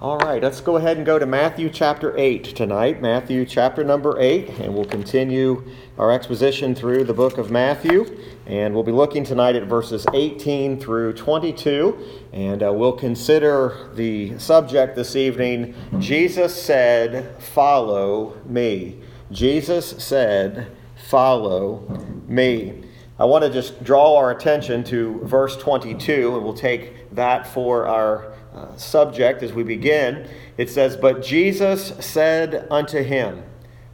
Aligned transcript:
All 0.00 0.16
right, 0.16 0.42
let's 0.42 0.62
go 0.62 0.76
ahead 0.76 0.96
and 0.96 1.04
go 1.04 1.18
to 1.18 1.26
Matthew 1.26 1.68
chapter 1.68 2.16
8 2.16 2.56
tonight. 2.56 3.02
Matthew 3.02 3.44
chapter 3.44 3.84
number 3.84 4.18
8, 4.18 4.48
and 4.60 4.72
we'll 4.72 4.86
continue 4.86 5.62
our 5.98 6.10
exposition 6.10 6.74
through 6.74 7.04
the 7.04 7.12
book 7.12 7.36
of 7.36 7.50
Matthew. 7.50 8.18
And 8.46 8.72
we'll 8.72 8.82
be 8.82 8.92
looking 8.92 9.24
tonight 9.24 9.56
at 9.56 9.64
verses 9.64 10.06
18 10.14 10.80
through 10.80 11.12
22. 11.12 11.98
And 12.32 12.62
uh, 12.62 12.72
we'll 12.72 12.94
consider 12.94 13.90
the 13.92 14.38
subject 14.38 14.96
this 14.96 15.16
evening 15.16 15.74
Jesus 15.98 16.58
said, 16.62 17.38
Follow 17.38 18.40
me. 18.46 19.02
Jesus 19.30 20.02
said, 20.02 20.74
Follow 20.96 21.80
me. 22.26 22.84
I 23.18 23.26
want 23.26 23.44
to 23.44 23.50
just 23.50 23.84
draw 23.84 24.16
our 24.16 24.30
attention 24.30 24.82
to 24.84 25.20
verse 25.24 25.58
22, 25.58 26.36
and 26.36 26.42
we'll 26.42 26.54
take 26.54 27.14
that 27.14 27.46
for 27.46 27.86
our 27.86 28.29
subject 28.76 29.42
as 29.42 29.52
we 29.52 29.62
begin. 29.62 30.28
It 30.56 30.70
says, 30.70 30.96
But 30.96 31.22
Jesus 31.22 31.92
said 32.04 32.66
unto 32.70 33.02
him, 33.02 33.42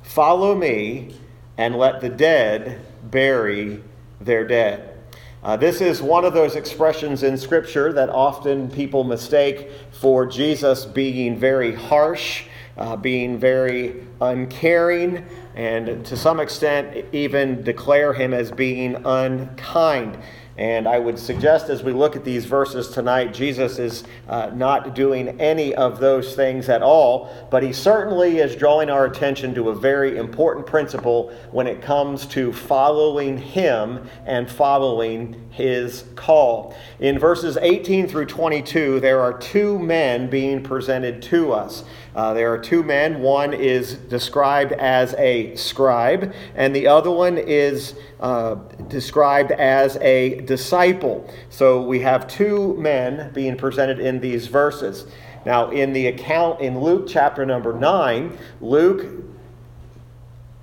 Follow 0.03 0.55
me, 0.55 1.17
and 1.59 1.77
let 1.77 2.01
the 2.01 2.09
dead 2.09 2.81
bury 3.03 3.83
their 4.21 4.47
dead. 4.47 4.97
Uh, 5.43 5.57
this 5.57 5.81
is 5.81 6.03
one 6.03 6.25
of 6.25 6.35
those 6.35 6.57
expressions 6.57 7.23
in 7.23 7.39
Scripture 7.39 7.93
that 7.93 8.09
often 8.09 8.69
people 8.71 9.05
mistake 9.05 9.71
for 9.93 10.27
Jesus 10.27 10.85
being 10.85 11.39
very 11.39 11.73
harsh, 11.73 12.45
uh, 12.77 12.97
being 12.97 13.39
very 13.39 14.05
uncaring, 14.21 15.25
and 15.55 16.05
to 16.05 16.17
some 16.17 16.41
extent 16.41 17.05
even 17.13 17.63
declare 17.63 18.13
him 18.13 18.35
as 18.35 18.51
being 18.51 18.97
unkind. 19.07 20.19
And 20.59 20.89
I 20.89 20.99
would 20.99 21.19
suggest 21.19 21.69
as 21.69 21.83
we 21.83 21.93
look 21.93 22.17
at 22.17 22.25
these 22.25 22.47
verses 22.47 22.89
tonight, 22.89 23.35
Jesus 23.35 23.79
is 23.79 24.05
uh, 24.27 24.51
not 24.55 24.95
doing 24.95 25.39
any 25.39 25.75
of 25.75 26.01
those 26.01 26.35
things 26.35 26.71
at 26.71 26.83
all, 26.83 27.31
but 27.51 27.63
he 27.63 27.75
certainly 27.75 28.39
is 28.39 28.57
drawing 28.57 28.89
our 28.89 29.05
attention 29.05 29.55
to 29.55 29.69
a 29.69 29.75
very 29.75 30.17
important 30.17 30.67
principle 30.67 31.31
when 31.51 31.67
it 31.67 31.83
comes 31.83 32.25
to 32.27 32.55
following 32.55 33.37
him 33.37 34.09
and 34.25 34.51
following 34.51 35.47
his 35.51 36.05
call. 36.15 36.75
In 37.01 37.19
verses 37.19 37.59
18 37.61 38.09
through 38.09 38.27
22, 38.27 39.01
there 39.01 39.21
are 39.21 39.37
two 39.37 39.79
men 39.79 40.31
being 40.31 40.63
presented 40.63 41.21
to 41.23 41.53
us. 41.53 41.85
Uh, 42.17 42.33
there 42.33 42.51
are 42.51 42.59
two 42.59 42.83
men. 42.83 43.21
One 43.21 43.53
is 43.53 43.95
described 43.95 44.73
as 44.73 45.15
a 45.19 45.55
scribe, 45.55 46.33
and 46.55 46.75
the 46.75 46.87
other 46.87 47.11
one 47.11 47.37
is 47.37 47.95
uh, 48.21 48.55
described 48.89 49.53
as 49.53 49.97
a 49.99 50.41
disciple. 50.41 51.31
So 51.51 51.83
we 51.83 52.01
have 52.01 52.27
two 52.27 52.75
men 52.79 53.33
being 53.35 53.59
presented 53.59 54.01
in 54.01 54.21
these 54.21 54.47
verses. 54.47 55.07
Now, 55.45 55.71
in 55.71 55.93
the 55.93 56.07
account 56.07 56.63
in 56.63 56.81
Luke 56.81 57.07
chapter 57.07 57.45
number 57.45 57.75
9, 57.75 58.37
Luke 58.63 59.36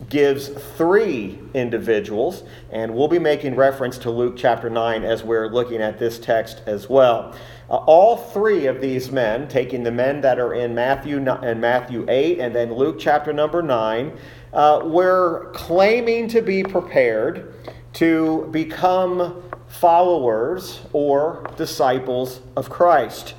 gives 0.10 0.48
three 0.48 1.40
individuals, 1.54 2.44
and 2.72 2.94
we'll 2.94 3.08
be 3.08 3.20
making 3.20 3.56
reference 3.56 3.98
to 4.00 4.10
Luke 4.10 4.36
chapter 4.38 4.70
9 4.70 5.04
as 5.04 5.24
we're 5.24 5.48
looking 5.48 5.82
at 5.82 6.00
this 6.00 6.20
text 6.20 6.62
as 6.66 6.90
well. 6.90 7.36
Uh, 7.70 7.76
all 7.76 8.18
three 8.18 8.66
of 8.66 8.82
these 8.82 9.12
men, 9.12 9.48
taking 9.48 9.84
the 9.84 9.92
men 9.92 10.22
that 10.22 10.40
are 10.40 10.54
in 10.54 10.76
Matthew 10.76 11.18
and 11.18 11.62
Matthew 11.62 12.06
8 12.10 12.40
and 12.40 12.56
then 12.56 12.74
Luke 12.74 12.98
chapter 13.00 13.34
number 13.34 13.62
9, 13.62 14.18
uh, 14.54 14.82
were 14.84 15.52
claiming 15.54 16.28
to 16.30 16.42
be 16.42 16.64
prepared 16.64 17.54
to 17.94 18.48
become 18.52 19.44
followers 19.68 20.82
or 20.94 21.46
disciples 21.58 22.42
of 22.56 22.70
Christ. 22.70 23.36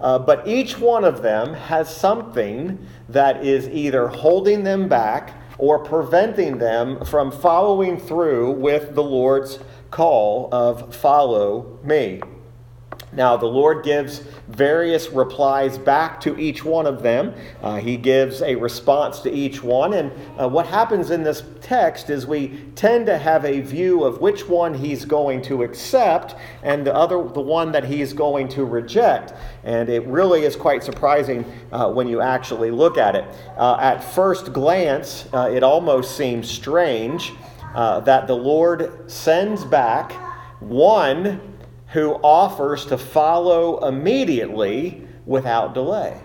Uh, 0.00 0.18
but 0.18 0.46
each 0.46 0.78
one 0.78 1.04
of 1.04 1.22
them 1.22 1.54
has 1.54 1.94
something 1.94 2.78
that 3.08 3.44
is 3.44 3.68
either 3.68 4.08
holding 4.08 4.62
them 4.62 4.88
back 4.88 5.34
or 5.58 5.78
preventing 5.78 6.58
them 6.58 7.04
from 7.04 7.30
following 7.30 7.98
through 7.98 8.52
with 8.52 8.94
the 8.94 9.02
Lord's 9.02 9.58
call 9.90 10.48
of 10.52 10.94
follow 10.94 11.78
me. 11.82 12.20
Now, 13.12 13.38
the 13.38 13.46
Lord 13.46 13.84
gives 13.84 14.18
various 14.48 15.08
replies 15.08 15.78
back 15.78 16.20
to 16.20 16.38
each 16.38 16.62
one 16.62 16.86
of 16.86 17.02
them. 17.02 17.34
Uh, 17.62 17.76
he 17.76 17.96
gives 17.96 18.42
a 18.42 18.54
response 18.54 19.20
to 19.20 19.32
each 19.32 19.62
one. 19.62 19.94
And 19.94 20.12
uh, 20.38 20.48
what 20.48 20.66
happens 20.66 21.10
in 21.10 21.22
this 21.22 21.42
text 21.62 22.10
is 22.10 22.26
we 22.26 22.64
tend 22.74 23.06
to 23.06 23.16
have 23.16 23.46
a 23.46 23.60
view 23.60 24.04
of 24.04 24.20
which 24.20 24.46
one 24.46 24.74
he's 24.74 25.06
going 25.06 25.40
to 25.42 25.62
accept 25.62 26.34
and 26.62 26.86
the 26.86 26.94
other, 26.94 27.16
the 27.28 27.40
one 27.40 27.72
that 27.72 27.84
he's 27.84 28.12
going 28.12 28.48
to 28.48 28.64
reject. 28.64 29.32
And 29.68 29.90
it 29.90 30.06
really 30.06 30.44
is 30.44 30.56
quite 30.56 30.82
surprising 30.82 31.44
uh, 31.72 31.92
when 31.92 32.08
you 32.08 32.22
actually 32.22 32.70
look 32.70 32.96
at 32.96 33.14
it. 33.14 33.26
Uh, 33.58 33.76
at 33.78 34.02
first 34.02 34.54
glance, 34.54 35.28
uh, 35.34 35.50
it 35.52 35.62
almost 35.62 36.16
seems 36.16 36.48
strange 36.48 37.34
uh, 37.74 38.00
that 38.00 38.26
the 38.26 38.34
Lord 38.34 39.10
sends 39.10 39.66
back 39.66 40.12
one 40.60 41.58
who 41.88 42.14
offers 42.22 42.86
to 42.86 42.96
follow 42.96 43.86
immediately 43.86 45.06
without 45.26 45.74
delay. 45.74 46.18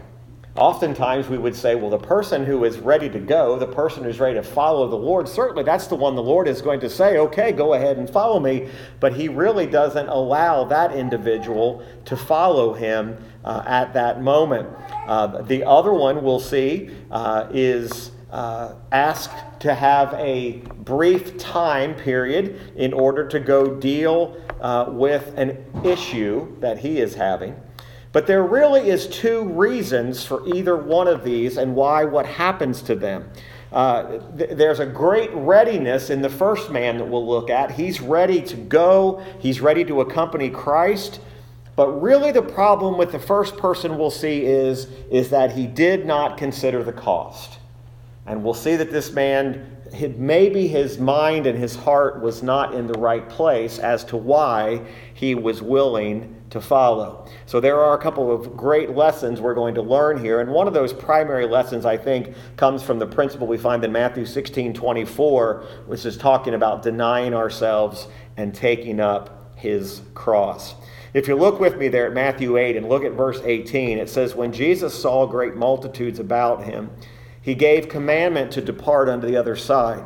Oftentimes 0.56 1.30
we 1.30 1.40
would 1.40 1.56
say, 1.56 1.74
well, 1.74 1.90
the 1.90 1.98
person 1.98 2.46
who 2.46 2.64
is 2.64 2.78
ready 2.78 3.10
to 3.10 3.18
go, 3.18 3.58
the 3.58 3.66
person 3.66 4.04
who's 4.04 4.20
ready 4.20 4.36
to 4.36 4.44
follow 4.44 4.88
the 4.88 4.96
Lord, 4.96 5.28
certainly 5.28 5.64
that's 5.64 5.88
the 5.88 5.96
one 5.96 6.16
the 6.16 6.22
Lord 6.22 6.48
is 6.48 6.62
going 6.62 6.80
to 6.82 6.90
say, 6.90 7.18
okay, 7.18 7.52
go 7.52 7.74
ahead 7.74 7.98
and 7.98 8.08
follow 8.08 8.40
me. 8.40 8.70
But 9.00 9.14
he 9.14 9.30
really 9.30 9.66
doesn't 9.66 10.08
allow 10.08 10.64
that 10.66 10.96
individual 10.96 11.84
to 12.06 12.16
follow 12.16 12.74
him 12.74 13.18
uh, 13.44 13.64
at 13.66 13.94
that 13.94 14.22
moment. 14.22 14.68
Uh, 15.08 15.42
the 15.42 15.64
other 15.64 15.94
one 15.94 16.24
we'll 16.24 16.40
see 16.40 16.90
uh, 17.12 17.48
is 17.52 18.12
uh, 18.32 18.74
asked 18.92 19.62
to 19.62 19.76
have 19.76 20.14
a 20.16 20.58
brief 20.84 21.38
time 21.38 21.94
period 21.96 22.60
in 22.76 22.92
order 22.94 23.28
to 23.28 23.40
go 23.40 23.76
deal 23.76 24.36
uh, 24.60 24.86
with 24.90 25.38
an 25.38 25.64
issue 25.86 26.60
that 26.60 26.80
he 26.80 27.00
is 27.00 27.14
having. 27.14 27.56
But 28.12 28.28
there 28.28 28.44
really 28.44 28.90
is 28.90 29.08
two 29.08 29.44
reasons 29.44 30.26
for 30.26 30.48
either 30.48 30.78
one 30.78 31.08
of 31.08 31.24
these 31.24 31.58
and 31.58 31.76
why 31.76 32.06
what 32.06 32.26
happens 32.26 32.82
to 32.84 32.96
them. 32.96 33.30
Uh, 33.72 34.20
th- 34.38 34.52
there's 34.52 34.80
a 34.80 34.86
great 34.86 35.32
readiness 35.34 36.12
in 36.12 36.22
the 36.22 36.30
first 36.30 36.70
man 36.70 36.98
that 36.98 37.06
we'll 37.06 37.28
look 37.28 37.50
at. 37.50 37.72
He's 37.72 38.02
ready 38.02 38.42
to 38.44 38.56
go, 38.56 39.24
he's 39.40 39.62
ready 39.62 39.84
to 39.86 40.02
accompany 40.02 40.50
Christ. 40.50 41.20
But 41.76 41.90
really, 42.02 42.32
the 42.32 42.42
problem 42.42 42.98
with 42.98 43.12
the 43.12 43.20
first 43.20 43.58
person 43.58 43.98
we'll 43.98 44.12
see 44.12 44.46
is, 44.46 44.86
is 45.10 45.30
that 45.32 45.54
he 45.54 45.66
did 45.66 46.06
not 46.06 46.38
consider 46.38 46.84
the 46.84 46.94
cost. 46.94 47.60
And 48.26 48.44
we'll 48.44 48.54
see 48.54 48.76
that 48.76 48.92
this 48.92 49.12
man 49.12 49.74
maybe 50.18 50.68
his 50.68 50.98
mind 50.98 51.46
and 51.46 51.58
his 51.58 51.76
heart 51.76 52.22
was 52.22 52.42
not 52.42 52.74
in 52.74 52.88
the 52.88 52.98
right 52.98 53.28
place 53.30 53.80
as 53.80 54.04
to 54.06 54.18
why 54.18 54.82
he 55.14 55.36
was 55.36 55.62
willing 55.62 56.36
to 56.50 56.62
follow. 56.62 57.28
So 57.46 57.60
there 57.60 57.80
are 57.80 57.98
a 57.98 58.02
couple 58.02 58.32
of 58.32 58.56
great 58.56 58.92
lessons 58.92 59.42
we're 59.42 59.54
going 59.54 59.76
to 59.76 59.82
learn 59.82 60.20
here. 60.20 60.40
And 60.40 60.52
one 60.52 60.68
of 60.68 60.74
those 60.74 60.94
primary 60.94 61.48
lessons, 61.48 61.86
I 61.86 61.98
think, 61.98 62.36
comes 62.58 62.84
from 62.84 63.00
the 63.00 63.08
principle 63.08 63.48
we 63.48 63.58
find 63.58 63.84
in 63.84 63.92
Matthew 63.92 64.26
16 64.26 64.74
24, 64.74 65.66
which 65.88 66.06
is 66.06 66.18
talking 66.18 66.54
about 66.54 66.84
denying 66.84 67.34
ourselves 67.34 68.08
and 68.38 68.54
taking 68.54 69.00
up 69.00 69.56
his 69.56 70.02
cross. 70.14 70.76
If 71.14 71.28
you 71.28 71.36
look 71.36 71.60
with 71.60 71.78
me 71.78 71.90
there 71.90 72.08
at 72.08 72.14
Matthew 72.14 72.58
8 72.58 72.76
and 72.76 72.90
look 72.90 73.04
at 73.04 73.12
verse 73.12 73.40
18, 73.44 74.00
it 74.00 74.10
says, 74.10 74.34
When 74.34 74.52
Jesus 74.52 75.00
saw 75.00 75.28
great 75.28 75.56
multitudes 75.56 76.20
about 76.20 76.64
him, 76.64 76.90
he 77.40 77.54
gave 77.54 77.88
commandment 77.88 78.52
to 78.54 78.62
depart 78.62 79.10
unto 79.10 79.28
the 79.28 79.38
other 79.38 79.56
side. 79.56 80.04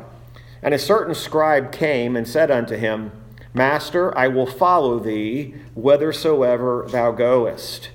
And 0.62 0.74
a 0.74 0.78
certain 0.78 1.14
scribe 1.14 1.72
came 1.72 2.16
and 2.16 2.28
said 2.28 2.50
unto 2.50 2.76
him, 2.76 3.12
Master, 3.54 4.16
I 4.16 4.28
will 4.28 4.46
follow 4.46 4.98
thee 4.98 5.54
whithersoever 5.74 6.86
thou 6.90 7.12
goest. 7.12 7.90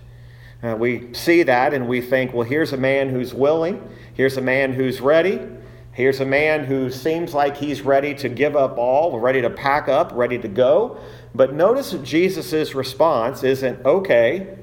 Uh, 0.64 0.76
we 0.76 1.14
see 1.14 1.44
that 1.44 1.74
and 1.74 1.88
we 1.88 2.02
think, 2.02 2.34
well, 2.34 2.48
here's 2.48 2.74
a 2.74 2.78
man 2.78 3.10
who's 3.10 3.34
willing, 3.34 3.88
here's 4.14 4.38
a 4.38 4.42
man 4.42 4.74
who's 4.74 5.02
ready, 5.02 5.40
here's 5.92 6.22
a 6.22 6.26
man 6.26 6.64
who 6.64 6.90
seems 6.90 7.34
like 7.34 7.58
he's 7.58 7.82
ready 7.82 8.16
to 8.16 8.30
give 8.30 8.56
up 8.56 8.78
all, 8.78 9.20
ready 9.20 9.42
to 9.42 9.50
pack 9.50 9.90
up, 9.90 10.12
ready 10.14 10.40
to 10.40 10.48
go. 10.48 10.98
But 11.36 11.54
notice 11.54 11.94
Jesus' 12.04 12.76
response 12.76 13.44
isn't, 13.44 13.86
okay, 13.86 14.56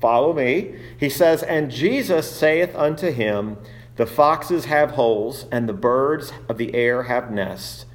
follow 0.00 0.32
me. 0.32 0.74
He 0.98 1.08
says, 1.08 1.42
And 1.42 1.70
Jesus 1.70 2.30
saith 2.30 2.74
unto 2.74 3.10
him, 3.10 3.58
the 3.96 4.06
foxes 4.06 4.64
have 4.64 4.92
holes, 4.92 5.46
and 5.52 5.68
the 5.68 5.72
birds 5.72 6.32
of 6.48 6.58
the 6.58 6.74
air 6.74 7.04
have 7.04 7.30
nests, 7.30 7.86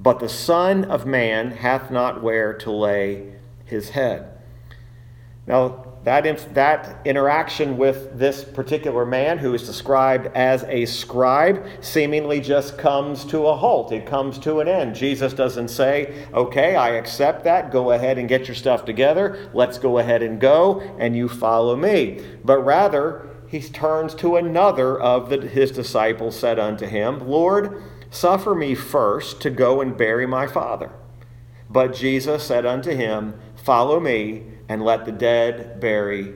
but 0.00 0.18
the 0.18 0.28
Son 0.28 0.84
of 0.84 1.06
Man 1.06 1.52
hath 1.52 1.92
not 1.92 2.22
where 2.22 2.52
to 2.54 2.72
lay 2.72 3.34
his 3.64 3.90
head. 3.90 4.28
Now, 5.46 5.93
that, 6.04 6.54
that 6.54 7.00
interaction 7.06 7.78
with 7.78 8.18
this 8.18 8.44
particular 8.44 9.06
man 9.06 9.38
who 9.38 9.54
is 9.54 9.66
described 9.66 10.26
as 10.34 10.62
a 10.64 10.84
scribe 10.84 11.66
seemingly 11.80 12.40
just 12.40 12.76
comes 12.76 13.24
to 13.24 13.46
a 13.46 13.56
halt. 13.56 13.90
It 13.90 14.04
comes 14.04 14.38
to 14.40 14.60
an 14.60 14.68
end. 14.68 14.94
Jesus 14.94 15.32
doesn't 15.32 15.68
say, 15.68 16.26
okay, 16.34 16.76
I 16.76 16.90
accept 16.90 17.44
that. 17.44 17.72
Go 17.72 17.92
ahead 17.92 18.18
and 18.18 18.28
get 18.28 18.46
your 18.46 18.54
stuff 18.54 18.84
together. 18.84 19.50
Let's 19.54 19.78
go 19.78 19.98
ahead 19.98 20.22
and 20.22 20.38
go, 20.38 20.80
and 20.98 21.16
you 21.16 21.26
follow 21.26 21.74
me. 21.74 22.22
But 22.44 22.58
rather, 22.58 23.30
he 23.48 23.60
turns 23.62 24.14
to 24.16 24.36
another 24.36 25.00
of 25.00 25.30
the, 25.30 25.40
his 25.40 25.70
disciples, 25.70 26.38
said 26.38 26.58
unto 26.58 26.86
him, 26.86 27.26
Lord, 27.26 27.82
suffer 28.10 28.54
me 28.54 28.74
first 28.74 29.40
to 29.40 29.48
go 29.48 29.80
and 29.80 29.96
bury 29.96 30.26
my 30.26 30.46
father. 30.46 30.92
But 31.70 31.94
Jesus 31.94 32.44
said 32.44 32.66
unto 32.66 32.90
him, 32.90 33.40
Follow 33.56 33.98
me, 33.98 34.42
and 34.68 34.82
let 34.82 35.04
the 35.04 35.12
dead 35.12 35.80
bury 35.80 36.34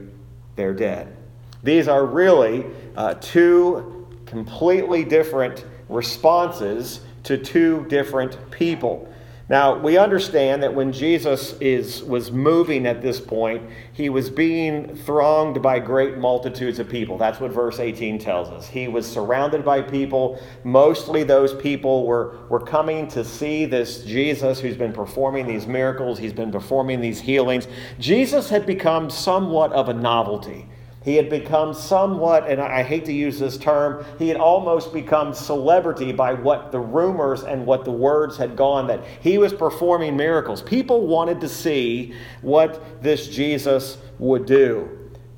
their 0.56 0.74
dead. 0.74 1.16
These 1.62 1.88
are 1.88 2.04
really 2.04 2.66
uh, 2.96 3.14
two 3.14 4.06
completely 4.26 5.04
different 5.04 5.64
responses 5.88 7.00
to 7.24 7.38
two 7.38 7.86
different 7.88 8.50
people. 8.50 9.12
Now, 9.50 9.78
we 9.78 9.96
understand 9.96 10.62
that 10.62 10.74
when 10.74 10.92
Jesus 10.92 11.54
is, 11.58 12.02
was 12.04 12.30
moving 12.30 12.86
at 12.86 13.00
this 13.00 13.18
point, 13.18 13.62
he 13.94 14.10
was 14.10 14.28
being 14.28 14.94
thronged 14.94 15.62
by 15.62 15.78
great 15.78 16.18
multitudes 16.18 16.78
of 16.78 16.86
people. 16.86 17.16
That's 17.16 17.40
what 17.40 17.50
verse 17.50 17.80
18 17.80 18.18
tells 18.18 18.48
us. 18.50 18.68
He 18.68 18.88
was 18.88 19.10
surrounded 19.10 19.64
by 19.64 19.80
people. 19.80 20.38
Mostly 20.64 21.22
those 21.22 21.54
people 21.54 22.06
were, 22.06 22.36
were 22.50 22.60
coming 22.60 23.08
to 23.08 23.24
see 23.24 23.64
this 23.64 24.04
Jesus 24.04 24.60
who's 24.60 24.76
been 24.76 24.92
performing 24.92 25.46
these 25.46 25.66
miracles, 25.66 26.18
he's 26.18 26.34
been 26.34 26.52
performing 26.52 27.00
these 27.00 27.18
healings. 27.18 27.68
Jesus 27.98 28.50
had 28.50 28.66
become 28.66 29.08
somewhat 29.08 29.72
of 29.72 29.88
a 29.88 29.94
novelty. 29.94 30.66
He 31.04 31.14
had 31.16 31.30
become 31.30 31.74
somewhat, 31.74 32.48
and 32.48 32.60
I 32.60 32.82
hate 32.82 33.04
to 33.06 33.12
use 33.12 33.38
this 33.38 33.56
term, 33.56 34.04
he 34.18 34.28
had 34.28 34.36
almost 34.36 34.92
become 34.92 35.32
celebrity 35.32 36.12
by 36.12 36.34
what 36.34 36.72
the 36.72 36.80
rumors 36.80 37.44
and 37.44 37.64
what 37.64 37.84
the 37.84 37.92
words 37.92 38.36
had 38.36 38.56
gone 38.56 38.88
that 38.88 39.04
he 39.20 39.38
was 39.38 39.52
performing 39.52 40.16
miracles. 40.16 40.60
People 40.60 41.06
wanted 41.06 41.40
to 41.40 41.48
see 41.48 42.14
what 42.42 43.02
this 43.02 43.28
Jesus 43.28 43.98
would 44.18 44.44
do. 44.44 44.88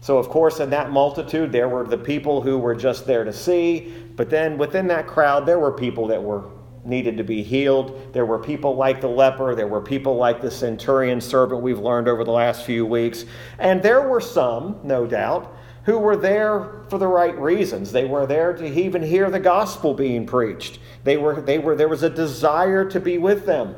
So, 0.01 0.17
of 0.17 0.31
course, 0.31 0.61
in 0.61 0.71
that 0.71 0.91
multitude, 0.91 1.53
there 1.53 1.69
were 1.69 1.85
the 1.85 1.99
people 1.99 2.41
who 2.41 2.57
were 2.57 2.75
just 2.75 3.07
there 3.07 3.23
to 3.23 3.33
see, 3.33 3.93
but 4.17 4.31
then 4.31 4.57
within 4.57 4.87
that 4.89 5.07
crowd, 5.07 5.45
there 5.45 5.59
were 5.59 5.73
people 5.73 6.07
that 6.07 6.23
were 6.23 6.45
needed 6.85 7.17
to 7.19 7.25
be 7.25 7.43
healed. 7.43 8.12
There 8.12 8.27
were 8.27 8.38
people 8.38 8.77
like 8.77 9.00
the 9.00 9.09
leper. 9.09 9.55
There 9.55 9.67
were 9.67 9.81
people 9.81 10.17
like 10.17 10.41
the 10.41 10.50
centurion 10.50 11.21
servant 11.21 11.62
we've 11.62 11.79
learned 11.79 12.09
over 12.09 12.25
the 12.25 12.31
last 12.31 12.65
few 12.65 12.87
weeks. 12.87 13.25
And 13.59 13.82
there 13.82 14.09
were 14.09 14.21
some, 14.21 14.81
no 14.82 15.06
doubt, 15.06 15.55
who 15.85 15.99
were 15.99 16.17
there 16.17 16.82
for 16.88 16.99
the 16.99 17.06
right 17.06 17.38
reasons. 17.38 17.93
They 17.93 18.05
were 18.05 18.27
there 18.27 18.53
to 18.53 18.67
even 18.67 19.03
hear 19.03 19.31
the 19.31 19.41
gospel 19.41 19.94
being 19.94 20.27
preached. 20.27 20.79
They 21.05 21.17
were, 21.17 21.41
they 21.41 21.59
were, 21.59 21.75
there 21.75 21.88
was 21.88 22.03
a 22.03 22.11
desire 22.11 22.88
to 22.91 23.00
be 23.00 23.19
with 23.19 23.47
them 23.47 23.75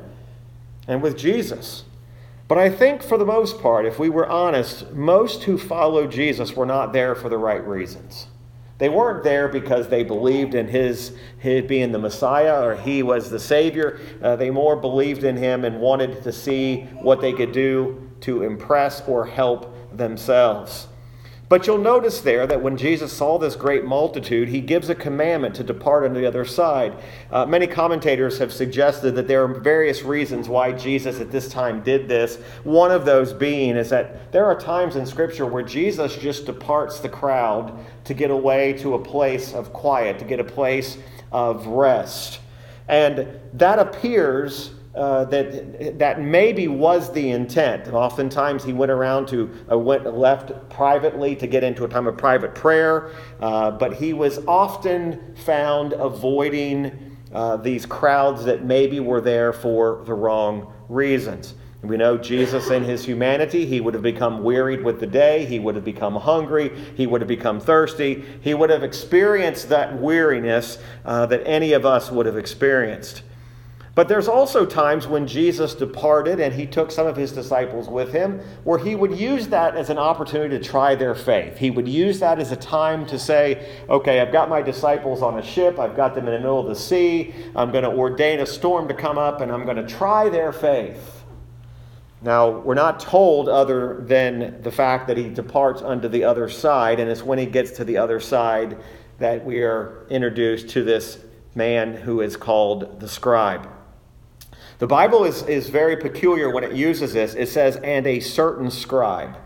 and 0.89 1.03
with 1.03 1.17
Jesus. 1.17 1.85
But 2.49 2.59
I 2.59 2.71
think 2.71 3.03
for 3.03 3.17
the 3.17 3.25
most 3.25 3.61
part, 3.61 3.87
if 3.87 3.99
we 3.99 4.11
were 4.11 4.29
honest, 4.29 4.93
most 4.93 5.45
who 5.45 5.57
followed 5.57 6.11
Jesus 6.11 6.55
were 6.55 6.67
not 6.67 6.93
there 6.93 7.15
for 7.15 7.29
the 7.29 7.39
right 7.39 7.67
reasons. 7.67 8.27
They 8.83 8.89
weren't 8.89 9.23
there 9.23 9.47
because 9.47 9.87
they 9.87 10.03
believed 10.03 10.57
in 10.57 10.67
his, 10.67 11.17
his 11.39 11.65
being 11.67 11.93
the 11.93 12.01
Messiah 12.01 12.65
or 12.65 12.75
he 12.75 13.05
was 13.05 13.31
the 13.31 13.39
Savior. 13.39 14.01
Uh, 14.21 14.35
they 14.35 14.51
more 14.51 14.75
believed 14.75 15.23
in 15.23 15.37
him 15.37 15.65
and 15.65 15.79
wanted 15.79 16.25
to 16.25 16.33
see 16.33 16.81
what 17.01 17.21
they 17.21 17.33
could 17.33 17.53
do 17.53 18.11
to 18.23 18.43
impress 18.43 19.01
or 19.07 19.25
help 19.25 19.97
themselves. 19.97 20.89
But 21.53 21.67
you'll 21.67 21.77
notice 21.77 22.23
there 22.23 22.47
that 22.47 22.63
when 22.63 22.79
Jesus 22.79 23.13
saw 23.13 23.37
this 23.37 23.57
great 23.57 23.85
multitude, 23.85 24.49
he 24.49 24.63
gives 24.63 24.89
a 24.89 24.95
commandment 24.95 25.55
to 25.57 25.63
depart 25.63 26.03
on 26.03 26.15
the 26.15 26.25
other 26.25 26.47
side. 26.47 26.95
Uh, 27.31 27.45
many 27.45 27.67
commentators 27.67 28.39
have 28.39 28.51
suggested 28.51 29.15
that 29.17 29.29
there 29.29 29.45
are 29.45 29.61
various 29.61 30.03
reasons 30.03 30.49
why 30.49 30.73
Jesus 30.73 31.21
at 31.21 31.31
this 31.31 31.51
time 31.51 31.83
did 31.83 32.09
this. 32.09 32.37
One 32.65 32.91
of 32.91 33.05
those 33.05 33.35
being 33.35 33.77
is 33.77 33.91
that 33.91 34.33
there 34.33 34.47
are 34.47 34.59
times 34.59 34.97
in 34.97 35.05
Scripture 35.05 35.45
where 35.45 35.63
Jesus 35.63 36.17
just 36.17 36.47
departs 36.47 37.01
the 37.01 37.11
crowd 37.11 37.79
to 38.05 38.15
get 38.15 38.31
away 38.31 38.73
to 38.79 38.95
a 38.95 38.99
place 38.99 39.53
of 39.53 39.75
quiet, 39.75 40.19
to 40.21 40.25
get 40.25 40.41
a 40.41 40.45
place 40.45 40.97
of 41.33 41.67
rest. 41.67 42.41
And 42.89 43.29
that 43.53 43.79
appears 43.79 44.71
uh, 44.95 45.25
that 45.25 45.99
that 45.99 46.21
maybe 46.21 46.69
was 46.69 47.13
the 47.13 47.31
intent. 47.31 47.89
Oftentimes, 47.93 48.63
he 48.63 48.73
went 48.73 48.93
around 48.93 49.27
to 49.29 49.51
uh, 49.71 49.79
went 49.79 50.05
left 50.17 50.53
privately 50.69 51.35
to 51.37 51.47
get 51.47 51.65
into 51.65 51.85
a 51.85 51.89
time 51.89 52.07
of 52.07 52.17
private 52.17 52.55
prayer, 52.55 53.11
uh, 53.41 53.71
but 53.71 53.95
he 53.95 54.13
was 54.13 54.45
often 54.47 55.35
found 55.35 55.95
avoiding 55.95 57.17
uh, 57.33 57.57
these 57.57 57.87
crowds 57.87 58.45
that 58.45 58.65
maybe 58.65 59.01
were 59.01 59.21
there 59.21 59.53
for 59.53 60.03
the 60.05 60.13
wrong 60.13 60.73
reasons. 60.89 61.55
We 61.83 61.97
know 61.97 62.17
Jesus 62.17 62.71
in 62.71 62.85
his 62.85 63.05
humanity, 63.05 63.67
he 63.67 63.81
would 63.81 63.95
have 63.95 64.05
become 64.05 64.45
wearied 64.45 64.85
with 64.85 65.01
the 65.01 65.07
day, 65.07 65.47
he 65.47 65.59
would 65.59 65.75
have 65.75 65.85
become 65.85 66.15
hungry, 66.15 66.71
he 66.95 67.09
would 67.09 67.21
have 67.21 67.29
become 67.29 67.59
thirsty, 67.59 68.25
he 68.41 68.55
would 68.55 68.71
have 68.71 68.85
experienced 68.85 69.69
that 69.71 69.99
weariness 69.99 70.79
uh, 71.05 71.27
that 71.27 71.43
any 71.45 71.73
of 71.73 71.85
us 71.85 72.09
would 72.09 72.27
have 72.27 72.37
experienced. 72.37 73.23
But 73.95 74.09
there's 74.09 74.29
also 74.29 74.65
times 74.65 75.07
when 75.07 75.27
Jesus 75.27 75.75
departed 75.75 76.41
and 76.41 76.55
he 76.55 76.67
took 76.67 76.91
some 76.91 77.07
of 77.07 77.15
his 77.15 77.31
disciples 77.31 77.89
with 77.89 78.11
him 78.11 78.41
where 78.65 78.79
he 78.79 78.95
would 78.95 79.19
use 79.19 79.49
that 79.49 79.77
as 79.77 79.91
an 79.91 79.99
opportunity 79.99 80.59
to 80.59 80.65
try 80.65 80.95
their 80.95 81.15
faith. 81.15 81.59
He 81.59 81.71
would 81.71 81.87
use 81.87 82.19
that 82.21 82.39
as 82.39 82.53
a 82.53 82.57
time 82.57 83.05
to 83.07 83.19
say, 83.19 83.69
okay, 83.91 84.21
I've 84.21 84.33
got 84.33 84.49
my 84.49 84.63
disciples 84.63 85.21
on 85.21 85.39
a 85.39 85.43
ship, 85.43 85.79
I've 85.79 85.95
got 85.95 86.15
them 86.15 86.27
in 86.27 86.33
the 86.33 86.39
middle 86.39 86.61
of 86.61 86.69
the 86.69 86.75
sea, 86.75 87.35
I'm 87.55 87.71
going 87.71 87.85
to 87.85 87.91
ordain 87.91 88.41
a 88.41 88.47
storm 88.47 88.89
to 88.89 88.95
come 88.95 89.19
up, 89.19 89.43
and 89.43 89.53
I'm 89.53 89.67
going 89.67 89.77
to 89.77 89.87
try 89.87 90.31
their 90.31 90.53
faith. 90.53 91.25
Now, 92.23 92.49
we're 92.49 92.75
not 92.75 92.99
told 92.99 93.49
other 93.49 93.99
than 94.01 94.63
the 94.63 94.73
fact 94.73 95.07
that 95.09 95.19
he 95.19 95.29
departs 95.29 95.83
unto 95.83 96.09
the 96.09 96.25
other 96.25 96.49
side, 96.49 96.99
and 96.99 97.11
it's 97.11 97.23
when 97.23 97.39
he 97.39 97.47
gets 97.47 97.73
to 97.73 97.85
the 97.85 97.99
other 97.99 98.21
side 98.21 98.79
that 99.19 99.45
we 99.45 99.63
are 99.63 100.07
introduced 100.09 100.71
to 100.71 100.83
this 100.83 101.19
man 101.55 101.93
who 101.93 102.23
is 102.23 102.39
called 102.39 103.01
the 103.01 103.09
scribe. 103.09 103.69
The 104.83 104.89
Bible 104.89 105.23
is, 105.23 105.45
is 105.45 105.69
very 105.69 105.97
peculiar 105.97 106.51
when 106.51 106.65
it 106.65 106.73
uses 106.73 107.13
this. 107.13 107.35
It 107.35 107.49
says, 107.49 107.77
and 107.77 108.05
a 108.05 108.19
certain 108.19 108.69
scribe. 108.69 109.37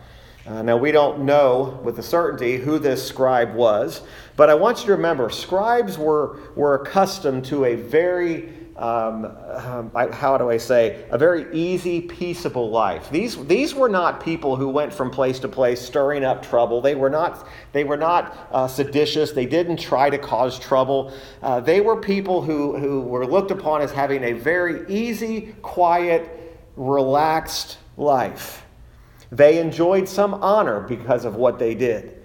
Uh, 0.47 0.63
now, 0.63 0.79
we 0.79 0.93
don't 0.93 1.27
know 1.27 1.79
with 1.85 1.99
a 1.99 2.03
certainty 2.03 2.57
who 2.57 2.79
this 2.79 3.07
scribe 3.07 3.55
was, 3.55 4.01
but 4.37 4.49
I 4.49 4.55
want 4.55 4.79
you 4.79 4.87
to 4.87 4.93
remember 4.93 5.29
scribes 5.29 5.99
were, 5.99 6.39
were 6.57 6.77
accustomed 6.77 7.45
to 7.45 7.67
a 7.67 7.75
very 7.75 8.49
um, 8.79 9.25
um, 9.49 9.91
how 10.13 10.37
do 10.37 10.51
I 10.51 10.59
say, 10.59 11.07
a 11.11 11.17
very 11.17 11.47
easy, 11.53 12.01
peaceable 12.01 12.71
life. 12.71 13.11
These, 13.11 13.45
these 13.47 13.75
were 13.75 13.89
not 13.89 14.23
people 14.23 14.57
who 14.57 14.69
went 14.69 14.93
from 14.93 15.11
place 15.11 15.39
to 15.41 15.49
place 15.49 15.81
stirring 15.81 16.25
up 16.25 16.45
trouble. 16.45 16.81
They 16.81 16.95
were 16.95 17.09
not, 17.09 17.49
they 17.73 17.85
were 17.85 17.97
not 17.97 18.37
uh, 18.53 18.69
seditious. 18.69 19.33
They 19.33 19.47
didn't 19.47 19.79
try 19.79 20.11
to 20.11 20.19
cause 20.19 20.59
trouble. 20.59 21.13
Uh, 21.43 21.61
they 21.61 21.81
were 21.81 22.01
people 22.01 22.43
who, 22.43 22.77
who 22.77 23.01
were 23.01 23.27
looked 23.27 23.51
upon 23.51 23.81
as 23.81 23.93
having 23.93 24.23
a 24.25 24.33
very 24.33 24.87
easy, 24.93 25.55
quiet, 25.63 26.29
relaxed 26.77 27.79
life. 27.97 28.65
They 29.33 29.59
enjoyed 29.59 30.09
some 30.09 30.35
honor 30.35 30.81
because 30.81 31.25
of 31.25 31.35
what 31.37 31.59
they 31.59 31.75
did. 31.75 32.16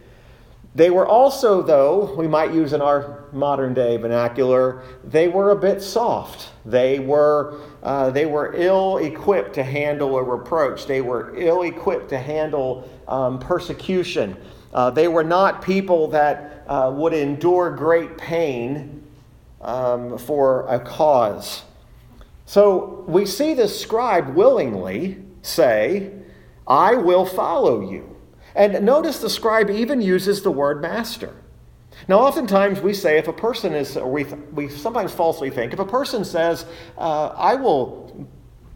They 0.74 0.90
were 0.90 1.06
also, 1.06 1.62
though, 1.62 2.16
we 2.16 2.28
might 2.28 2.54
use 2.54 2.72
in 2.72 2.82
our 2.82 3.26
modern 3.34 3.74
day 3.74 3.98
vernacular, 3.98 4.84
they 5.04 5.28
were 5.28 5.52
a 5.52 5.56
bit 5.56 5.82
soft. 5.82 6.50
They 6.66 7.00
were, 7.00 7.60
uh, 7.84 8.12
they 8.12 8.26
were 8.26 8.54
ill 8.56 8.98
equipped 8.98 9.54
to 9.56 9.64
handle 9.64 10.18
a 10.18 10.24
reproach, 10.24 10.86
they 10.86 11.02
were 11.02 11.36
ill 11.36 11.64
equipped 11.64 12.10
to 12.10 12.18
handle 12.18 12.90
um, 13.08 13.40
persecution. 13.40 14.38
Uh, 14.74 14.90
they 14.90 15.10
were 15.10 15.24
not 15.24 15.62
people 15.62 16.08
that 16.08 16.64
uh, 16.68 16.90
would 16.96 17.14
endure 17.14 17.72
great 17.72 18.18
pain 18.18 19.06
um, 19.60 20.18
for 20.18 20.66
a 20.68 20.80
cause. 20.80 21.64
So 22.46 23.04
we 23.08 23.26
see 23.26 23.54
this 23.54 23.78
scribe 23.80 24.36
willingly 24.36 25.18
say, 25.42 26.12
I 26.66 26.96
will 26.96 27.26
follow 27.26 27.90
you. 27.90 28.11
And 28.56 28.86
notice 28.86 29.20
the 29.20 29.30
scribe 29.30 29.70
even 29.70 30.02
uses 30.02 30.42
the 30.42 30.52
word 30.52 30.82
master. 30.82 31.36
Now, 32.08 32.20
oftentimes 32.20 32.82
we 32.82 32.94
say 32.94 33.18
if 33.18 33.28
a 33.28 33.34
person 33.34 33.74
is, 33.74 33.96
or 33.96 34.12
we, 34.12 34.24
we 34.24 34.70
sometimes 34.70 35.14
falsely 35.14 35.50
think, 35.50 35.74
if 35.74 35.80
a 35.80 35.86
person 35.86 36.26
says, 36.26 36.66
uh, 36.98 37.28
I 37.28 37.56
will, 37.56 38.28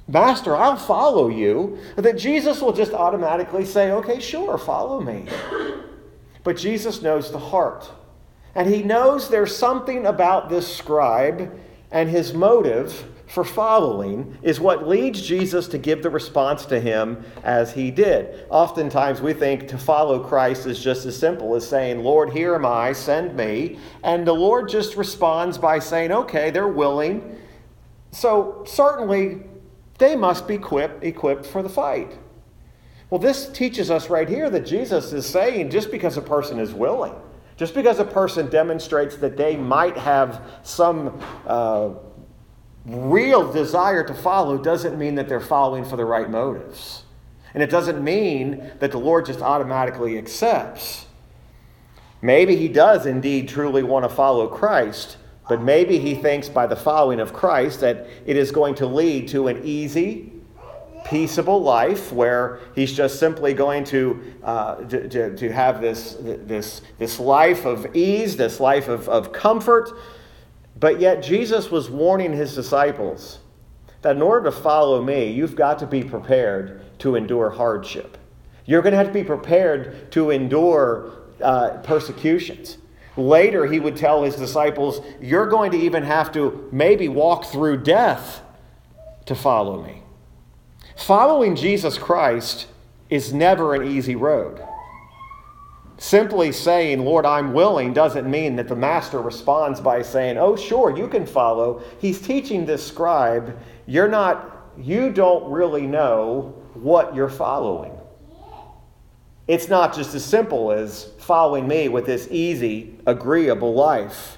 Master, 0.08 0.55
I'll 0.55 0.75
follow 0.75 1.29
you, 1.29 1.79
that 1.96 2.17
Jesus 2.17 2.62
will 2.62 2.74
just 2.74 2.94
automatically 2.94 3.65
say, 3.65 3.91
Okay, 3.91 4.20
sure, 4.20 4.58
follow 4.58 5.01
me. 5.01 5.25
But 6.44 6.58
Jesus 6.58 7.01
knows 7.01 7.32
the 7.32 7.39
heart. 7.39 7.89
And 8.53 8.70
he 8.70 8.84
knows 8.84 9.29
there's 9.29 9.55
something 9.55 10.05
about 10.05 10.48
this 10.50 10.74
scribe 10.74 11.60
and 11.91 12.08
his 12.10 12.34
motive 12.34 13.05
for 13.36 13.44
following 13.44 14.38
is 14.44 14.62
what 14.62 14.88
leads 14.88 15.22
Jesus 15.22 15.68
to 15.68 15.77
give 15.77 16.01
the 16.01 16.10
response 16.10 16.65
to 16.68 16.80
him 16.80 17.22
as 17.44 17.74
he 17.74 17.92
did. 17.92 18.46
Oftentimes 18.50 19.20
we 19.20 19.34
think 19.34 19.68
to 19.68 19.77
follow 19.77 20.24
Christ 20.24 20.65
is 20.65 20.82
just 20.82 21.06
as 21.06 21.20
simple 21.20 21.54
as 21.54 21.68
saying, 21.68 22.01
Lord, 22.01 22.32
here 22.32 22.56
am 22.56 22.65
I, 22.65 22.94
send 22.94 23.36
me. 23.36 23.77
And 24.04 24.25
the 24.25 24.32
Lord 24.32 24.70
just 24.70 24.96
responds 24.96 25.58
by 25.58 25.80
saying, 25.80 26.13
okay, 26.13 26.50
they're 26.50 26.70
willing. 26.70 27.38
So 28.12 28.63
certainly 28.65 29.42
they 29.98 30.15
must 30.15 30.48
be 30.48 30.54
equipped, 30.54 31.04
equipped 31.04 31.46
for 31.46 31.62
the 31.62 31.68
fight. 31.68 32.18
Well, 33.10 33.20
this 33.20 33.50
teaches 33.50 33.92
us 33.92 34.10
right 34.10 34.30
here 34.30 34.50
that 34.50 34.65
Jesus 34.65 35.12
is 35.12 35.25
saying 35.25 35.72
just 35.72 35.92
because 35.92 36.15
a 36.15 36.22
person 36.22 36.58
is 36.58 36.74
willing, 36.74 37.15
Just 37.58 37.75
because 37.75 38.00
a 38.00 38.06
person 38.06 38.50
demonstrates 38.50 39.18
that 39.18 39.36
they 39.36 39.58
might 39.58 39.98
have 39.98 40.42
some 40.63 41.22
uh, 41.46 41.89
real 42.86 43.51
desire 43.51 44.04
to 44.04 44.13
follow 44.13 44.58
doesn't 44.58 44.98
mean 44.98 45.15
that 45.15 45.27
they're 45.27 45.39
following 45.39 45.84
for 45.84 45.96
the 45.96 46.06
right 46.06 46.30
motives. 46.30 47.04
And 47.54 47.63
it 47.63 47.70
doesn't 47.70 48.04
mean 48.04 48.72
that 48.80 48.92
the 48.92 48.98
Lord 48.98 49.25
just 49.25 49.42
automatically 49.42 50.18
accepts. 50.18 51.06
Maybe 52.22 52.56
he 52.56 52.68
does 52.68 53.06
indeed 53.06 53.48
truly 53.48 53.84
want 53.84 54.04
to 54.04 54.10
follow 54.10 54.48
Christ, 54.48 55.18
but 55.48 55.62
maybe 55.62 56.00
he 56.00 56.15
thinks 56.15 56.50
by 56.50 56.68
the 56.68 56.75
following 56.75 57.20
of 57.20 57.34
Christ 57.34 57.80
that 57.82 58.08
it 58.25 58.36
is 58.36 58.51
going 58.51 58.75
to 58.75 58.86
lead 58.86 59.27
to 59.30 59.48
an 59.48 59.62
easy, 59.63 60.32
peaceable 61.06 61.62
life 61.62 62.12
where 62.12 62.60
he's 62.74 62.92
just 62.92 63.20
simply 63.20 63.54
going 63.54 63.84
to, 63.86 64.34
uh, 64.44 64.75
to, 64.75 65.08
to, 65.08 65.38
to, 65.38 65.51
have 65.51 65.80
this, 65.80 66.18
this, 66.20 66.82
this 66.98 67.20
life 67.20 67.65
of 67.65 67.96
ease, 67.96 68.36
this 68.36 68.60
life 68.60 68.88
of, 68.88 69.08
of 69.08 69.32
comfort. 69.32 69.92
But 70.77 71.00
yet, 71.00 71.24
Jesus 71.24 71.72
was 71.72 71.89
warning 71.89 72.34
his 72.34 72.53
disciples 72.53 73.39
that 74.01 74.15
in 74.15 74.22
order 74.22 74.51
to 74.51 74.51
follow 74.51 75.01
me, 75.01 75.32
you've 75.32 75.55
got 75.55 75.79
to 75.79 75.88
be 75.88 76.03
prepared 76.03 76.82
to 77.00 77.15
endure 77.15 77.50
hardship. 77.50 78.17
You're 78.65 78.82
going 78.82 78.91
to 78.91 78.98
have 78.98 79.08
to 79.08 79.13
be 79.13 79.24
prepared 79.24 80.12
to 80.12 80.32
endure 80.32 81.13
uh, 81.41 81.77
persecutions. 81.84 82.77
Later, 83.17 83.65
he 83.65 83.79
would 83.79 83.96
tell 83.96 84.24
his 84.24 84.36
disciples, 84.36 85.01
You're 85.22 85.48
going 85.48 85.72
to 85.72 85.77
even 85.77 86.03
have 86.03 86.32
to 86.34 86.67
maybe 86.72 87.08
walk 87.08 87.46
through 87.46 87.84
death 87.84 88.41
to 89.25 89.36
follow 89.36 89.82
me. 89.82 90.01
Following 90.98 91.55
Jesus 91.55 91.98
Christ 91.98 92.67
is 93.10 93.34
never 93.34 93.75
an 93.75 93.88
easy 93.88 94.15
road. 94.15 94.62
Simply 95.98 96.52
saying, 96.52 97.06
Lord, 97.06 97.25
I'm 97.25 97.54
willing, 97.54 97.94
doesn't 97.94 98.30
mean 98.30 98.58
that 98.58 98.68
the 98.68 98.75
master 98.75 99.22
responds 99.22 99.80
by 99.80 100.02
saying, 100.02 100.38
Oh, 100.38 100.56
sure, 100.56 100.96
you 100.96 101.08
can 101.08 101.25
follow. 101.25 101.82
He's 102.00 102.20
teaching 102.20 102.66
this 102.66 102.86
scribe, 102.86 103.58
you're 103.86 104.10
not, 104.10 104.72
you 104.78 105.12
don't 105.12 105.50
really 105.50 105.88
know 105.88 106.54
what 106.74 107.16
you're 107.16 107.30
following. 107.30 107.94
It's 109.48 109.70
not 109.70 109.94
just 109.96 110.16
as 110.16 110.25
simple 110.25 110.72
as 110.72 111.12
following 111.20 111.68
me 111.68 111.88
with 111.88 112.06
this 112.06 112.28
easy, 112.32 112.98
agreeable 113.06 113.74
life. 113.74 114.38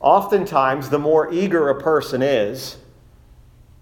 Oftentimes, 0.00 0.90
the 0.90 0.98
more 0.98 1.32
eager 1.32 1.68
a 1.68 1.80
person 1.80 2.22
is, 2.22 2.76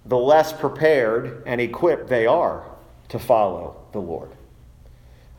the 0.07 0.17
less 0.17 0.53
prepared 0.53 1.43
and 1.47 1.61
equipped 1.61 2.09
they 2.09 2.27
are 2.27 2.65
to 3.11 3.19
follow 3.19 3.77
the 3.93 4.01
Lord. 4.01 4.31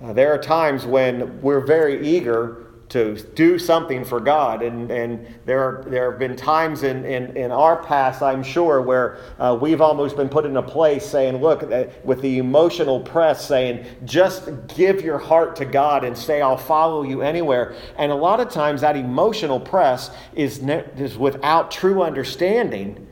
Uh, 0.03 0.11
there 0.11 0.33
are 0.33 0.37
times 0.37 0.85
when 0.85 1.41
we're 1.41 1.65
very 1.65 2.05
eager 2.05 2.63
to 2.89 3.15
do 3.33 3.57
something 3.57 4.05
for 4.05 4.19
God. 4.19 4.61
And, 4.61 4.91
and 4.91 5.25
there, 5.45 5.59
are, 5.59 5.83
there 5.87 6.11
have 6.11 6.19
been 6.19 6.35
times 6.35 6.83
in, 6.83 7.05
in, 7.05 7.35
in 7.35 7.51
our 7.51 7.81
past, 7.81 8.21
I'm 8.21 8.43
sure, 8.43 8.83
where 8.83 9.17
uh, 9.39 9.57
we've 9.59 9.81
almost 9.81 10.15
been 10.15 10.29
put 10.29 10.45
in 10.45 10.57
a 10.57 10.61
place 10.61 11.03
saying, 11.03 11.37
look, 11.37 11.63
uh, 11.63 11.85
with 12.03 12.21
the 12.21 12.37
emotional 12.37 12.99
press 12.99 13.47
saying, 13.47 13.85
just 14.05 14.49
give 14.75 15.01
your 15.01 15.17
heart 15.17 15.55
to 15.55 15.65
God 15.65 16.03
and 16.03 16.15
say, 16.15 16.41
I'll 16.41 16.55
follow 16.55 17.01
you 17.01 17.23
anywhere. 17.23 17.75
And 17.97 18.11
a 18.11 18.15
lot 18.15 18.39
of 18.39 18.49
times 18.49 18.81
that 18.81 18.95
emotional 18.95 19.59
press 19.59 20.11
is, 20.35 20.61
ne- 20.61 20.85
is 20.97 21.17
without 21.17 21.71
true 21.71 22.03
understanding 22.03 23.07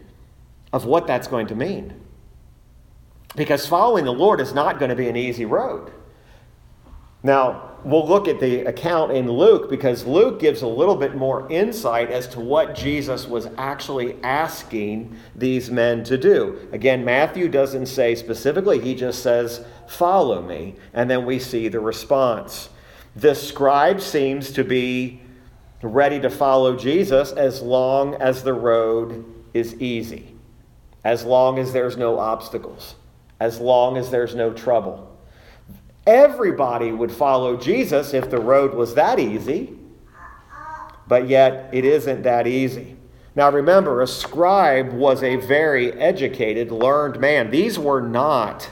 of 0.74 0.86
what 0.86 1.08
that's 1.08 1.28
going 1.28 1.48
to 1.48 1.56
mean. 1.56 1.96
Because 3.36 3.66
following 3.66 4.06
the 4.06 4.14
Lord 4.14 4.42
is 4.42 4.54
not 4.54 4.78
going 4.78 4.90
to 4.90 4.96
be 4.96 5.08
an 5.08 5.16
easy 5.16 5.46
road. 5.46 5.92
Now, 7.24 7.72
we'll 7.84 8.08
look 8.08 8.28
at 8.28 8.40
the 8.40 8.62
account 8.62 9.12
in 9.12 9.32
Luke 9.32 9.70
because 9.70 10.06
Luke 10.06 10.40
gives 10.40 10.62
a 10.62 10.68
little 10.68 10.96
bit 10.96 11.16
more 11.16 11.52
insight 11.52 12.10
as 12.10 12.28
to 12.30 12.40
what 12.40 12.76
Jesus 12.76 13.28
was 13.28 13.48
actually 13.58 14.22
asking 14.24 15.16
these 15.36 15.70
men 15.70 16.04
to 16.06 16.18
do. 16.18 16.68
Again, 16.72 17.06
Matthew 17.06 17.48
doesn't 17.48 17.86
say 17.88 18.16
specifically, 18.16 18.80
he 18.80 18.96
just 18.96 19.22
says, 19.22 19.66
Follow 19.88 20.42
me. 20.42 20.76
And 20.94 21.10
then 21.10 21.26
we 21.26 21.38
see 21.38 21.68
the 21.68 21.80
response. 21.80 22.70
The 23.16 23.36
scribe 23.36 24.00
seems 24.00 24.52
to 24.54 24.64
be 24.64 25.22
ready 25.82 26.20
to 26.22 26.30
follow 26.30 26.78
Jesus 26.78 27.32
as 27.34 27.62
long 27.62 28.16
as 28.16 28.44
the 28.44 28.54
road 28.54 29.26
is 29.54 29.76
easy 29.82 30.32
as 31.04 31.24
long 31.24 31.58
as 31.60 31.74
there's 31.74 31.98
no 31.98 32.20
obstacles, 32.20 32.96
as 33.40 33.60
long 33.60 33.98
as 33.98 34.12
there's 34.12 34.36
no 34.36 34.54
trouble. 34.54 35.08
Everybody 36.08 36.92
would 36.92 37.12
follow 37.12 37.58
Jesus 37.58 38.14
if 38.14 38.30
the 38.30 38.40
road 38.40 38.74
was 38.74 38.96
that 38.96 39.20
easy, 39.20 39.78
but 41.08 41.28
yet 41.28 41.70
it 41.72 41.86
isn't 41.86 42.24
that 42.24 42.48
easy. 42.48 42.98
Now 43.36 43.52
remember, 43.52 44.02
a 44.02 44.08
scribe 44.08 44.92
was 44.92 45.24
a 45.24 45.36
very 45.36 45.94
educated, 45.94 46.72
learned 46.72 47.20
man. 47.20 47.52
These 47.52 47.78
were 47.78 48.02
not, 48.02 48.70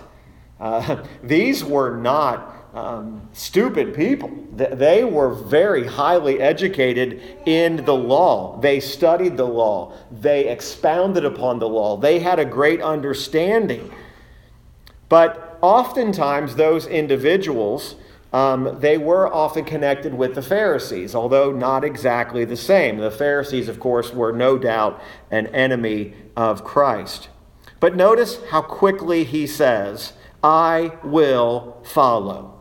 uh, 0.59 1.03
these 1.23 1.63
were 1.63 1.95
not 1.95 2.55
um, 2.73 3.29
stupid 3.33 3.93
people. 3.93 4.31
They 4.51 5.03
were 5.03 5.33
very 5.33 5.85
highly 5.85 6.41
educated 6.41 7.21
in 7.45 7.85
the 7.85 7.95
law. 7.95 8.59
They 8.59 8.79
studied 8.79 9.37
the 9.37 9.45
law, 9.45 9.93
they 10.11 10.47
expounded 10.49 11.25
upon 11.25 11.59
the 11.59 11.69
law, 11.69 11.95
they 11.95 12.19
had 12.19 12.39
a 12.39 12.45
great 12.45 12.81
understanding. 12.81 13.91
But 15.07 15.48
oftentimes, 15.61 16.55
those 16.55 16.85
individuals. 16.87 17.95
Um, 18.31 18.77
they 18.79 18.97
were 18.97 19.33
often 19.33 19.65
connected 19.65 20.13
with 20.13 20.35
the 20.35 20.43
Pharisees, 20.43 21.15
although 21.15 21.51
not 21.51 21.83
exactly 21.83 22.45
the 22.45 22.55
same. 22.55 22.97
The 22.97 23.09
Pharisees, 23.09 23.67
of 23.67 23.79
course, 23.79 24.13
were 24.13 24.31
no 24.31 24.59
doubt 24.59 25.01
an 25.31 25.47
enemy 25.47 26.13
of 26.35 26.63
Christ. 26.63 27.29
But 27.79 27.95
notice 27.95 28.39
how 28.51 28.61
quickly 28.61 29.23
he 29.23 29.47
says, 29.47 30.13
I 30.43 30.97
will 31.03 31.81
follow. 31.83 32.59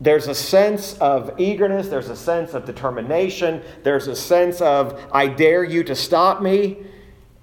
There's 0.00 0.28
a 0.28 0.34
sense 0.34 0.98
of 0.98 1.38
eagerness, 1.38 1.88
there's 1.88 2.10
a 2.10 2.16
sense 2.16 2.52
of 2.52 2.66
determination, 2.66 3.62
there's 3.82 4.08
a 4.08 4.16
sense 4.16 4.60
of, 4.60 5.00
I 5.10 5.26
dare 5.26 5.64
you 5.64 5.82
to 5.84 5.94
stop 5.94 6.42
me. 6.42 6.78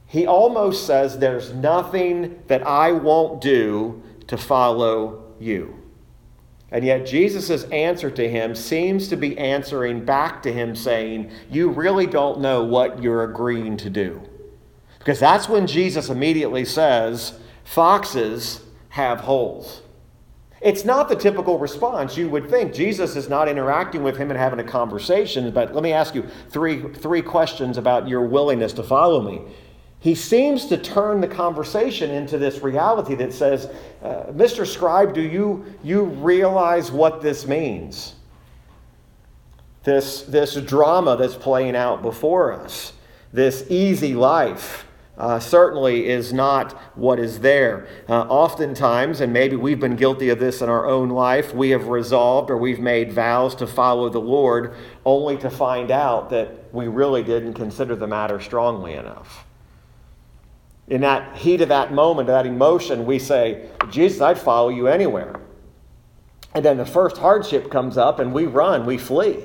He 0.06 0.28
almost 0.28 0.86
says, 0.86 1.18
There's 1.18 1.54
nothing 1.54 2.44
that 2.48 2.66
I 2.68 2.92
won't 2.92 3.42
do 3.42 4.04
to 4.28 4.38
follow 4.38 5.24
you. 5.40 5.80
And 6.72 6.84
yet, 6.84 7.06
Jesus' 7.06 7.66
answer 7.66 8.10
to 8.10 8.28
him 8.28 8.56
seems 8.56 9.08
to 9.10 9.16
be 9.16 9.38
answering 9.38 10.06
back 10.06 10.42
to 10.42 10.52
him, 10.52 10.76
saying, 10.76 11.32
You 11.52 11.70
really 11.70 12.08
don't 12.08 12.42
know 12.42 12.64
what 12.64 13.02
you're 13.02 13.24
agreeing 13.24 13.78
to 13.78 13.92
do. 13.92 14.22
Because 14.98 15.20
that's 15.20 15.48
when 15.48 15.68
Jesus 15.68 16.10
immediately 16.10 16.66
says, 16.66 17.38
Foxes 17.64 18.62
have 18.90 19.20
holes. 19.20 19.84
It's 20.64 20.86
not 20.86 21.10
the 21.10 21.16
typical 21.16 21.60
response 21.60 22.16
you 22.16 22.30
would 22.30 22.50
think. 22.50 22.74
Jesus 22.74 23.18
is 23.18 23.28
not 23.28 23.50
interacting 23.50 24.02
with 24.02 24.16
him 24.16 24.32
and 24.32 24.40
having 24.40 24.60
a 24.60 24.64
conversation, 24.64 25.52
but 25.52 25.76
let 25.76 25.84
me 25.84 25.92
ask 25.92 26.16
you 26.16 26.26
three, 26.50 26.82
three 26.94 27.22
questions 27.22 27.78
about 27.78 28.08
your 28.08 28.22
willingness 28.22 28.72
to 28.74 28.84
follow 28.84 29.22
me. 29.22 29.42
He 30.04 30.16
seems 30.16 30.66
to 30.66 30.78
turn 30.78 31.22
the 31.22 31.30
conversation 31.30 32.12
into 32.12 32.38
this 32.38 32.62
reality 32.62 33.16
that 33.16 33.32
says, 33.32 33.70
uh, 34.04 34.26
Mr. 34.34 34.68
Scribe, 34.68 35.14
do 35.14 35.22
you, 35.22 35.64
you 35.82 36.04
realize 36.04 36.92
what 36.92 37.22
this 37.22 37.48
means? 37.48 38.16
This, 39.86 40.24
this 40.24 40.56
drama 40.56 41.16
that's 41.16 41.36
playing 41.36 41.78
out 41.78 42.02
before 42.02 42.52
us, 42.52 42.92
this 43.32 43.66
easy 43.70 44.14
life 44.14 44.86
uh, 45.18 45.40
certainly 45.40 46.10
is 46.10 46.34
not 46.34 46.74
what 46.98 47.18
is 47.18 47.40
there. 47.40 47.88
Uh, 48.10 48.24
oftentimes, 48.24 49.22
and 49.22 49.32
maybe 49.32 49.56
we've 49.56 49.80
been 49.80 49.96
guilty 49.96 50.28
of 50.28 50.38
this 50.38 50.62
in 50.62 50.68
our 50.68 50.86
own 50.86 51.08
life, 51.08 51.56
we 51.56 51.70
have 51.70 51.88
resolved 51.88 52.50
or 52.50 52.58
we've 52.58 52.82
made 52.82 53.14
vows 53.14 53.56
to 53.56 53.66
follow 53.66 54.10
the 54.10 54.20
Lord 54.20 54.76
only 55.06 55.38
to 55.38 55.50
find 55.50 55.92
out 55.92 56.30
that 56.32 56.74
we 56.74 56.90
really 56.90 57.24
didn't 57.24 57.54
consider 57.54 57.96
the 57.96 58.08
matter 58.08 58.42
strongly 58.42 58.96
enough. 58.96 59.46
In 60.88 61.02
that 61.02 61.38
heat 61.38 61.62
of 61.62 61.70
that 61.70 61.94
moment, 61.94 62.28
that 62.28 62.46
emotion, 62.46 63.06
we 63.06 63.20
say, 63.20 63.70
Jesus, 63.90 64.22
I'd 64.22 64.38
follow 64.38 64.70
you 64.70 64.88
anywhere. 64.88 65.40
And 66.54 66.64
then 66.64 66.78
the 66.78 66.86
first 66.86 67.18
hardship 67.18 67.72
comes 67.72 67.98
up 67.98 68.20
and 68.20 68.34
we 68.34 68.46
run, 68.46 68.86
we 68.86 68.98
flee. 68.98 69.44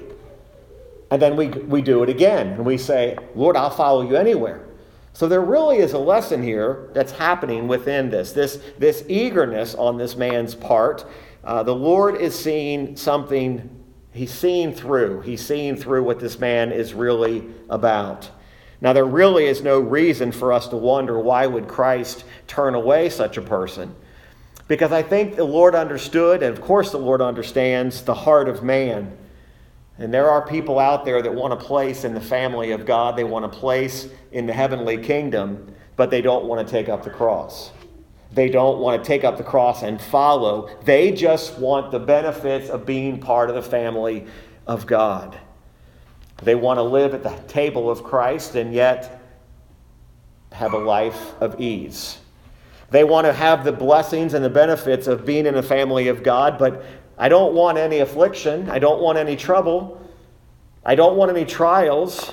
And 1.10 1.22
then 1.22 1.36
we, 1.36 1.48
we 1.48 1.80
do 1.80 2.02
it 2.02 2.08
again 2.08 2.48
and 2.48 2.66
we 2.66 2.76
say, 2.76 3.16
Lord, 3.34 3.56
I'll 3.56 3.70
follow 3.70 4.02
you 4.02 4.16
anywhere. 4.16 4.66
So 5.14 5.26
there 5.26 5.40
really 5.40 5.78
is 5.78 5.94
a 5.94 5.98
lesson 5.98 6.42
here 6.42 6.90
that's 6.92 7.12
happening 7.12 7.66
within 7.66 8.10
this, 8.10 8.32
this, 8.32 8.60
this 8.78 9.04
eagerness 9.08 9.74
on 9.74 9.96
this 9.96 10.16
man's 10.16 10.54
part. 10.54 11.06
Uh, 11.42 11.62
the 11.62 11.74
Lord 11.74 12.16
is 12.16 12.38
seeing 12.38 12.94
something, 12.94 13.68
he's 14.12 14.32
seeing 14.32 14.72
through. 14.72 15.22
He's 15.22 15.44
seeing 15.44 15.76
through 15.76 16.04
what 16.04 16.20
this 16.20 16.38
man 16.38 16.72
is 16.72 16.94
really 16.94 17.46
about. 17.70 18.30
Now, 18.80 18.92
there 18.92 19.04
really 19.04 19.46
is 19.46 19.60
no 19.60 19.80
reason 19.80 20.30
for 20.30 20.52
us 20.52 20.68
to 20.68 20.76
wonder 20.76 21.18
why 21.18 21.46
would 21.46 21.66
Christ 21.66 22.24
turn 22.46 22.74
away 22.74 23.08
such 23.08 23.36
a 23.36 23.42
person? 23.42 23.94
Because 24.68 24.92
I 24.92 25.02
think 25.02 25.34
the 25.34 25.44
Lord 25.44 25.74
understood, 25.74 26.42
and 26.42 26.56
of 26.56 26.62
course 26.62 26.92
the 26.92 26.98
Lord 26.98 27.20
understands, 27.20 28.02
the 28.02 28.14
heart 28.14 28.48
of 28.48 28.62
man. 28.62 29.16
And 29.98 30.14
there 30.14 30.30
are 30.30 30.46
people 30.46 30.78
out 30.78 31.04
there 31.04 31.20
that 31.22 31.34
want 31.34 31.54
a 31.54 31.56
place 31.56 32.04
in 32.04 32.14
the 32.14 32.20
family 32.20 32.70
of 32.70 32.86
God, 32.86 33.16
they 33.16 33.24
want 33.24 33.44
a 33.44 33.48
place 33.48 34.08
in 34.30 34.46
the 34.46 34.52
heavenly 34.52 34.98
kingdom, 34.98 35.74
but 35.96 36.10
they 36.10 36.20
don't 36.20 36.44
want 36.44 36.64
to 36.64 36.70
take 36.70 36.88
up 36.88 37.02
the 37.02 37.10
cross. 37.10 37.72
They 38.30 38.48
don't 38.48 38.78
want 38.78 39.02
to 39.02 39.06
take 39.06 39.24
up 39.24 39.38
the 39.38 39.42
cross 39.42 39.82
and 39.82 40.00
follow. 40.00 40.68
They 40.84 41.10
just 41.12 41.58
want 41.58 41.90
the 41.90 41.98
benefits 41.98 42.68
of 42.68 42.86
being 42.86 43.18
part 43.18 43.48
of 43.48 43.56
the 43.56 43.62
family 43.62 44.26
of 44.66 44.86
God. 44.86 45.36
They 46.42 46.54
want 46.54 46.78
to 46.78 46.82
live 46.82 47.14
at 47.14 47.22
the 47.22 47.34
table 47.48 47.90
of 47.90 48.04
Christ 48.04 48.54
and 48.54 48.72
yet 48.72 49.20
have 50.52 50.72
a 50.72 50.78
life 50.78 51.34
of 51.40 51.60
ease. 51.60 52.18
They 52.90 53.04
want 53.04 53.26
to 53.26 53.32
have 53.32 53.64
the 53.64 53.72
blessings 53.72 54.34
and 54.34 54.44
the 54.44 54.50
benefits 54.50 55.06
of 55.06 55.26
being 55.26 55.46
in 55.46 55.54
the 55.54 55.62
family 55.62 56.08
of 56.08 56.22
God, 56.22 56.58
but 56.58 56.84
I 57.18 57.28
don't 57.28 57.54
want 57.54 57.76
any 57.76 57.98
affliction. 57.98 58.70
I 58.70 58.78
don't 58.78 59.02
want 59.02 59.18
any 59.18 59.36
trouble. 59.36 60.00
I 60.84 60.94
don't 60.94 61.16
want 61.16 61.30
any 61.30 61.44
trials. 61.44 62.32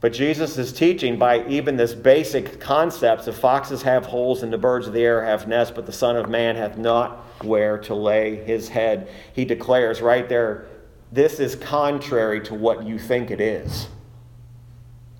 But 0.00 0.12
Jesus 0.12 0.58
is 0.58 0.72
teaching 0.72 1.18
by 1.18 1.46
even 1.46 1.76
this 1.78 1.94
basic 1.94 2.60
concepts 2.60 3.26
of 3.26 3.34
foxes 3.36 3.80
have 3.82 4.04
holes 4.04 4.42
and 4.42 4.52
the 4.52 4.58
birds 4.58 4.86
of 4.86 4.92
the 4.92 5.02
air 5.02 5.24
have 5.24 5.48
nests, 5.48 5.72
but 5.74 5.86
the 5.86 5.92
Son 5.92 6.14
of 6.16 6.28
Man 6.28 6.56
hath 6.56 6.76
not 6.76 7.24
where 7.42 7.78
to 7.78 7.94
lay 7.94 8.36
his 8.36 8.68
head. 8.68 9.08
He 9.32 9.46
declares 9.46 10.02
right 10.02 10.28
there, 10.28 10.68
this 11.14 11.40
is 11.40 11.54
contrary 11.54 12.40
to 12.42 12.54
what 12.54 12.84
you 12.84 12.98
think 12.98 13.30
it 13.30 13.40
is. 13.40 13.88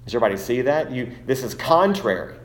Does 0.04 0.14
everybody 0.14 0.36
see 0.36 0.62
that? 0.62 0.90
You, 0.90 1.12
this 1.24 1.42
is 1.42 1.54
contrary. 1.54 2.36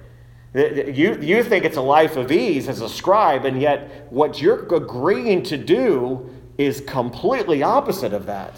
You, 0.53 1.19
you 1.21 1.43
think 1.43 1.65
it's 1.65 1.77
a 1.77 1.81
life 1.81 2.15
of 2.15 2.31
ease 2.31 2.67
as 2.67 2.81
a 2.81 2.89
scribe, 2.89 3.45
and 3.45 3.61
yet 3.61 4.07
what 4.11 4.41
you're 4.41 4.63
agreeing 4.73 5.43
to 5.43 5.57
do 5.57 6.29
is 6.57 6.81
completely 6.81 7.61
opposite 7.61 8.13
of 8.13 8.25
that. 8.25 8.53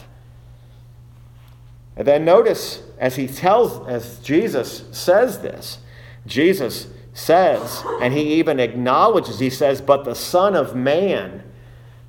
And 1.96 2.08
then 2.08 2.24
notice 2.24 2.84
as 2.98 3.16
he 3.16 3.28
tells, 3.28 3.88
as 3.88 4.20
Jesus 4.20 4.86
says 4.92 5.40
this, 5.40 5.80
Jesus 6.26 6.88
says, 7.14 7.84
and 8.02 8.14
he 8.14 8.36
even 8.36 8.60
acknowledges, 8.60 9.40
he 9.40 9.50
says, 9.50 9.82
but 9.82 10.06
the 10.06 10.16
Son 10.16 10.56
of 10.56 10.76
Man. 10.76 11.44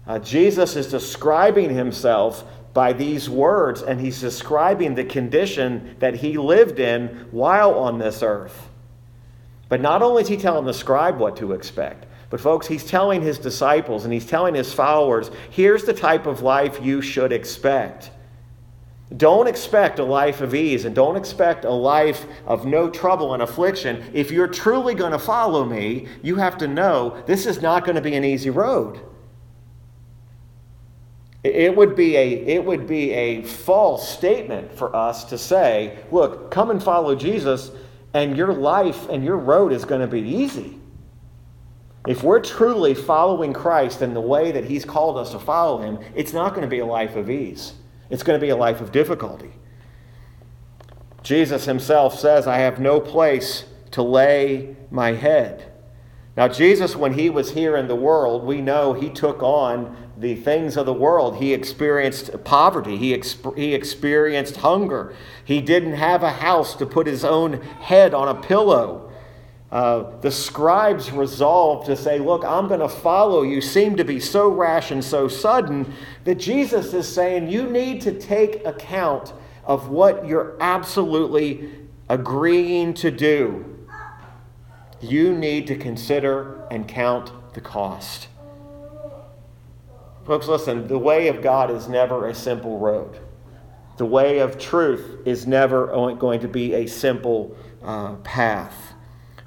Uh, 0.07 0.19
Jesus 0.19 0.77
is 0.77 0.89
describing 0.89 1.71
himself 1.71 2.45
by 2.75 2.93
these 2.93 3.29
words, 3.29 3.83
and 3.83 4.01
he's 4.01 4.21
describing 4.21 4.95
the 4.95 5.05
condition 5.05 5.97
that 5.99 6.17
he 6.17 6.39
lived 6.39 6.79
in 6.79 7.27
while 7.31 7.75
on 7.75 7.99
this 7.99 8.23
earth. 8.23 8.69
But 9.69 9.81
not 9.81 10.03
only 10.03 10.23
is 10.23 10.29
he 10.29 10.37
telling 10.37 10.65
the 10.65 10.75
scribe 10.75 11.19
what 11.19 11.37
to 11.37 11.53
expect, 11.53 12.07
but 12.31 12.41
folks, 12.41 12.67
he's 12.67 12.85
telling 12.85 13.21
his 13.21 13.39
disciples 13.39 14.05
and 14.05 14.13
he's 14.13 14.25
telling 14.25 14.55
his 14.55 14.73
followers 14.73 15.31
here's 15.51 15.85
the 15.85 15.93
type 15.93 16.27
of 16.27 16.41
life 16.41 16.81
you 16.83 17.03
should 17.03 17.31
expect. 17.31 18.11
Don't 19.15 19.47
expect 19.47 19.99
a 19.99 20.05
life 20.05 20.41
of 20.41 20.55
ease 20.55 20.87
and 20.87 20.95
don't 20.95 21.17
expect 21.17 21.67
a 21.67 21.71
life 21.71 22.25
of 22.47 22.65
no 22.65 22.89
trouble 22.89 23.35
and 23.35 23.43
affliction. 23.43 24.03
If 24.15 24.31
you're 24.31 24.49
truly 24.49 24.95
going 24.95 25.13
to 25.13 25.19
follow 25.19 25.65
me, 25.65 26.07
you 26.23 26.37
have 26.37 26.57
to 26.59 26.69
know 26.69 27.23
this 27.27 27.45
is 27.45 27.61
not 27.61 27.85
going 27.85 27.97
to 27.97 28.01
be 28.01 28.15
an 28.15 28.25
easy 28.25 28.49
road. 28.49 29.01
It 31.45 31.75
would, 31.75 31.97
be 31.97 32.17
a, 32.17 32.29
it 32.31 32.65
would 32.65 32.87
be 32.87 33.11
a 33.11 33.43
false 33.43 34.09
statement 34.09 34.73
for 34.73 34.95
us 34.95 35.25
to 35.25 35.37
say, 35.37 35.99
look, 36.13 36.53
come 36.53 36.71
and 36.71 36.81
follow 36.81 37.17
Jesus, 37.17 37.73
and 38.15 38.37
your 38.37 38.53
life 38.53 39.09
and 39.09 39.25
your 39.25 39.39
road 39.39 39.73
is 39.73 39.85
going 39.85 40.03
to 40.03 40.07
be 40.07 40.21
easy. 40.21 40.79
If 42.07 42.23
we're 42.23 42.41
truly 42.41 42.95
following 42.95 43.53
Christ 43.53 44.03
in 44.03 44.15
the 44.15 44.21
way 44.21 44.53
that 44.53 44.65
He's 44.65 44.85
called 44.85 45.19
us 45.19 45.33
to 45.33 45.39
follow 45.41 45.79
Him, 45.79 45.99
it's 46.15 46.33
not 46.33 46.51
going 46.51 46.63
to 46.63 46.69
be 46.69 46.81
a 46.81 46.87
life 46.87 47.17
of 47.17 47.29
ease. 47.29 47.75
It's 48.11 48.23
going 48.23 48.39
to 48.39 48.45
be 48.45 48.51
a 48.51 48.57
life 48.57 48.81
of 48.81 48.93
difficulty. 48.93 49.53
Jesus 51.23 51.65
Himself 51.65 52.19
says, 52.19 52.47
I 52.47 52.59
have 52.59 52.79
no 52.79 53.01
place 53.01 53.65
to 53.93 54.03
lay 54.03 54.77
my 54.91 55.13
head. 55.13 55.73
Now, 56.37 56.49
Jesus, 56.49 56.97
when 56.97 57.13
he 57.13 57.29
was 57.29 57.51
here 57.51 57.77
in 57.77 57.89
the 57.89 57.95
world, 57.95 58.45
we 58.45 58.61
know 58.61 58.95
he 58.95 59.11
took 59.11 59.43
on 59.43 60.02
the 60.23 60.37
things 60.37 60.77
of 60.77 60.87
the 60.87 60.93
world. 60.93 61.37
He 61.37 61.53
experienced 61.53 62.31
poverty, 62.45 62.97
he, 62.97 63.17
exp- 63.17 63.57
he 63.57 63.75
experienced 63.75 64.57
hunger. 64.57 65.15
He 65.45 65.61
didn't 65.61 65.95
have 65.95 66.23
a 66.23 66.31
house 66.31 66.75
to 66.77 66.87
put 66.87 67.07
his 67.07 67.25
own 67.25 67.61
head 67.61 68.15
on 68.15 68.29
a 68.29 68.41
pillow. 68.41 69.11
Uh, 69.71 70.19
the 70.21 70.31
scribes 70.31 71.11
resolved 71.11 71.87
to 71.87 71.97
say, 71.97 72.19
Look, 72.19 72.45
I'm 72.45 72.69
going 72.69 72.81
to 72.81 72.89
follow 72.89 73.43
you, 73.43 73.61
seem 73.61 73.97
to 73.97 74.05
be 74.05 74.21
so 74.21 74.49
rash 74.49 74.91
and 74.91 75.03
so 75.03 75.29
sudden 75.29 75.93
that 76.25 76.37
Jesus 76.37 76.95
is 76.95 77.13
saying 77.13 77.49
you 77.49 77.69
need 77.69 78.01
to 78.03 78.19
take 78.19 78.65
account 78.67 79.33
of 79.65 79.89
what 79.89 80.27
you're 80.27 80.57
absolutely 80.61 81.71
agreeing 82.09 82.95
to 82.95 83.11
do 83.11 83.73
you 85.03 85.35
need 85.35 85.67
to 85.67 85.77
consider 85.77 86.65
and 86.71 86.87
count 86.87 87.33
the 87.55 87.61
cost. 87.61 88.29
Folks, 90.25 90.47
listen, 90.47 90.87
the 90.87 90.99
way 90.99 91.29
of 91.29 91.43
God 91.43 91.71
is 91.71 91.89
never 91.89 92.29
a 92.29 92.35
simple 92.35 92.79
road. 92.79 93.19
The 93.97 94.07
way 94.07 94.39
of 94.39 94.59
truth 94.59 95.27
is 95.27 95.47
never 95.47 95.87
going 96.15 96.41
to 96.41 96.49
be 96.49 96.75
a 96.75 96.87
simple 96.87 97.57
uh, 97.83 98.15
path. 98.17 98.95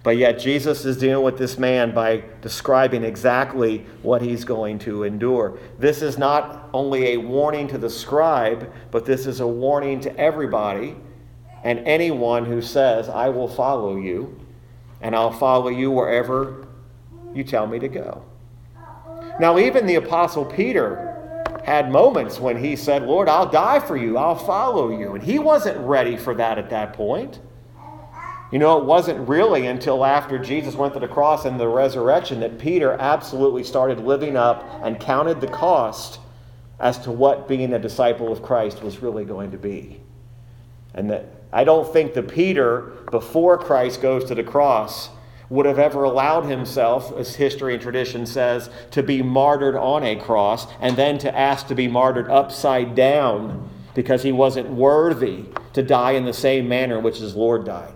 But 0.03 0.17
yet, 0.17 0.37
Jesus 0.37 0.85
is 0.85 0.97
dealing 0.97 1.25
with 1.25 1.37
this 1.37 1.57
man 1.57 1.91
by 1.93 2.23
describing 2.41 3.03
exactly 3.03 3.85
what 4.03 4.21
he's 4.21 4.45
going 4.45 4.77
to 4.79 5.03
endure. 5.03 5.57
This 5.79 6.03
is 6.03 6.19
not 6.19 6.69
only 6.73 7.13
a 7.13 7.17
warning 7.17 7.67
to 7.69 7.79
the 7.79 7.89
scribe, 7.89 8.71
but 8.91 9.05
this 9.05 9.25
is 9.25 9.39
a 9.39 9.47
warning 9.47 9.99
to 10.01 10.15
everybody 10.15 10.95
and 11.63 11.79
anyone 11.79 12.45
who 12.45 12.61
says, 12.61 13.09
I 13.09 13.29
will 13.29 13.47
follow 13.47 13.97
you 13.97 14.39
and 15.01 15.15
I'll 15.15 15.31
follow 15.31 15.69
you 15.69 15.89
wherever 15.89 16.67
you 17.33 17.43
tell 17.43 17.65
me 17.65 17.79
to 17.79 17.87
go. 17.87 18.23
Now, 19.39 19.57
even 19.57 19.85
the 19.85 19.95
Apostle 19.95 20.45
Peter 20.45 21.11
had 21.63 21.91
moments 21.91 22.39
when 22.39 22.57
he 22.57 22.75
said, 22.75 23.03
Lord, 23.03 23.27
I'll 23.27 23.49
die 23.49 23.79
for 23.79 23.97
you, 23.97 24.17
I'll 24.17 24.35
follow 24.35 24.97
you. 24.97 25.15
And 25.15 25.23
he 25.23 25.39
wasn't 25.39 25.77
ready 25.79 26.15
for 26.15 26.35
that 26.35 26.57
at 26.57 26.69
that 26.69 26.93
point. 26.93 27.39
You 28.51 28.59
know, 28.59 28.79
it 28.79 28.85
wasn't 28.85 29.27
really 29.27 29.65
until 29.67 30.05
after 30.05 30.37
Jesus 30.37 30.75
went 30.75 30.93
to 30.93 30.99
the 30.99 31.07
cross 31.07 31.45
and 31.45 31.59
the 31.59 31.67
resurrection 31.67 32.39
that 32.41 32.59
Peter 32.59 32.93
absolutely 32.93 33.63
started 33.63 33.99
living 33.99 34.37
up 34.37 34.63
and 34.83 34.99
counted 34.99 35.41
the 35.41 35.47
cost 35.47 36.19
as 36.79 36.99
to 36.99 37.11
what 37.11 37.47
being 37.47 37.73
a 37.73 37.79
disciple 37.79 38.31
of 38.31 38.43
Christ 38.43 38.83
was 38.83 39.01
really 39.01 39.25
going 39.25 39.51
to 39.51 39.57
be. 39.57 39.99
And 40.93 41.09
that 41.09 41.25
I 41.51 41.63
don't 41.63 41.91
think 41.91 42.13
the 42.13 42.23
Peter, 42.23 42.93
before 43.11 43.57
Christ 43.57 44.01
goes 44.01 44.25
to 44.25 44.35
the 44.35 44.43
cross, 44.43 45.09
would 45.49 45.65
have 45.65 45.79
ever 45.79 46.03
allowed 46.03 46.43
himself, 46.43 47.15
as 47.17 47.35
history 47.35 47.73
and 47.73 47.81
tradition 47.81 48.25
says, 48.25 48.69
to 48.91 49.03
be 49.03 49.21
martyred 49.21 49.75
on 49.75 50.03
a 50.03 50.15
cross 50.15 50.67
and 50.81 50.95
then 50.95 51.17
to 51.19 51.37
ask 51.37 51.67
to 51.67 51.75
be 51.75 51.87
martyred 51.87 52.29
upside 52.29 52.95
down 52.95 53.69
because 53.93 54.23
he 54.23 54.31
wasn't 54.31 54.69
worthy 54.69 55.45
to 55.73 55.83
die 55.83 56.11
in 56.11 56.25
the 56.25 56.33
same 56.33 56.67
manner 56.67 56.97
in 56.97 57.03
which 57.03 57.19
his 57.19 57.35
Lord 57.35 57.65
died. 57.65 57.93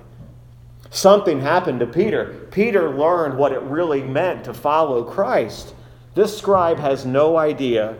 Something 0.92 1.42
happened 1.42 1.80
to 1.82 1.88
Peter. 1.88 2.48
Peter 2.52 2.90
learned 2.90 3.38
what 3.38 3.52
it 3.52 3.62
really 3.62 4.02
meant 4.02 4.46
to 4.46 4.54
follow 4.54 5.04
Christ. 5.04 5.74
This 6.16 6.36
scribe 6.36 6.80
has 6.80 7.06
no 7.06 7.38
idea 7.38 7.96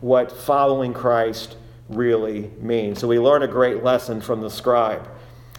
what 0.00 0.30
following 0.30 0.92
Christ 0.92 1.56
really 1.88 2.50
means. 2.60 2.98
So 2.98 3.08
we 3.08 3.18
learn 3.18 3.42
a 3.42 3.48
great 3.48 3.82
lesson 3.82 4.20
from 4.20 4.40
the 4.40 4.50
scribe. 4.50 5.08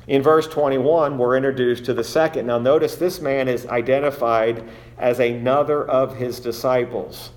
In 0.08 0.22
verse 0.22 0.48
21, 0.48 1.18
we're 1.18 1.36
introduced 1.36 1.84
to 1.86 1.94
the 1.94 2.04
second. 2.04 2.48
Now, 2.48 2.58
notice 2.58 2.96
this 2.96 3.20
man 3.20 3.50
is 3.50 3.66
identified 3.68 4.64
as 4.98 5.20
another 5.20 5.86
of 5.86 6.16
his 6.16 6.40
disciples. 6.40 7.32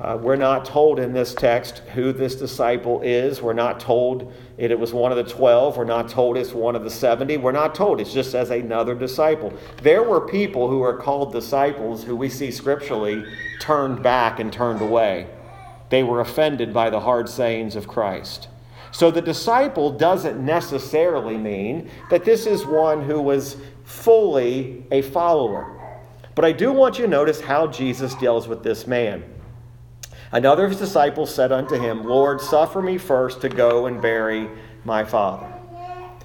Uh, 0.00 0.18
we're 0.20 0.34
not 0.34 0.64
told 0.64 0.98
in 0.98 1.12
this 1.12 1.32
text 1.32 1.78
who 1.94 2.12
this 2.12 2.34
disciple 2.34 3.00
is. 3.02 3.40
We're 3.40 3.52
not 3.52 3.78
told 3.78 4.32
it, 4.58 4.76
was 4.76 4.92
one 4.92 5.12
of 5.12 5.16
the 5.16 5.32
12. 5.32 5.76
We're 5.76 5.84
not 5.84 6.08
told 6.08 6.36
it's 6.36 6.52
one 6.52 6.74
of 6.74 6.82
the 6.82 6.90
70. 6.90 7.36
We're 7.36 7.52
not 7.52 7.72
told. 7.72 8.00
It's 8.00 8.12
just 8.12 8.34
as 8.34 8.50
another 8.50 8.96
disciple. 8.96 9.52
There 9.80 10.02
were 10.02 10.26
people 10.26 10.68
who 10.68 10.82
are 10.82 10.96
called 10.96 11.32
disciples 11.32 12.02
who 12.02 12.16
we 12.16 12.28
see 12.28 12.50
scripturally 12.50 13.24
turned 13.60 14.02
back 14.02 14.40
and 14.40 14.52
turned 14.52 14.82
away. 14.82 15.28
They 15.90 16.02
were 16.02 16.20
offended 16.20 16.74
by 16.74 16.90
the 16.90 17.00
hard 17.00 17.28
sayings 17.28 17.76
of 17.76 17.86
Christ. 17.86 18.48
So 18.92 19.10
the 19.10 19.22
disciple 19.22 19.90
doesn't 19.90 20.44
necessarily 20.44 21.38
mean 21.38 21.90
that 22.10 22.24
this 22.24 22.46
is 22.46 22.66
one 22.66 23.02
who 23.02 23.20
was 23.20 23.56
fully 23.84 24.84
a 24.90 25.02
follower. 25.02 25.78
But 26.34 26.44
I 26.44 26.52
do 26.52 26.72
want 26.72 26.98
you 26.98 27.04
to 27.06 27.10
notice 27.10 27.40
how 27.40 27.66
Jesus 27.66 28.14
deals 28.14 28.46
with 28.46 28.62
this 28.62 28.86
man. 28.86 29.24
Another 30.30 30.64
of 30.64 30.70
his 30.70 30.80
disciples 30.80 31.34
said 31.34 31.52
unto 31.52 31.78
him, 31.78 32.04
Lord, 32.04 32.40
suffer 32.40 32.80
me 32.80 32.96
first 32.98 33.40
to 33.42 33.48
go 33.48 33.86
and 33.86 34.00
bury 34.00 34.48
my 34.84 35.04
father. 35.04 35.52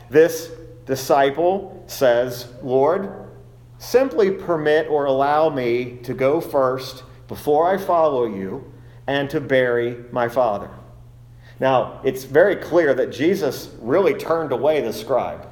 This 0.10 0.52
disciple 0.86 1.84
says, 1.88 2.48
Lord, 2.62 3.12
simply 3.78 4.32
permit 4.32 4.88
or 4.88 5.06
allow 5.06 5.50
me 5.50 6.00
to 6.04 6.14
go 6.14 6.40
first 6.40 7.04
before 7.28 7.70
I 7.70 7.78
follow 7.78 8.26
you 8.26 8.74
and 9.08 9.30
to 9.30 9.42
bury 9.42 9.98
my 10.12 10.30
father. 10.30 10.70
Now, 11.60 12.00
it's 12.04 12.24
very 12.24 12.56
clear 12.56 12.94
that 12.94 13.12
Jesus 13.12 13.70
really 13.82 14.14
turned 14.14 14.52
away 14.52 14.82
the 14.82 14.94
scribe. 14.94 15.48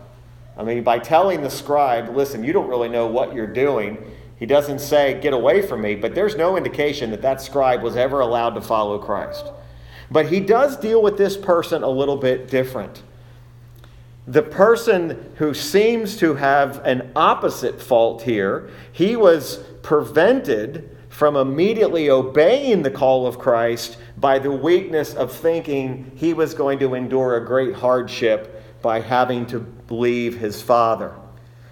I 0.58 0.64
mean, 0.64 0.84
by 0.84 1.00
telling 1.00 1.42
the 1.42 1.50
scribe, 1.50 2.16
listen, 2.16 2.44
you 2.44 2.54
don't 2.54 2.70
really 2.70 2.90
know 2.90 3.08
what 3.08 3.34
you're 3.34 3.48
doing, 3.48 3.98
he 4.38 4.46
doesn't 4.46 4.80
say, 4.80 5.20
get 5.22 5.34
away 5.34 5.62
from 5.62 5.82
me, 5.82 5.96
but 5.96 6.14
there's 6.14 6.36
no 6.36 6.58
indication 6.58 7.12
that 7.12 7.22
that 7.22 7.42
scribe 7.42 7.82
was 7.82 7.96
ever 7.96 8.20
allowed 8.20 8.52
to 8.52 8.62
follow 8.62 9.00
Christ. 9.00 9.46
But 10.12 10.28
he 10.28 10.40
does 10.40 10.78
deal 10.78 11.02
with 11.02 11.18
this 11.18 11.36
person 11.38 11.84
a 11.84 11.90
little 11.90 12.18
bit 12.18 12.50
different. 12.50 13.02
The 14.28 14.44
person 14.44 15.34
who 15.38 15.54
seems 15.54 16.18
to 16.18 16.36
have 16.36 16.84
an 16.86 17.12
opposite 17.16 17.82
fault 17.82 18.24
here, 18.24 18.70
he 18.92 19.16
was 19.16 19.58
prevented 19.84 20.95
from 21.16 21.38
immediately 21.38 22.10
obeying 22.10 22.84
the 22.84 22.92
call 22.92 23.26
of 23.26 23.40
Christ 23.40 23.98
by 24.18 24.38
the 24.38 24.52
weakness 24.52 25.14
of 25.14 25.32
thinking 25.32 26.12
he 26.14 26.34
was 26.34 26.54
going 26.54 26.78
to 26.80 26.94
endure 26.94 27.38
a 27.38 27.46
great 27.46 27.74
hardship 27.74 28.82
by 28.82 29.00
having 29.00 29.46
to 29.46 29.66
leave 29.90 30.38
his 30.38 30.62
father. 30.62 31.16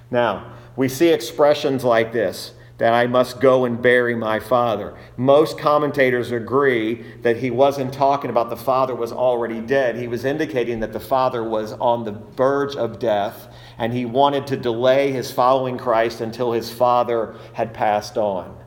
Now, 0.09 0.53
we 0.77 0.87
see 0.87 1.09
expressions 1.09 1.83
like 1.83 2.13
this 2.13 2.53
that 2.77 2.93
I 2.93 3.05
must 3.05 3.41
go 3.41 3.65
and 3.65 3.81
bury 3.81 4.15
my 4.15 4.39
father. 4.39 4.97
Most 5.17 5.59
commentators 5.59 6.31
agree 6.31 7.03
that 7.21 7.35
he 7.35 7.51
wasn't 7.51 7.93
talking 7.93 8.29
about 8.29 8.49
the 8.49 8.55
father 8.55 8.95
was 8.95 9.11
already 9.11 9.59
dead. 9.59 9.97
He 9.97 10.07
was 10.07 10.23
indicating 10.23 10.79
that 10.79 10.93
the 10.93 11.01
father 11.01 11.43
was 11.43 11.73
on 11.73 12.05
the 12.05 12.13
verge 12.37 12.77
of 12.77 12.97
death 12.97 13.49
and 13.77 13.91
he 13.91 14.05
wanted 14.05 14.47
to 14.47 14.57
delay 14.57 15.11
his 15.11 15.33
following 15.33 15.77
Christ 15.77 16.21
until 16.21 16.53
his 16.53 16.71
father 16.71 17.35
had 17.51 17.73
passed 17.73 18.17
on. 18.17 18.62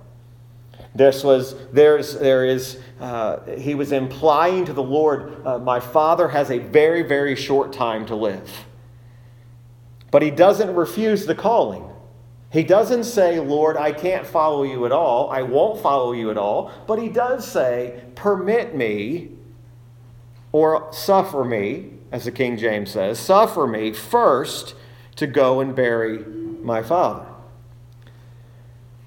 This 0.97 1.23
was, 1.23 1.55
there's, 1.73 2.19
there 2.19 2.47
is, 2.47 2.79
uh, 3.01 3.45
he 3.59 3.75
was 3.75 3.93
implying 3.93 4.65
to 4.65 4.73
the 4.73 4.83
Lord, 4.83 5.47
uh, 5.47 5.59
my 5.59 5.79
father 5.79 6.29
has 6.29 6.51
a 6.51 6.59
very, 6.59 7.03
very 7.03 7.37
short 7.37 7.73
time 7.73 8.07
to 8.07 8.17
live. 8.17 8.51
But 10.11 10.23
he 10.23 10.31
doesn't 10.31 10.75
refuse 10.75 11.27
the 11.27 11.35
calling. 11.35 11.85
He 12.51 12.63
doesn't 12.63 13.05
say, 13.05 13.39
Lord, 13.39 13.77
I 13.77 13.93
can't 13.93 14.27
follow 14.27 14.63
you 14.63 14.87
at 14.87 14.93
all. 14.93 15.29
I 15.31 15.43
won't 15.43 15.83
follow 15.83 16.13
you 16.13 16.31
at 16.31 16.39
all. 16.39 16.73
But 16.87 16.99
he 16.99 17.09
does 17.11 17.47
say, 17.47 18.03
permit 18.15 18.75
me 18.75 19.33
or 20.53 20.91
suffer 20.93 21.45
me, 21.45 21.91
as 22.11 22.25
the 22.25 22.33
King 22.33 22.57
James 22.57 22.93
says, 22.93 23.19
suffer 23.19 23.67
me 23.67 23.93
first 23.93 24.75
to 25.17 25.27
go 25.27 25.61
and 25.61 25.75
bury 25.75 26.25
my 26.63 26.83
father. 26.83 27.27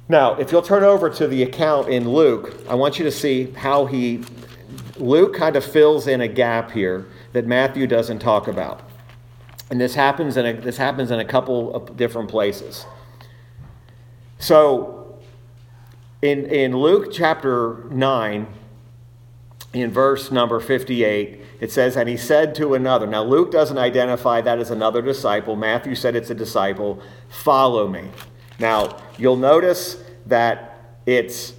Now, 0.09 0.33
if 0.33 0.51
you'll 0.51 0.63
turn 0.63 0.83
over 0.83 1.07
to 1.11 1.27
the 1.27 1.43
account 1.43 1.87
in 1.87 2.09
Luke, 2.09 2.55
I 2.67 2.73
want 2.73 2.97
you 2.97 3.05
to 3.05 3.11
see 3.11 3.51
how 3.51 3.85
he, 3.85 4.23
Luke 4.97 5.35
kind 5.35 5.55
of 5.55 5.63
fills 5.63 6.07
in 6.07 6.19
a 6.19 6.27
gap 6.27 6.71
here 6.71 7.07
that 7.33 7.45
Matthew 7.45 7.85
doesn't 7.85 8.17
talk 8.17 8.47
about. 8.47 8.81
And 9.69 9.79
this 9.79 9.93
happens 9.93 10.35
in 10.35 10.47
a, 10.47 10.53
this 10.53 10.77
happens 10.77 11.11
in 11.11 11.19
a 11.19 11.25
couple 11.25 11.75
of 11.75 11.95
different 11.95 12.27
places. 12.27 12.87
So, 14.39 15.19
in, 16.23 16.45
in 16.45 16.75
Luke 16.75 17.11
chapter 17.13 17.83
9, 17.91 18.47
in 19.73 19.91
verse 19.91 20.31
number 20.31 20.59
58, 20.59 21.39
it 21.59 21.71
says, 21.71 21.95
And 21.95 22.09
he 22.09 22.17
said 22.17 22.55
to 22.55 22.73
another. 22.73 23.05
Now, 23.05 23.23
Luke 23.23 23.51
doesn't 23.51 23.77
identify 23.77 24.41
that 24.41 24.57
as 24.57 24.71
another 24.71 25.03
disciple. 25.03 25.55
Matthew 25.55 25.93
said 25.93 26.15
it's 26.15 26.31
a 26.31 26.35
disciple. 26.35 26.99
Follow 27.29 27.87
me. 27.87 28.09
Now, 28.59 28.97
you'll 29.17 29.37
notice 29.37 29.97
that 30.25 30.77
it's 31.05 31.53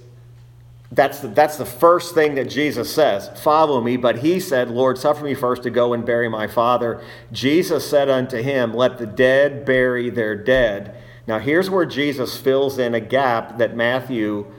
that's 0.93 1.21
the, 1.21 1.29
that's 1.29 1.55
the 1.55 1.65
first 1.65 2.13
thing 2.13 2.35
that 2.35 2.49
Jesus 2.49 2.93
says 2.93 3.29
follow 3.41 3.81
me. 3.81 3.97
But 3.97 4.19
he 4.19 4.39
said 4.39 4.69
lord 4.69 4.97
suffer 4.97 5.23
me 5.23 5.33
first 5.33 5.63
to 5.63 5.69
go 5.69 5.93
and 5.93 6.05
bury 6.05 6.27
my 6.27 6.47
father. 6.47 7.01
Jesus 7.31 7.89
said 7.89 8.09
unto 8.09 8.37
him 8.41 8.73
let 8.73 8.97
the 8.97 9.07
dead 9.07 9.65
bury 9.65 10.09
their 10.09 10.35
dead. 10.35 10.95
Now 11.27 11.39
here's 11.39 11.69
where 11.69 11.85
jesus 11.85 12.37
fills 12.37 12.77
in 12.77 12.93
a 12.93 12.99
gap 12.99 13.57
that 13.57 13.75
matthew 13.75 14.51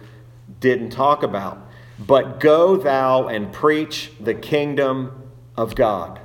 didn't 0.60 0.90
talk 0.90 1.22
about. 1.22 1.68
But 1.98 2.40
go 2.40 2.76
thou 2.76 3.28
and 3.28 3.52
preach 3.52 4.12
the 4.18 4.34
kingdom 4.34 5.30
of 5.54 5.74
god. 5.74 6.18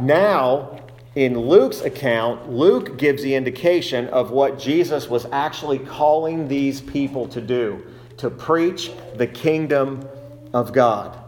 Now 0.00 0.79
in 1.14 1.38
Luke's 1.38 1.80
account, 1.80 2.50
Luke 2.50 2.96
gives 2.96 3.22
the 3.22 3.34
indication 3.34 4.06
of 4.08 4.30
what 4.30 4.58
Jesus 4.58 5.08
was 5.08 5.26
actually 5.32 5.78
calling 5.78 6.46
these 6.46 6.80
people 6.80 7.26
to 7.28 7.40
do 7.40 7.84
to 8.18 8.30
preach 8.30 8.92
the 9.16 9.26
kingdom 9.26 10.06
of 10.52 10.72
God. 10.72 11.18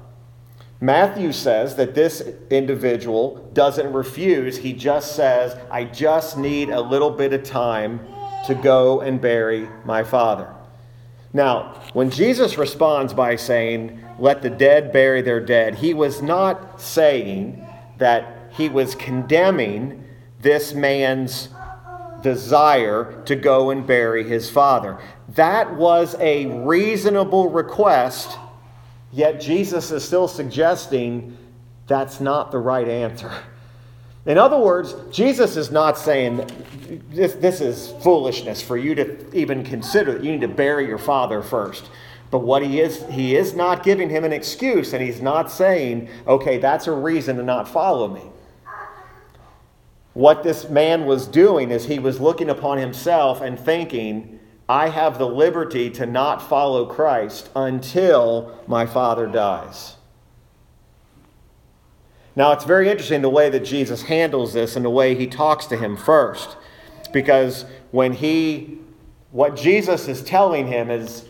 Matthew 0.81 1.33
says 1.33 1.77
that 1.77 1.95
this 1.95 2.29
individual 2.51 3.49
doesn't 3.53 3.93
refuse. 3.93 4.59
He 4.59 4.73
just 4.73 5.17
says, 5.17 5.57
I 5.71 5.85
just 5.85 6.37
need 6.37 6.71
a 6.71 6.81
little 6.81 7.11
bit 7.11 7.33
of 7.33 7.45
time 7.45 8.01
to 8.47 8.55
go 8.55 9.01
and 9.01 9.21
bury 9.21 9.69
my 9.85 10.03
father. 10.03 10.53
Now, 11.33 11.81
when 11.93 12.11
Jesus 12.11 12.59
responds 12.59 13.15
by 13.15 13.37
saying, 13.37 14.05
Let 14.19 14.43
the 14.43 14.51
dead 14.51 14.93
bury 14.93 15.23
their 15.23 15.41
dead, 15.41 15.77
he 15.77 15.95
was 15.95 16.21
not 16.21 16.81
saying 16.81 17.65
that 17.99 18.42
he 18.53 18.69
was 18.69 18.95
condemning 18.95 20.05
this 20.41 20.75
man's 20.75 21.49
desire 22.23 23.23
to 23.27 23.35
go 23.35 23.71
and 23.71 23.87
bury 23.87 24.25
his 24.25 24.51
father. 24.51 24.99
That 25.31 25.75
was 25.75 26.15
a 26.21 26.47
reasonable 26.65 27.51
request, 27.51 28.39
yet 29.13 29.41
Jesus 29.41 29.91
is 29.91 30.05
still 30.05 30.29
suggesting 30.29 31.37
that's 31.87 32.21
not 32.21 32.53
the 32.53 32.59
right 32.59 32.89
answer. 32.89 33.33
In 34.25 34.39
other 34.39 34.59
words, 34.59 34.95
Jesus 35.11 35.57
is 35.57 35.73
not 35.73 35.99
saying 35.99 36.49
this, 37.11 37.35
this 37.35 37.61
is 37.61 37.93
foolishness 38.03 38.63
for 38.63 38.77
you 38.77 38.95
to 38.95 39.37
even 39.37 39.65
consider 39.65 40.13
that 40.13 40.25
you 40.25 40.31
need 40.31 40.43
to 40.43 40.49
bury 40.49 40.87
your 40.87 40.99
father 40.99 41.43
first. 41.43 41.91
But 42.31 42.39
what 42.39 42.63
he 42.63 42.81
is, 42.81 43.05
he 43.11 43.35
is 43.37 43.55
not 43.55 43.83
giving 43.83 44.09
him 44.09 44.25
an 44.25 44.33
excuse, 44.33 44.93
and 44.95 45.03
he's 45.03 45.21
not 45.21 45.51
saying, 45.51 46.09
okay, 46.27 46.59
that's 46.59 46.87
a 46.87 46.93
reason 46.93 47.37
to 47.37 47.43
not 47.43 47.69
follow 47.69 48.09
me. 48.09 48.23
What 50.15 50.43
this 50.43 50.69
man 50.69 51.07
was 51.07 51.27
doing 51.27 51.71
is 51.71 51.87
he 51.87 51.99
was 51.99 52.21
looking 52.21 52.51
upon 52.51 52.79
himself 52.79 53.41
and 53.41 53.59
thinking, 53.59 54.39
I 54.69 54.89
have 54.89 55.19
the 55.19 55.29
liberty 55.29 55.91
to 55.91 56.07
not 56.07 56.47
follow 56.47 56.87
Christ 56.87 57.51
until 57.57 58.59
my 58.67 58.87
father 58.87 59.27
dies. 59.27 59.97
Now, 62.35 62.53
it's 62.53 62.65
very 62.65 62.89
interesting 62.89 63.21
the 63.21 63.29
way 63.29 63.51
that 63.51 63.65
Jesus 63.65 64.03
handles 64.03 64.55
this 64.55 64.77
and 64.77 64.85
the 64.85 64.91
way 64.91 65.15
he 65.15 65.27
talks 65.27 65.67
to 65.67 65.77
him 65.77 65.97
first. 65.97 66.57
Because 67.13 67.67
when 67.91 68.15
he, 68.15 68.79
what 69.31 69.55
Jesus 69.57 70.09
is 70.09 70.23
telling 70.23 70.67
him 70.67 70.91
is 70.91 71.27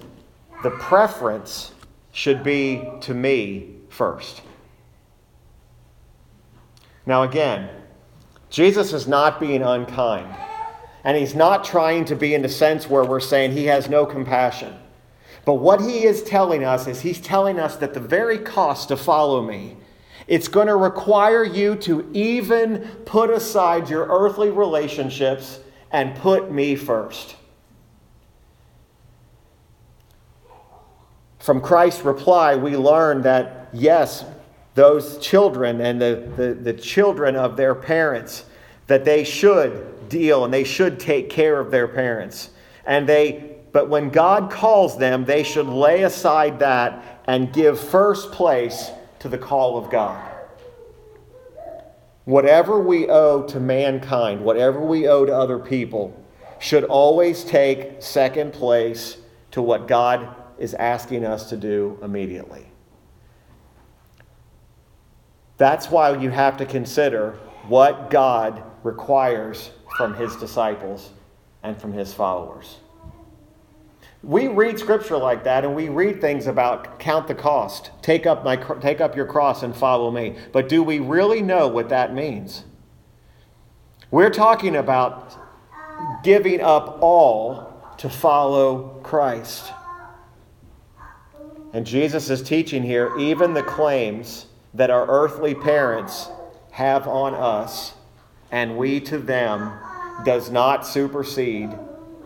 the 0.62 0.71
preference 0.71 1.73
should 2.12 2.45
be 2.45 2.88
to 3.01 3.14
me 3.14 3.75
first. 3.88 4.42
Now, 7.05 7.25
again, 7.25 7.68
Jesus 8.53 8.93
is 8.93 9.09
not 9.09 9.41
being 9.41 9.62
unkind. 9.62 10.33
And 11.05 11.17
he's 11.17 11.35
not 11.35 11.65
trying 11.65 12.05
to 12.05 12.15
be 12.15 12.35
in 12.35 12.43
the 12.43 12.49
sense 12.49 12.88
where 12.88 13.03
we're 13.03 13.19
saying 13.19 13.53
he 13.53 13.65
has 13.65 13.88
no 13.88 14.05
compassion. 14.07 14.77
But 15.45 15.55
what 15.55 15.81
he 15.81 16.05
is 16.05 16.23
telling 16.23 16.62
us 16.62 16.87
is 16.87 17.01
he's 17.01 17.21
telling 17.21 17.59
us 17.59 17.77
that 17.77 17.95
the 17.95 18.01
very 18.01 18.38
cost 18.38 18.88
to 18.88 18.97
follow 18.97 19.43
me, 19.43 19.79
it's 20.29 20.49
going 20.49 20.69
to 20.69 20.77
require 20.77 21.43
you 21.43 21.75
to 21.77 22.09
even 22.12 22.83
put 23.07 23.31
aside 23.31 23.88
your 23.88 24.07
earthly 24.07 24.51
relationships 24.51 25.59
and 25.91 26.15
put 26.17 26.53
me 26.53 26.77
first. 26.77 27.37
From 31.38 31.61
Christ's 31.61 32.05
reply, 32.05 32.55
we 32.55 32.77
learn 32.77 33.23
that 33.23 33.71
yes, 33.73 34.25
those 34.74 35.18
children 35.18 35.80
and 35.80 36.00
the, 36.00 36.30
the, 36.37 36.54
the 36.54 36.72
children 36.72 37.37
of 37.37 37.56
their 37.56 37.74
parents 37.74 38.44
that 38.87 39.04
they 39.04 39.24
should 39.24 40.08
deal 40.08 40.44
and 40.44 40.52
they 40.52 40.64
should 40.64 40.98
take 40.98 41.30
care 41.30 41.58
of 41.61 41.70
their 41.70 41.88
parents. 41.88 42.50
And 42.87 43.08
they, 43.08 43.56
but 43.72 43.88
when 43.88 44.11
God 44.11 44.50
calls 44.50 44.98
them, 44.98 45.24
they 45.24 45.42
should 45.42 45.66
lay 45.66 46.02
aside 46.02 46.58
that 46.61 47.22
and 47.26 47.52
give 47.52 47.78
first 47.78 48.32
place 48.32 48.90
to 49.20 49.28
the 49.28 49.38
call 49.38 49.78
of 49.78 49.90
God. 49.90 50.28
Whatever 52.24 52.78
we 52.78 53.08
owe 53.08 53.42
to 53.48 53.61
mankind, 53.61 54.44
whatever 54.44 54.80
we 54.80 55.08
owe 55.08 55.24
to 55.24 55.35
other 55.35 55.58
people, 55.58 56.18
should 56.61 56.85
always 56.85 57.42
take 57.42 58.00
second 58.00 58.52
place 58.52 59.16
to 59.50 59.61
what 59.61 59.88
God 59.88 60.35
is 60.58 60.74
asking 60.74 61.24
us 61.24 61.48
to 61.50 61.56
do 61.56 61.98
immediately. 62.02 62.71
That's 65.62 65.92
why 65.92 66.16
you 66.16 66.31
have 66.31 66.57
to 66.57 66.66
consider 66.66 67.38
what 67.68 68.11
God 68.11 68.64
requires 68.83 69.70
from 69.96 70.12
his 70.12 70.35
disciples 70.35 71.11
and 71.62 71.81
from 71.81 71.92
his 71.92 72.12
followers. 72.12 72.79
We 74.25 74.48
read 74.48 74.81
scripture 74.81 75.16
like 75.16 75.44
that 75.44 75.64
and 75.64 75.77
we 75.77 75.88
read 75.88 76.20
things 76.20 76.48
about 76.48 76.98
count 76.98 77.29
the 77.29 77.37
cost, 77.37 77.92
take 78.03 78.27
up, 78.27 78.42
my, 78.42 78.57
take 78.57 79.01
up 79.01 79.14
your 79.14 79.25
cross 79.25 79.62
and 79.62 79.72
follow 79.72 80.11
me. 80.11 80.35
But 80.51 80.68
do 80.68 80.83
we 80.83 80.98
really 80.98 81.42
know 81.42 81.68
what 81.68 81.90
that 81.90 82.12
means? 82.12 82.64
We're 84.11 84.31
talking 84.31 84.75
about 84.75 85.38
giving 86.25 86.61
up 86.61 86.98
all 87.01 87.94
to 87.98 88.11
follow 88.11 88.98
Christ. 89.05 89.72
And 91.72 91.87
Jesus 91.87 92.31
is 92.31 92.42
teaching 92.42 92.83
here 92.83 93.16
even 93.16 93.55
the 93.55 93.62
claims 93.62 94.46
that 94.74 94.90
our 94.90 95.06
earthly 95.08 95.54
parents 95.54 96.28
have 96.72 97.06
on 97.06 97.35
us 97.35 97.94
and 98.50 98.76
we 98.76 99.00
to 99.00 99.18
them 99.18 99.72
does 100.24 100.50
not 100.50 100.87
supersede 100.87 101.70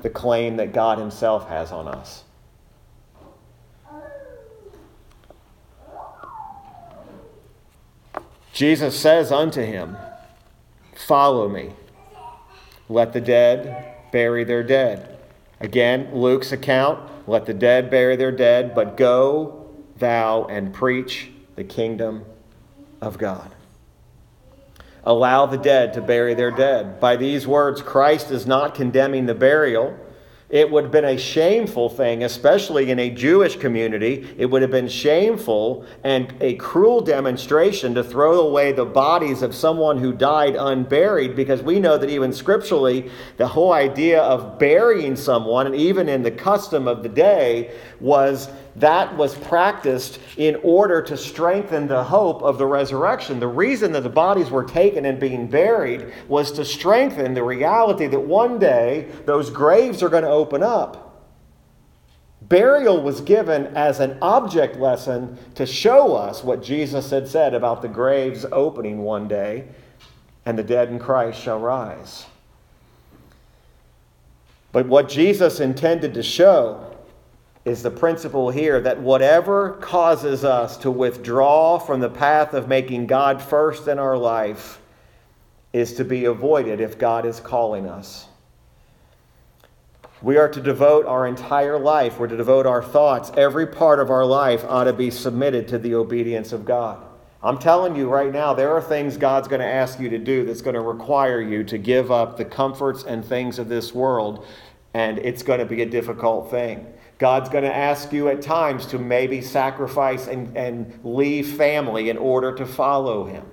the 0.03 0.11
claim 0.11 0.57
that 0.57 0.73
God 0.73 0.99
Himself 0.99 1.49
has 1.49 1.73
on 1.73 1.89
us. 1.89 2.25
Jesus 8.53 8.99
says 8.99 9.31
unto 9.31 9.61
him, 9.61 9.99
Follow 10.95 11.47
me. 11.47 11.73
Let 12.89 13.13
the 13.13 13.21
dead 13.21 13.97
bury 14.13 14.45
their 14.45 14.63
dead. 14.63 15.19
Again, 15.61 16.09
Luke's 16.15 16.53
account 16.53 17.11
let 17.27 17.45
the 17.45 17.55
dead 17.55 17.91
bury 17.91 18.17
their 18.17 18.33
dead, 18.33 18.75
but 18.75 18.97
go 18.97 19.67
thou 19.99 20.45
and 20.45 20.73
preach 20.73 21.31
the 21.57 21.65
kingdom 21.65 22.25
of 23.01 23.19
God. 23.19 23.55
Allow 25.05 25.47
the 25.47 25.59
dead 25.59 25.93
to 25.95 26.01
bury 26.01 26.35
their 26.35 26.51
dead. 26.51 26.99
By 27.01 27.17
these 27.17 27.47
words, 27.47 27.81
Christ 27.81 28.31
is 28.31 28.47
not 28.47 28.75
condemning 28.75 29.27
the 29.27 29.35
burial 29.35 29.97
it 30.49 30.71
would 30.71 30.85
have 30.85 30.93
been 30.93 31.05
a 31.05 31.19
shameful 31.19 31.89
thing, 31.89 32.23
especially 32.23 32.93
in 32.93 33.01
a 33.01 33.11
Jewish 33.11 33.57
community. 33.57 34.33
It 34.39 34.47
would 34.47 34.63
have 34.63 34.71
been 34.71 34.89
shameful 34.89 35.85
and 36.05 36.33
a 36.41 36.55
cruel 36.55 37.01
demonstration 37.01 37.97
to 37.97 38.05
throw 38.05 38.41
away 38.41 38.71
the 38.71 38.85
bodies 38.85 39.43
of 39.43 39.57
someone 39.57 39.99
who 39.99 40.13
died 40.13 40.55
unburied, 40.55 41.35
because 41.35 41.63
we 41.63 41.81
know 41.81 41.99
that 41.99 42.11
even 42.11 42.33
scripturally, 42.33 43.11
the 43.39 43.49
whole 43.49 43.73
idea 43.73 44.23
of 44.23 44.57
burying 44.57 45.17
someone, 45.17 45.67
and 45.67 45.75
even 45.75 46.09
in 46.09 46.23
the 46.23 46.31
custom 46.31 46.87
of 46.87 47.03
the 47.03 47.09
day, 47.09 47.75
was 47.99 48.49
that 48.77 49.17
was 49.17 49.35
practiced 49.35 50.21
in 50.37 50.57
order 50.63 51.01
to 51.01 51.17
strengthen 51.17 51.87
the 51.87 52.05
hope 52.05 52.43
of 52.43 52.59
the 52.59 52.67
resurrection. 52.67 53.41
The 53.41 53.49
reason 53.49 53.93
that 53.93 54.03
the 54.03 54.11
bodies 54.11 54.51
were 54.51 54.65
taken 54.65 55.07
and 55.07 55.19
being 55.19 55.47
buried 55.47 56.13
was 56.29 56.53
to 56.53 56.65
strengthen 56.65 57.33
the 57.33 57.43
reality 57.43 58.07
that 58.07 58.21
one 58.21 58.59
day 58.59 59.09
those 59.25 59.49
graves 59.49 60.03
are 60.03 60.11
going 60.11 60.25
to 60.25 60.29
open 60.29 60.63
up. 60.63 61.03
Burial 62.43 63.03
was 63.03 63.23
given 63.23 63.67
as 63.77 63.99
an 63.99 64.19
object 64.21 64.77
lesson 64.77 65.39
to 65.55 65.65
show 65.65 66.15
us 66.15 66.45
what 66.45 66.63
Jesus 66.63 67.11
had 67.11 67.27
said 67.27 67.55
about 67.55 67.81
the 67.81 67.89
graves 67.89 68.45
opening 68.53 68.99
one 68.99 69.27
day 69.27 69.67
and 70.45 70.57
the 70.57 70.63
dead 70.63 70.91
in 70.91 70.99
Christ 70.99 71.41
shall 71.41 71.59
rise. 71.59 72.27
But 74.71 74.87
what 74.87 75.09
Jesus 75.09 75.61
intended 75.61 76.13
to 76.15 76.23
show 76.23 76.96
is 77.67 77.83
the 77.83 77.91
principle 77.91 78.49
here 78.49 78.81
that 78.81 79.01
whatever 79.01 79.73
causes 79.81 80.45
us 80.45 80.77
to 80.77 80.89
withdraw 80.89 81.81
from 81.81 81.99
the 81.99 82.09
path 82.09 82.55
of 82.55 82.69
making 82.69 83.09
God 83.09 83.43
first 83.43 83.89
in 83.89 83.99
our 83.99 84.17
life 84.17 84.81
is 85.73 85.93
to 85.95 86.05
be 86.05 86.27
avoided 86.27 86.81
if 86.81 86.97
God 86.97 87.27
is 87.27 87.41
calling 87.41 87.89
us. 87.89 88.29
We 90.23 90.37
are 90.37 90.49
to 90.49 90.61
devote 90.61 91.07
our 91.07 91.27
entire 91.27 91.77
life, 91.77 92.21
we're 92.21 92.29
to 92.29 92.37
devote 92.37 92.67
our 92.67 92.85
thoughts. 92.85 93.33
Every 93.37 93.67
part 93.67 93.99
of 93.99 94.11
our 94.11 94.25
life 94.25 94.65
ought 94.69 94.85
to 94.85 94.93
be 94.93 95.11
submitted 95.11 95.67
to 95.69 95.79
the 95.79 95.97
obedience 95.97 96.53
of 96.53 96.65
God. 96.65 97.05
I'm 97.43 97.59
telling 97.59 97.97
you 97.97 98.09
right 98.09 98.33
now, 98.33 98.55
there 98.55 98.73
are 98.77 98.81
things 98.81 99.17
God's 99.17 99.49
going 99.49 99.61
to 99.61 99.67
ask 99.67 99.99
you 99.99 100.09
to 100.11 100.19
do 100.19 100.47
that's 100.47 100.63
going 100.63 100.75
to 100.75 100.81
require 100.81 101.41
you 101.41 101.65
to 101.65 101.79
give 101.79 102.13
up 102.13 102.37
the 102.37 102.45
comforts 102.45 103.03
and 103.03 103.25
things 103.25 103.59
of 103.59 103.69
this 103.69 103.93
world, 103.93 104.47
and 104.95 105.19
it's 105.19 105.43
going 105.43 105.59
to 105.59 105.67
be 105.67 105.83
a 105.83 105.87
difficult 105.87 106.49
thing. 106.49 106.87
God's 107.19 107.49
going 107.49 107.65
to 107.65 107.75
ask 107.75 108.13
you 108.13 108.29
at 108.29 108.43
times 108.43 108.87
to 108.87 108.99
maybe 108.99 109.41
sacrifice 109.41 110.27
and, 110.27 110.55
and 110.57 110.99
leave 111.03 111.57
family 111.57 112.11
in 112.11 112.19
order 112.19 112.55
to 112.55 112.67
follow 112.67 113.25
Him. 113.25 113.45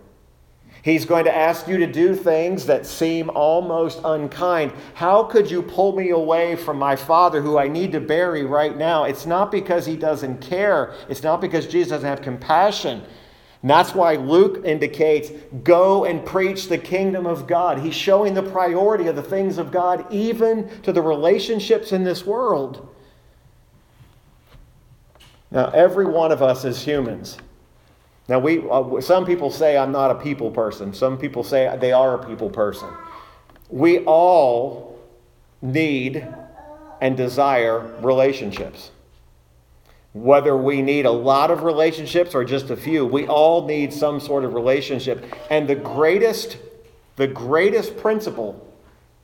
He's 0.83 1.05
going 1.05 1.23
to 1.25 1.35
ask 1.35 1.65
you 1.65 1.77
to 1.77 1.87
do 1.87 2.13
things 2.13 2.65
that 2.65 2.85
seem 2.85 3.29
almost 3.29 4.01
unkind. 4.03 4.73
How 4.95 5.23
could 5.23 5.49
you 5.49 5.61
pull 5.61 5.95
me 5.95 6.09
away 6.09 6.57
from 6.57 6.77
my 6.77 6.97
father 6.97 7.41
who 7.41 7.57
I 7.57 7.69
need 7.69 7.93
to 7.93 8.01
bury 8.01 8.43
right 8.43 8.75
now? 8.75 9.05
It's 9.05 9.25
not 9.25 9.49
because 9.49 9.85
he 9.85 9.95
doesn't 9.95 10.41
care, 10.41 10.93
it's 11.07 11.23
not 11.23 11.39
because 11.39 11.67
Jesus 11.67 11.91
doesn't 11.91 12.09
have 12.09 12.21
compassion. 12.21 13.01
And 13.61 13.69
that's 13.69 13.95
why 13.95 14.17
Luke 14.17 14.65
indicates 14.65 15.31
go 15.63 16.03
and 16.03 16.25
preach 16.25 16.67
the 16.67 16.77
kingdom 16.77 17.25
of 17.25 17.47
God. 17.47 17.79
He's 17.79 17.95
showing 17.95 18.33
the 18.33 18.43
priority 18.43 19.07
of 19.07 19.15
the 19.15 19.23
things 19.23 19.57
of 19.57 19.71
God 19.71 20.05
even 20.11 20.67
to 20.81 20.91
the 20.91 21.01
relationships 21.01 21.93
in 21.93 22.03
this 22.03 22.25
world. 22.25 22.92
Now, 25.53 25.69
every 25.69 26.05
one 26.05 26.31
of 26.31 26.41
us 26.41 26.65
is 26.65 26.83
humans. 26.83 27.37
Now, 28.27 28.39
we, 28.39 28.67
uh, 28.67 28.99
some 29.01 29.23
people 29.23 29.51
say 29.51 29.77
I'm 29.77 29.91
not 29.91 30.09
a 30.09 30.15
people 30.15 30.49
person. 30.49 30.95
Some 30.95 31.15
people 31.15 31.43
say 31.43 31.77
they 31.79 31.91
are 31.91 32.15
a 32.15 32.25
people 32.25 32.49
person. 32.49 32.89
We 33.69 33.99
all 33.99 34.99
need 35.61 36.27
and 37.01 37.15
desire 37.15 37.79
relationships. 38.01 38.89
Whether 40.13 40.57
we 40.57 40.81
need 40.81 41.05
a 41.05 41.11
lot 41.11 41.51
of 41.51 41.61
relationships 41.61 42.33
or 42.33 42.43
just 42.43 42.71
a 42.71 42.75
few, 42.75 43.05
we 43.05 43.27
all 43.27 43.67
need 43.67 43.93
some 43.93 44.19
sort 44.19 44.45
of 44.45 44.55
relationship. 44.55 45.23
And 45.51 45.67
the 45.67 45.75
greatest, 45.75 46.57
the 47.15 47.27
greatest 47.27 47.95
principle 47.97 48.59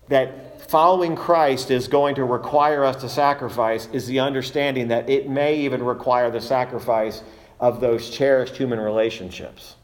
that 0.10 0.49
following 0.68 1.16
Christ 1.16 1.72
is 1.72 1.88
going 1.88 2.16
to 2.16 2.24
require 2.24 2.84
us 2.84 2.98
to 3.02 3.10
sacrifice 3.10 3.88
is 3.94 4.08
the 4.08 4.20
understanding 4.20 4.90
that 4.90 5.10
it 5.10 5.30
may 5.30 5.58
even 5.58 5.84
require 5.84 6.30
the 6.30 6.42
sacrifice 6.42 7.24
of 7.60 7.80
those 7.82 8.10
cherished 8.10 8.58
human 8.58 8.80
relationships. 8.80 9.76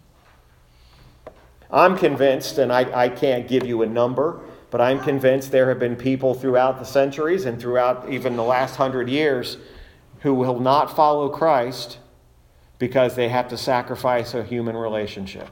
I'm 1.72 1.98
convinced, 1.98 2.58
and 2.58 2.72
I, 2.72 3.06
I 3.06 3.10
can't 3.10 3.48
give 3.48 3.66
you 3.66 3.82
a 3.82 3.86
number, 3.86 4.40
but 4.70 4.82
I'm 4.82 5.00
convinced 5.00 5.52
there 5.52 5.70
have 5.70 5.80
been 5.80 5.96
people 5.96 6.34
throughout 6.34 6.80
the 6.80 6.86
centuries 6.86 7.46
and 7.46 7.60
throughout 7.60 8.10
even 8.10 8.36
the 8.36 8.44
last 8.44 8.76
hundred 8.76 9.10
years 9.10 9.58
who 10.20 10.34
will 10.34 10.60
not 10.60 10.96
follow 10.96 11.30
Christ 11.30 11.98
because 12.78 13.16
they 13.16 13.30
have 13.30 13.48
to 13.50 13.58
sacrifice 13.58 14.34
a 14.34 14.44
human 14.44 14.76
relationship. 14.76 15.50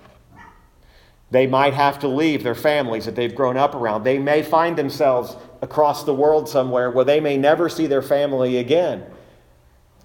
They 1.33 1.47
might 1.47 1.73
have 1.73 1.97
to 2.01 2.07
leave 2.07 2.43
their 2.43 2.53
families 2.53 3.05
that 3.05 3.15
they've 3.15 3.33
grown 3.33 3.57
up 3.57 3.73
around. 3.73 4.03
They 4.03 4.19
may 4.19 4.43
find 4.43 4.77
themselves 4.77 5.35
across 5.63 6.03
the 6.03 6.13
world 6.13 6.47
somewhere 6.47 6.91
where 6.91 7.03
they 7.03 7.19
may 7.19 7.37
never 7.37 7.69
see 7.69 7.87
their 7.87 8.03
family 8.03 8.57
again. 8.57 9.03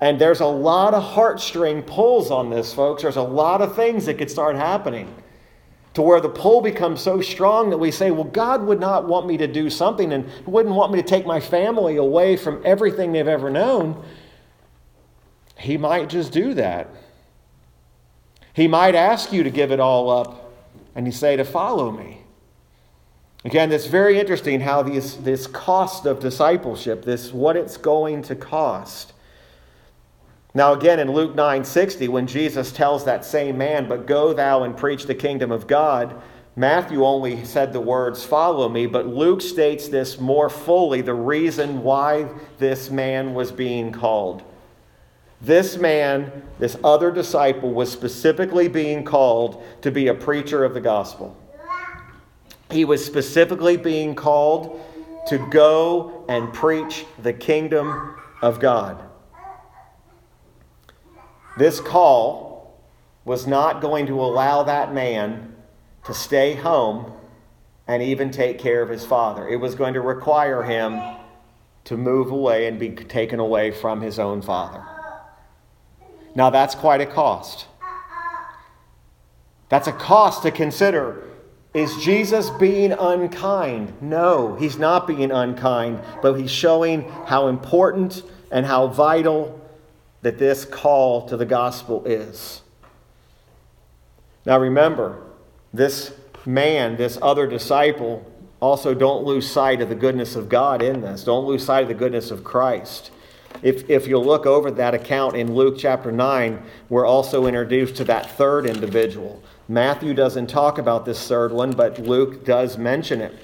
And 0.01 0.19
there's 0.19 0.41
a 0.41 0.47
lot 0.47 0.95
of 0.95 1.03
heartstring 1.03 1.87
pulls 1.87 2.31
on 2.31 2.49
this, 2.49 2.73
folks. 2.73 3.03
There's 3.03 3.17
a 3.17 3.23
lot 3.23 3.61
of 3.61 3.77
things 3.77 4.07
that 4.07 4.17
could 4.17 4.31
start 4.31 4.57
happening 4.57 5.15
to 5.93 6.01
where 6.01 6.19
the 6.19 6.31
pull 6.31 6.63
becomes 6.63 7.03
so 7.03 7.21
strong 7.21 7.69
that 7.69 7.79
we 7.79 7.91
say, 7.91 8.11
well, 8.11 8.25
God 8.25 8.63
would 8.63 8.81
not 8.81 9.07
want 9.07 9.27
me 9.27 9.37
to 9.37 9.47
do 9.47 9.69
something 9.69 10.15
and 10.15 10.31
wouldn't 10.47 10.75
want 10.75 10.93
me 10.93 11.03
to 11.03 11.07
take 11.07 11.27
my 11.27 11.41
family 11.41 11.97
away 11.97 12.39
from 12.39 12.63
everything 12.65 13.13
they've 13.13 13.29
ever 13.29 13.51
known. 13.51 14.03
He 15.59 15.77
might 15.77 16.09
just 16.09 16.33
do 16.33 16.55
that. 16.55 16.89
He 18.55 18.67
might 18.67 18.95
ask 18.95 19.31
you 19.31 19.43
to 19.43 19.51
give 19.51 19.73
it 19.73 19.79
all 19.79 20.09
up 20.09 20.48
and 20.99 21.07
you 21.07 21.13
say 21.13 21.37
to 21.37 21.45
follow 21.45 21.93
me. 21.93 22.23
Again, 23.45 23.71
it's 23.71 23.87
very 23.87 24.19
interesting 24.19 24.63
how 24.63 24.83
these, 24.83 25.17
this 25.19 25.47
cost 25.47 26.07
of 26.07 26.19
discipleship, 26.19 27.05
this 27.05 27.33
what 27.33 27.57
it's 27.57 27.77
going 27.77 28.21
to 28.23 28.35
cost. 28.35 29.13
Now, 30.55 30.73
again, 30.73 30.99
in 30.99 31.13
Luke 31.13 31.37
9 31.37 31.65
60, 31.65 32.09
when 32.09 32.27
Jesus 32.27 32.73
tells 32.73 33.05
that 33.05 33.25
same 33.25 33.57
man, 33.57 33.89
But 33.89 34.07
go 34.07 34.33
thou 34.33 34.65
and 34.65 34.77
preach 34.77 35.07
the 35.07 35.15
kingdom 35.15 35.53
of 35.53 35.69
God, 35.69 36.21
Matthew 36.57 37.05
only 37.05 37.45
said 37.45 37.73
the 37.73 37.81
words, 37.81 38.25
Follow 38.25 38.69
me, 38.69 38.87
but 38.87 39.07
Luke 39.07 39.41
states 39.41 39.87
this 39.87 40.19
more 40.19 40.51
fully 40.51 41.01
the 41.01 41.15
reason 41.15 41.85
why 41.85 42.29
this 42.59 42.91
man 42.91 43.35
was 43.35 43.53
being 43.53 43.93
called. 43.93 44.43
This 45.41 45.77
man, 45.77 46.43
this 46.59 46.77
other 46.83 47.13
disciple, 47.13 47.73
was 47.73 47.91
specifically 47.93 48.67
being 48.67 49.05
called 49.05 49.63
to 49.83 49.91
be 49.91 50.09
a 50.09 50.15
preacher 50.15 50.65
of 50.65 50.75
the 50.75 50.81
gospel. 50.81 51.37
He 52.71 52.85
was 52.85 53.05
specifically 53.05 53.77
being 53.77 54.15
called 54.15 54.81
to 55.29 55.39
go 55.51 56.25
and 56.29 56.53
preach 56.53 57.05
the 57.23 57.33
kingdom 57.33 58.17
of 58.43 58.59
God. 58.59 59.03
This 61.57 61.81
call 61.81 62.79
was 63.25 63.47
not 63.47 63.81
going 63.81 64.07
to 64.07 64.21
allow 64.21 64.65
that 64.65 64.93
man 64.93 65.55
to 66.05 66.15
stay 66.15 66.55
home 66.55 67.13
and 67.87 68.03
even 68.03 68.31
take 68.31 68.59
care 68.59 68.83
of 68.83 68.89
his 68.89 69.05
father. 69.05 69.49
It 69.49 69.57
was 69.57 69.75
going 69.75 69.95
to 69.95 70.01
require 70.01 70.63
him 70.63 71.01
to 71.85 71.97
move 71.97 72.31
away 72.31 72.67
and 72.67 72.79
be 72.79 72.91
taken 72.91 73.41
away 73.41 73.71
from 73.71 74.01
his 74.01 74.19
own 74.19 74.43
father. 74.43 74.85
Now, 76.39 76.51
that's 76.51 76.77
quite 76.77 77.01
a 77.01 77.07
cost. 77.07 77.67
That's 79.71 79.89
a 79.89 79.93
cost 79.93 80.45
to 80.45 80.53
consider. 80.53 81.25
Is 81.75 81.97
Jesus 81.97 82.49
being 82.49 82.93
unkind? 82.93 84.01
No, 84.01 84.55
he's 84.55 84.79
not 84.79 85.09
being 85.09 85.33
unkind, 85.33 86.01
but 86.23 86.35
he's 86.35 86.53
showing 86.53 87.11
how 87.27 87.49
important 87.49 88.23
and 88.53 88.65
how 88.65 88.87
vital 88.87 89.61
that 90.23 90.39
this 90.39 90.65
call 90.65 91.27
to 91.27 91.37
the 91.37 91.45
gospel 91.45 92.07
is. 92.07 92.63
Now 94.47 94.61
remember, 94.61 95.21
this 95.75 96.15
man, 96.47 96.97
this 96.97 97.19
other 97.21 97.49
disciple, 97.49 98.25
also 98.61 98.95
don't 98.95 99.25
lose 99.25 99.51
sight 99.51 99.81
of 99.81 99.89
the 99.89 99.97
goodness 99.97 100.37
of 100.37 100.49
God 100.49 100.83
in 100.83 101.01
this. 101.01 101.25
Don't 101.25 101.47
lose 101.47 101.65
sight 101.65 101.83
of 101.83 101.89
the 101.89 101.95
goodness 101.95 102.31
of 102.31 102.45
Christ. 102.45 103.11
If, 103.63 103.89
if 103.91 104.07
you'll 104.07 104.25
look 104.25 104.47
over 104.47 104.71
that 104.71 104.95
account 104.95 105.37
in 105.37 105.55
Luke 105.55 105.77
chapter 105.79 106.13
9, 106.13 106.63
we're 106.89 107.07
also 107.07 107.47
introduced 107.47 107.97
to 107.97 108.05
that 108.05 108.31
third 108.33 108.67
individual. 108.67 109.43
Matthew 109.69 110.15
doesn't 110.15 110.47
talk 110.47 110.79
about 110.79 111.05
this 111.05 111.27
third 111.27 111.53
one, 111.53 111.73
but 111.73 111.99
Luke 111.99 112.45
does 112.45 112.79
mention 112.79 113.21
it. 113.21 113.35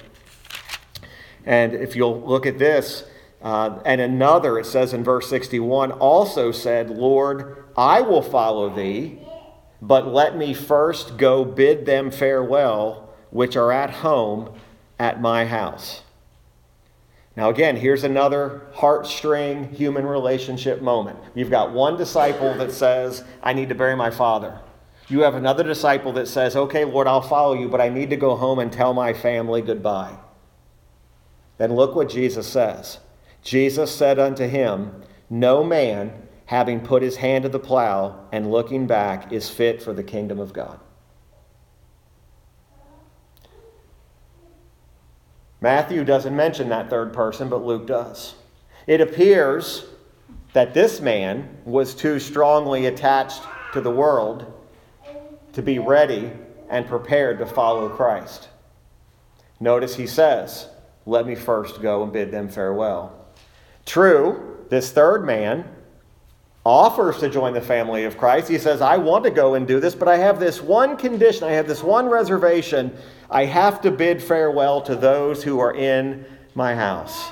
And 1.45 1.73
if 1.73 1.95
you'll 1.95 2.21
look 2.21 2.45
at 2.45 2.57
this, 2.57 3.03
uh, 3.41 3.79
and 3.85 4.01
another, 4.01 4.57
it 4.57 4.65
says 4.65 4.93
in 4.93 5.03
verse 5.03 5.29
61, 5.29 5.91
also 5.91 6.51
said, 6.51 6.89
Lord, 6.89 7.65
I 7.77 8.01
will 8.01 8.23
follow 8.23 8.73
thee, 8.73 9.19
but 9.81 10.07
let 10.07 10.35
me 10.35 10.53
first 10.53 11.17
go 11.17 11.45
bid 11.45 11.85
them 11.85 12.09
farewell, 12.09 13.13
which 13.29 13.55
are 13.55 13.71
at 13.71 13.91
home 13.91 14.57
at 14.97 15.21
my 15.21 15.45
house. 15.45 16.01
Now, 17.35 17.49
again, 17.49 17.75
here's 17.75 18.05
another 18.05 18.67
heartstring 18.73 19.73
human 19.73 20.05
relationship 20.05 20.81
moment. 20.81 21.19
You've 21.33 21.49
got 21.49 21.73
one 21.73 21.97
disciple 21.97 22.53
that 22.55 22.71
says, 22.71 23.23
I 23.43 23.51
need 23.53 23.69
to 23.69 23.75
bury 23.75 23.95
my 23.95 24.09
father. 24.09 24.61
You 25.09 25.21
have 25.21 25.35
another 25.35 25.63
disciple 25.63 26.13
that 26.13 26.27
says, 26.27 26.55
Okay, 26.55 26.85
Lord, 26.85 27.07
I'll 27.07 27.21
follow 27.21 27.53
you, 27.53 27.67
but 27.67 27.81
I 27.81 27.89
need 27.89 28.09
to 28.11 28.15
go 28.15 28.35
home 28.35 28.59
and 28.59 28.71
tell 28.71 28.93
my 28.93 29.13
family 29.13 29.61
goodbye. 29.61 30.17
Then 31.57 31.75
look 31.75 31.93
what 31.95 32.09
Jesus 32.09 32.47
says. 32.47 32.99
Jesus 33.41 33.93
said 33.93 34.17
unto 34.17 34.47
him, 34.47 35.03
No 35.29 35.63
man, 35.63 36.27
having 36.45 36.79
put 36.79 37.03
his 37.03 37.17
hand 37.17 37.43
to 37.43 37.49
the 37.49 37.59
plow 37.59 38.27
and 38.31 38.49
looking 38.49 38.87
back, 38.87 39.31
is 39.31 39.49
fit 39.49 39.81
for 39.81 39.93
the 39.93 40.03
kingdom 40.03 40.39
of 40.39 40.53
God. 40.53 40.79
Matthew 45.61 46.03
doesn't 46.03 46.35
mention 46.35 46.69
that 46.69 46.89
third 46.89 47.13
person, 47.13 47.49
but 47.49 47.63
Luke 47.63 47.87
does. 47.87 48.35
It 48.87 49.01
appears 49.01 49.85
that 50.53 50.73
this 50.73 51.01
man 51.01 51.57
was 51.65 51.95
too 51.95 52.19
strongly 52.19 52.85
attached 52.85 53.41
to 53.73 53.81
the 53.81 53.91
world 53.91 54.51
to 55.53 55.61
be 55.61 55.79
ready 55.79 56.31
and 56.69 56.87
prepared 56.87 57.39
to 57.39 57.45
follow 57.45 57.89
Christ. 57.89 58.49
Notice 59.59 59.95
he 59.95 60.07
says, 60.07 60.69
Let 61.05 61.25
me 61.25 61.35
first 61.35 61.81
go 61.81 62.03
and 62.03 62.11
bid 62.11 62.31
them 62.31 62.49
farewell. 62.49 63.25
True, 63.85 64.65
this 64.69 64.91
third 64.91 65.25
man 65.25 65.74
offers 66.65 67.19
to 67.19 67.29
join 67.29 67.53
the 67.53 67.61
family 67.61 68.05
of 68.05 68.17
Christ. 68.17 68.49
He 68.49 68.57
says, 68.57 68.81
I 68.81 68.97
want 68.97 69.23
to 69.25 69.29
go 69.29 69.53
and 69.53 69.67
do 69.67 69.79
this, 69.79 69.93
but 69.93 70.07
I 70.07 70.17
have 70.17 70.39
this 70.39 70.61
one 70.61 70.97
condition, 70.97 71.43
I 71.43 71.51
have 71.51 71.67
this 71.67 71.83
one 71.83 72.07
reservation. 72.07 72.95
I 73.29 73.45
have 73.45 73.81
to 73.81 73.91
bid 73.91 74.21
farewell 74.21 74.81
to 74.81 74.95
those 74.95 75.43
who 75.43 75.59
are 75.59 75.73
in 75.73 76.25
my 76.53 76.75
house. 76.75 77.31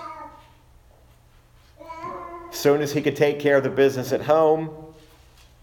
As 2.51 2.57
soon 2.57 2.81
as 2.81 2.91
he 2.93 3.01
could 3.01 3.15
take 3.15 3.39
care 3.39 3.57
of 3.57 3.63
the 3.63 3.69
business 3.69 4.11
at 4.11 4.21
home, 4.21 4.69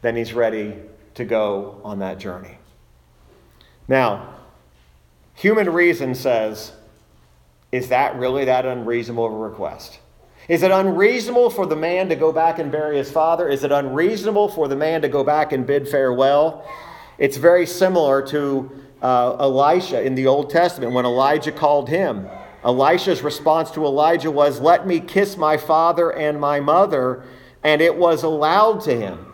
then 0.03 0.17
he's 0.17 0.33
ready 0.33 0.77
to 1.15 1.25
go 1.25 1.81
on 1.85 1.99
that 2.01 2.19
journey. 2.19 2.59
Now, 3.87 4.35
human 5.35 5.71
reason 5.71 6.15
says, 6.15 6.73
is 7.71 7.89
that 7.89 8.17
really 8.17 8.45
that 8.47 8.67
unreasonable 8.67 9.27
of 9.27 9.33
a 9.33 9.37
request? 9.37 9.99
Is 10.51 10.65
it 10.65 10.73
unreasonable 10.73 11.49
for 11.49 11.65
the 11.65 11.77
man 11.77 12.09
to 12.09 12.17
go 12.17 12.33
back 12.33 12.59
and 12.59 12.73
bury 12.73 12.97
his 12.97 13.09
father? 13.09 13.49
Is 13.49 13.63
it 13.63 13.71
unreasonable 13.71 14.49
for 14.49 14.67
the 14.67 14.75
man 14.75 15.01
to 15.03 15.09
go 15.09 15.23
back 15.23 15.53
and 15.53 15.65
bid 15.65 15.89
farewell? 15.89 16.69
It's 17.19 17.37
very 17.37 17.65
similar 17.65 18.21
to 18.23 18.69
uh, 19.01 19.37
Elisha 19.37 20.03
in 20.03 20.17
the 20.17 20.27
Old 20.27 20.51
Testament 20.51 20.93
when 20.93 21.05
Elijah 21.05 21.53
called 21.53 21.89
him. 21.89 22.29
Elisha's 22.65 23.23
response 23.23 23.71
to 23.71 23.85
Elijah 23.85 24.33
was, 24.33 24.59
Let 24.59 24.89
me 24.89 24.99
kiss 24.99 25.37
my 25.37 25.57
father 25.57 26.11
and 26.11 26.41
my 26.41 26.59
mother, 26.59 27.23
and 27.63 27.81
it 27.81 27.95
was 27.95 28.25
allowed 28.25 28.81
to 28.81 28.97
him. 28.97 29.33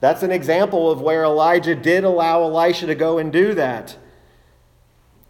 That's 0.00 0.22
an 0.22 0.32
example 0.32 0.90
of 0.90 1.02
where 1.02 1.24
Elijah 1.24 1.74
did 1.74 2.02
allow 2.02 2.44
Elisha 2.44 2.86
to 2.86 2.94
go 2.94 3.18
and 3.18 3.30
do 3.30 3.52
that. 3.52 3.98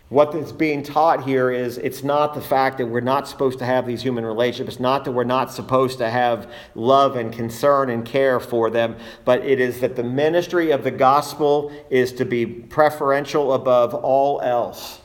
What 0.08 0.32
is 0.36 0.52
being 0.52 0.84
taught 0.84 1.24
here 1.24 1.50
is 1.50 1.78
it's 1.78 2.04
not 2.04 2.34
the 2.34 2.40
fact 2.40 2.78
that 2.78 2.86
we're 2.86 3.00
not 3.00 3.26
supposed 3.26 3.58
to 3.58 3.64
have 3.64 3.86
these 3.86 4.02
human 4.02 4.24
relationships, 4.24 4.74
it's 4.74 4.80
not 4.80 5.04
that 5.04 5.10
we're 5.10 5.24
not 5.24 5.52
supposed 5.52 5.98
to 5.98 6.08
have 6.08 6.48
love 6.76 7.16
and 7.16 7.32
concern 7.32 7.90
and 7.90 8.06
care 8.06 8.38
for 8.38 8.70
them, 8.70 8.96
but 9.24 9.44
it 9.44 9.58
is 9.58 9.80
that 9.80 9.96
the 9.96 10.04
ministry 10.04 10.70
of 10.70 10.84
the 10.84 10.92
gospel 10.92 11.72
is 11.90 12.12
to 12.12 12.24
be 12.24 12.46
preferential 12.46 13.52
above 13.52 13.94
all 13.94 14.40
else. 14.42 15.00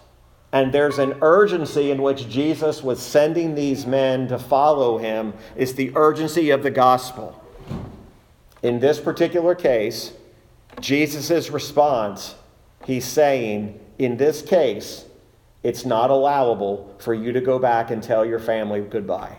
And 0.51 0.71
there's 0.71 0.99
an 0.99 1.15
urgency 1.23 1.89
in 1.89 2.03
which 2.03 2.29
Jesus 2.29 2.83
was 2.83 3.01
sending 3.01 3.55
these 3.55 3.87
men 3.87 4.27
to 4.27 4.37
follow 4.37 4.99
him, 4.99 5.33
It's 5.55 5.71
the 5.71 5.91
urgency 5.95 6.51
of 6.51 6.61
the 6.61 6.71
gospel. 6.71 7.41
In 8.61 8.79
this 8.79 8.99
particular 8.99 9.55
case, 9.55 10.13
Jesus' 10.79 11.49
response, 11.49 12.35
he's 12.85 13.05
saying, 13.05 13.79
in 14.01 14.17
this 14.17 14.41
case, 14.41 15.05
it's 15.61 15.85
not 15.85 16.09
allowable 16.09 16.95
for 16.97 17.13
you 17.13 17.31
to 17.33 17.41
go 17.41 17.59
back 17.59 17.91
and 17.91 18.01
tell 18.01 18.25
your 18.25 18.39
family 18.39 18.81
goodbye. 18.81 19.37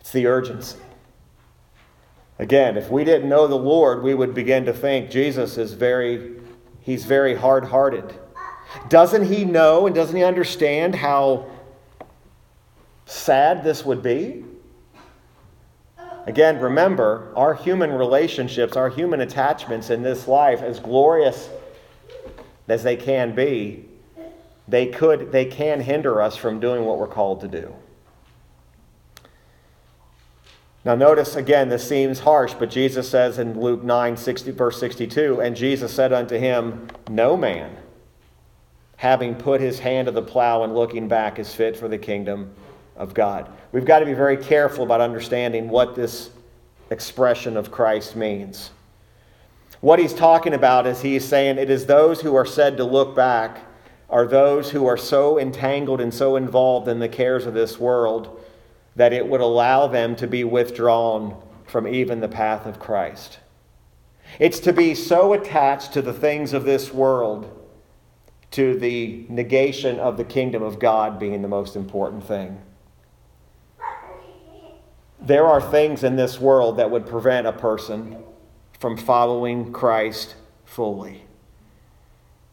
It's 0.00 0.10
the 0.10 0.26
urgency. 0.26 0.78
Again, 2.40 2.76
if 2.76 2.90
we 2.90 3.04
didn't 3.04 3.28
know 3.28 3.46
the 3.46 3.54
Lord, 3.54 4.02
we 4.02 4.14
would 4.14 4.34
begin 4.34 4.64
to 4.64 4.72
think 4.72 5.08
Jesus 5.08 5.56
is 5.56 5.72
very, 5.72 6.40
he's 6.80 7.04
very 7.04 7.36
hard 7.36 7.64
hearted. 7.64 8.12
Doesn't 8.88 9.32
he 9.32 9.44
know 9.44 9.86
and 9.86 9.94
doesn't 9.94 10.16
he 10.16 10.24
understand 10.24 10.96
how 10.96 11.46
sad 13.06 13.62
this 13.62 13.84
would 13.84 14.02
be? 14.02 14.44
Again, 16.26 16.60
remember, 16.60 17.32
our 17.36 17.54
human 17.54 17.92
relationships, 17.92 18.76
our 18.76 18.90
human 18.90 19.20
attachments 19.20 19.90
in 19.90 20.02
this 20.02 20.28
life, 20.28 20.60
as 20.60 20.80
glorious 20.80 21.48
as 22.68 22.82
they 22.82 22.96
can 22.96 23.34
be, 23.34 23.84
they 24.68 24.86
could 24.86 25.32
they 25.32 25.46
can 25.46 25.80
hinder 25.80 26.20
us 26.20 26.36
from 26.36 26.60
doing 26.60 26.84
what 26.84 26.98
we're 26.98 27.06
called 27.06 27.40
to 27.40 27.48
do. 27.48 27.74
Now 30.84 30.94
notice 30.94 31.36
again 31.36 31.68
this 31.68 31.88
seems 31.88 32.20
harsh, 32.20 32.54
but 32.54 32.70
Jesus 32.70 33.08
says 33.08 33.38
in 33.38 33.60
Luke 33.60 33.82
9, 33.82 34.16
60, 34.16 34.50
verse 34.52 34.78
62, 34.78 35.40
and 35.40 35.56
Jesus 35.56 35.92
said 35.92 36.12
unto 36.12 36.38
him, 36.38 36.88
No 37.10 37.36
man, 37.36 37.76
having 38.96 39.34
put 39.34 39.60
his 39.60 39.78
hand 39.78 40.06
to 40.06 40.12
the 40.12 40.22
plow 40.22 40.62
and 40.62 40.74
looking 40.74 41.08
back, 41.08 41.38
is 41.38 41.54
fit 41.54 41.76
for 41.76 41.88
the 41.88 41.98
kingdom 41.98 42.52
of 42.96 43.14
God. 43.14 43.50
We've 43.72 43.84
got 43.84 44.00
to 44.00 44.06
be 44.06 44.14
very 44.14 44.36
careful 44.36 44.84
about 44.84 45.00
understanding 45.00 45.68
what 45.68 45.94
this 45.94 46.30
expression 46.90 47.56
of 47.56 47.70
Christ 47.70 48.16
means. 48.16 48.70
What 49.80 50.00
he's 50.00 50.14
talking 50.14 50.54
about 50.54 50.86
is 50.86 51.02
he's 51.02 51.24
saying 51.24 51.58
it 51.58 51.70
is 51.70 51.86
those 51.86 52.20
who 52.20 52.34
are 52.34 52.46
said 52.46 52.76
to 52.78 52.84
look 52.84 53.14
back 53.14 53.60
are 54.10 54.26
those 54.26 54.70
who 54.70 54.86
are 54.86 54.96
so 54.96 55.38
entangled 55.38 56.00
and 56.00 56.12
so 56.12 56.36
involved 56.36 56.88
in 56.88 56.98
the 56.98 57.08
cares 57.08 57.46
of 57.46 57.54
this 57.54 57.78
world 57.78 58.42
that 58.96 59.12
it 59.12 59.28
would 59.28 59.40
allow 59.40 59.86
them 59.86 60.16
to 60.16 60.26
be 60.26 60.42
withdrawn 60.42 61.40
from 61.66 61.86
even 61.86 62.20
the 62.20 62.28
path 62.28 62.66
of 62.66 62.80
Christ. 62.80 63.38
It's 64.38 64.58
to 64.60 64.72
be 64.72 64.94
so 64.94 65.32
attached 65.32 65.92
to 65.92 66.02
the 66.02 66.12
things 66.12 66.52
of 66.52 66.64
this 66.64 66.92
world, 66.92 67.54
to 68.52 68.78
the 68.78 69.26
negation 69.28 70.00
of 70.00 70.16
the 70.16 70.24
kingdom 70.24 70.62
of 70.62 70.80
God 70.80 71.18
being 71.20 71.42
the 71.42 71.48
most 71.48 71.76
important 71.76 72.24
thing. 72.24 72.60
There 75.20 75.46
are 75.46 75.60
things 75.60 76.02
in 76.02 76.16
this 76.16 76.40
world 76.40 76.78
that 76.78 76.90
would 76.90 77.06
prevent 77.06 77.46
a 77.46 77.52
person 77.52 78.24
from 78.78 78.96
following 78.96 79.72
Christ 79.72 80.34
fully. 80.64 81.22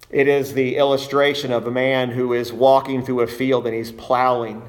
It 0.10 0.28
is 0.28 0.54
the 0.54 0.78
illustration 0.78 1.52
of 1.52 1.68
a 1.68 1.72
man 1.72 2.12
who 2.12 2.34
is 2.34 2.54
walking 2.54 3.04
through 3.04 3.22
a 3.22 3.28
field 3.28 3.66
and 3.66 3.76
he's 3.76 3.92
plowing. 3.92 4.62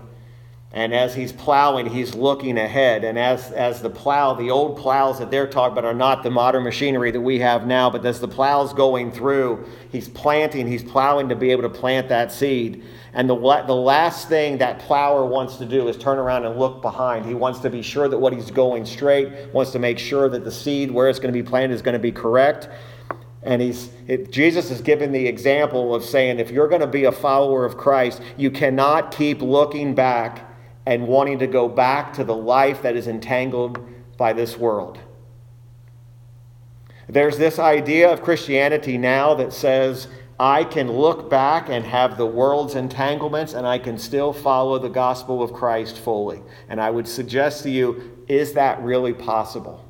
And 0.77 0.93
as 0.93 1.15
he's 1.15 1.33
plowing, 1.33 1.87
he's 1.87 2.15
looking 2.15 2.59
ahead. 2.59 3.03
And 3.03 3.19
as, 3.19 3.51
as 3.53 3.81
the 3.81 3.89
plow, 3.89 4.35
the 4.35 4.51
old 4.51 4.77
plows 4.77 5.19
that 5.21 5.31
they're 5.31 5.47
talking 5.47 5.73
about 5.73 5.87
are 5.87 5.95
not 5.95 6.23
the 6.23 6.31
modern 6.31 6.65
machinery 6.65 7.11
that 7.13 7.21
we 7.23 7.39
have 7.39 7.67
now, 7.67 7.89
but 7.89 8.05
as 8.05 8.21
the 8.21 8.29
plow's 8.29 8.75
going 8.75 9.11
through, 9.11 9.67
he's 9.91 10.07
planting, 10.07 10.69
he's 10.69 10.83
plowing 10.83 11.31
to 11.31 11.35
be 11.35 11.51
able 11.51 11.63
to 11.63 11.71
plant 11.71 12.11
that 12.11 12.31
seed. 12.31 12.85
And 13.15 13.27
the, 13.27 13.37
the 13.67 13.75
last 13.75 14.29
thing 14.29 14.59
that 14.59 14.79
plower 14.81 15.25
wants 15.25 15.57
to 15.57 15.65
do 15.65 15.89
is 15.89 15.97
turn 15.97 16.19
around 16.19 16.45
and 16.45 16.59
look 16.59 16.83
behind. 16.83 17.25
He 17.25 17.33
wants 17.33 17.61
to 17.61 17.71
be 17.71 17.81
sure 17.81 18.07
that 18.11 18.19
what 18.19 18.35
he's 18.35 18.51
going 18.51 18.85
straight, 18.85 19.33
wants 19.55 19.73
to 19.73 19.79
make 19.79 19.99
sure 19.99 20.29
that 20.29 20.45
the 20.45 20.53
seed 20.53 20.91
where 20.91 21.09
it's 21.09 21.19
going 21.19 21.33
to 21.33 21.43
be 21.43 21.49
planted 21.49 21.75
is 21.75 21.81
going 21.81 21.95
to 21.95 21.99
be 21.99 22.13
correct. 22.13 22.69
And 23.45 23.63
he's, 23.63 23.89
it, 24.09 24.31
Jesus 24.31 24.71
is 24.71 24.83
giving 24.83 25.11
the 25.11 25.27
example 25.27 25.95
of 25.95 26.05
saying 26.05 26.39
if 26.39 26.51
you're 26.51 26.69
going 26.69 26.83
to 26.83 26.87
be 26.87 27.05
a 27.05 27.13
follower 27.13 27.65
of 27.65 27.79
Christ, 27.79 28.21
you 28.37 28.51
cannot 28.51 29.11
keep 29.11 29.41
looking 29.41 29.95
back 29.95 30.43
and 30.87 31.07
wanting 31.09 31.41
to 31.41 31.47
go 31.47 31.69
back 31.69 32.13
to 32.15 32.25
the 32.25 32.37
life 32.37 32.83
that 32.83 32.97
is 32.97 33.09
entangled 33.09 33.79
by 34.17 34.33
this 34.33 34.57
world. 34.57 34.99
There's 37.09 37.39
this 37.39 37.59
idea 37.59 38.11
of 38.11 38.23
Christianity 38.23 38.97
now 38.97 39.35
that 39.35 39.53
says 39.53 40.09
I 40.39 40.65
can 40.65 40.91
look 40.91 41.31
back 41.31 41.69
and 41.69 41.85
have 41.85 42.17
the 42.17 42.27
world's 42.27 42.75
entanglements 42.75 43.55
and 43.55 43.67
I 43.67 43.79
can 43.79 43.97
still 43.97 44.33
follow 44.33 44.79
the 44.79 44.89
gospel 44.89 45.43
of 45.43 45.53
Christ 45.53 45.99
fully. 45.99 46.43
And 46.69 46.81
I 46.81 46.91
would 46.91 47.09
suggest 47.09 47.63
to 47.63 47.71
you, 47.71 48.25
is 48.29 48.53
that 48.53 48.83
really 48.83 49.15
possible? 49.15 49.85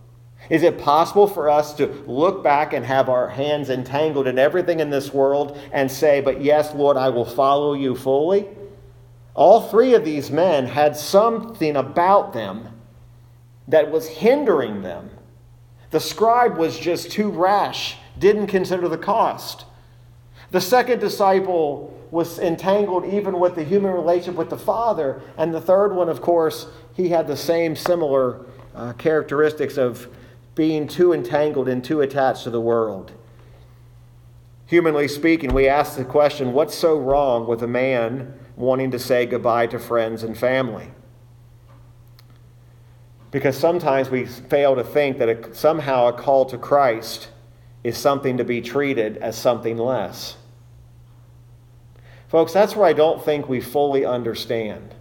Is 0.49 0.63
it 0.63 0.79
possible 0.79 1.27
for 1.27 1.51
us 1.51 1.75
to 1.75 1.87
look 2.07 2.45
back 2.45 2.73
and 2.73 2.85
have 2.85 3.09
our 3.09 3.29
hands 3.29 3.71
entangled 3.71 4.29
in 4.29 4.39
everything 4.39 4.79
in 4.79 4.91
this 4.91 5.13
world 5.13 5.59
and 5.73 5.91
say, 5.91 6.21
But 6.21 6.41
yes, 6.41 6.73
Lord, 6.75 6.97
I 6.97 7.09
will 7.09 7.25
follow 7.25 7.75
you 7.75 7.97
fully? 7.97 8.47
All 9.37 9.61
three 9.61 9.93
of 9.93 10.03
these 10.03 10.31
men 10.31 10.65
had 10.67 10.97
something 10.97 11.77
about 11.77 12.33
them 12.33 12.71
that 13.69 13.91
was 13.91 14.09
hindering 14.09 14.81
them. 14.81 15.11
The 15.91 16.01
scribe 16.01 16.57
was 16.57 16.79
just 16.79 17.11
too 17.11 17.29
rash, 17.29 17.99
didn't 18.19 18.47
consider 18.47 18.89
the 18.89 18.97
cost. 18.97 19.67
The 20.53 20.61
second 20.61 21.01
disciple 21.01 21.93
was 22.11 22.39
entangled 22.39 23.05
even 23.05 23.39
with 23.39 23.57
the 23.57 23.63
human 23.65 23.93
relationship 23.93 24.37
with 24.37 24.49
the 24.49 24.57
Father. 24.57 25.21
And 25.37 25.53
the 25.53 25.61
third 25.61 25.95
one, 25.95 26.09
of 26.09 26.23
course, 26.23 26.69
he 26.95 27.11
had 27.11 27.27
the 27.27 27.37
same 27.37 27.77
similar 27.77 28.47
uh, 28.75 28.95
characteristics 28.95 29.77
of 29.77 30.09
being 30.55 30.89
too 30.89 31.13
entangled 31.13 31.69
and 31.69 31.85
too 31.85 32.01
attached 32.01 32.45
to 32.45 32.51
the 32.51 32.61
world. 32.61 33.13
Humanly 34.67 35.07
speaking, 35.07 35.55
we 35.55 35.69
ask 35.69 35.97
the 35.97 36.05
question 36.05 36.53
what's 36.53 36.75
so 36.75 36.99
wrong 36.99 37.47
with 37.47 37.63
a 37.63 37.69
man 37.69 38.35
wanting 38.57 38.91
to 38.91 38.99
say 38.99 39.25
goodbye 39.25 39.69
to 39.69 39.79
friends 39.79 40.25
and 40.25 40.37
family. 40.37 40.91
Because 43.31 43.57
sometimes 43.57 44.11
we 44.11 44.27
fail 44.27 44.75
to 44.75 44.83
think 44.83 45.19
that 45.19 45.29
a, 45.29 45.55
somehow 45.55 46.09
a 46.09 46.13
call 46.13 46.47
to 46.47 46.59
Christ 46.59 47.29
is 47.85 47.97
something 47.97 48.39
to 48.39 48.45
be 48.45 48.61
treated 48.61 49.19
as 49.19 49.37
something 49.37 49.77
less. 49.77 50.37
Folks, 52.29 52.53
that's 52.53 52.75
where 52.75 52.89
I 52.89 52.93
don't 52.93 53.25
think 53.25 53.49
we 53.49 53.61
fully 53.61 54.05
understand. 54.05 54.95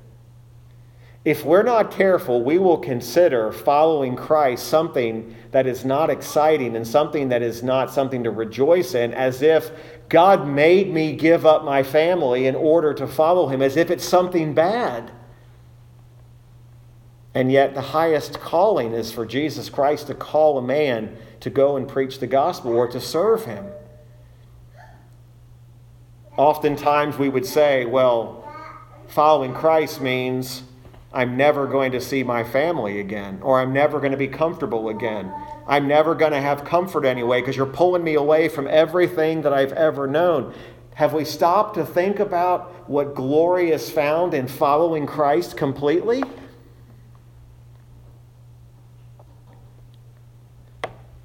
If 1.25 1.43
we're 1.43 1.63
not 1.63 1.89
careful, 1.89 2.43
we 2.43 2.59
will 2.59 2.77
consider 2.77 3.51
following 3.51 4.15
Christ 4.15 4.67
something 4.67 5.35
that 5.49 5.65
is 5.65 5.83
not 5.83 6.11
exciting 6.11 6.75
and 6.75 6.87
something 6.87 7.29
that 7.29 7.41
is 7.41 7.63
not 7.63 7.91
something 7.91 8.23
to 8.25 8.29
rejoice 8.29 8.93
in, 8.93 9.11
as 9.11 9.41
if 9.41 9.71
God 10.07 10.47
made 10.47 10.93
me 10.93 11.15
give 11.15 11.43
up 11.43 11.63
my 11.63 11.81
family 11.81 12.45
in 12.45 12.53
order 12.53 12.93
to 12.93 13.07
follow 13.07 13.47
him 13.47 13.63
as 13.63 13.75
if 13.75 13.89
it's 13.89 14.05
something 14.05 14.53
bad. 14.53 15.11
And 17.33 17.51
yet, 17.51 17.73
the 17.73 17.81
highest 17.81 18.39
calling 18.39 18.93
is 18.93 19.11
for 19.11 19.25
Jesus 19.25 19.67
Christ 19.67 20.05
to 20.07 20.13
call 20.13 20.59
a 20.59 20.61
man 20.61 21.17
to 21.39 21.49
go 21.49 21.75
and 21.75 21.87
preach 21.87 22.19
the 22.19 22.27
gospel 22.27 22.71
or 22.71 22.87
to 22.87 23.01
serve 23.01 23.45
him. 23.45 23.65
Oftentimes, 26.37 27.17
we 27.17 27.29
would 27.29 27.47
say, 27.47 27.85
well, 27.85 28.47
following 29.07 29.55
Christ 29.55 29.99
means 30.01 30.61
I'm 31.15 31.37
never 31.37 31.65
going 31.65 31.93
to 31.93 32.01
see 32.01 32.23
my 32.23 32.43
family 32.43 32.99
again, 32.99 33.39
or 33.41 33.61
I'm 33.61 33.71
never 33.71 33.99
going 33.99 34.11
to 34.11 34.17
be 34.17 34.27
comfortable 34.27 34.89
again. 34.89 35.33
I'm 35.65 35.87
never 35.87 36.13
going 36.13 36.33
to 36.33 36.41
have 36.41 36.65
comfort 36.65 37.05
anyway 37.05 37.39
because 37.39 37.55
you're 37.55 37.65
pulling 37.65 38.03
me 38.03 38.15
away 38.15 38.49
from 38.49 38.67
everything 38.67 39.41
that 39.43 39.53
I've 39.53 39.71
ever 39.71 40.07
known. 40.07 40.53
Have 40.95 41.13
we 41.13 41.23
stopped 41.23 41.75
to 41.75 41.85
think 41.85 42.19
about 42.19 42.89
what 42.89 43.15
glory 43.15 43.71
is 43.71 43.89
found 43.89 44.33
in 44.33 44.45
following 44.45 45.07
Christ 45.07 45.55
completely? 45.55 46.21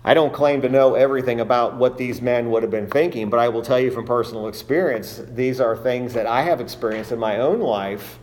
I 0.05 0.14
don't 0.14 0.32
claim 0.32 0.62
to 0.62 0.68
know 0.68 0.95
everything 0.95 1.41
about 1.41 1.76
what 1.76 1.99
these 1.99 2.22
men 2.22 2.51
would 2.53 2.62
have 2.62 2.70
been 2.70 2.88
thinking, 2.88 3.28
but 3.28 3.41
I 3.41 3.49
will 3.49 3.62
tell 3.62 3.80
you 3.80 3.91
from 3.91 4.07
personal 4.07 4.47
experience, 4.47 5.20
these 5.26 5.61
are 5.61 5.76
things 5.76 6.14
that 6.14 6.28
I 6.28 6.43
have 6.43 6.61
experienced 6.61 7.11
in 7.11 7.18
my 7.18 7.38
own 7.38 7.59
life 7.59 8.20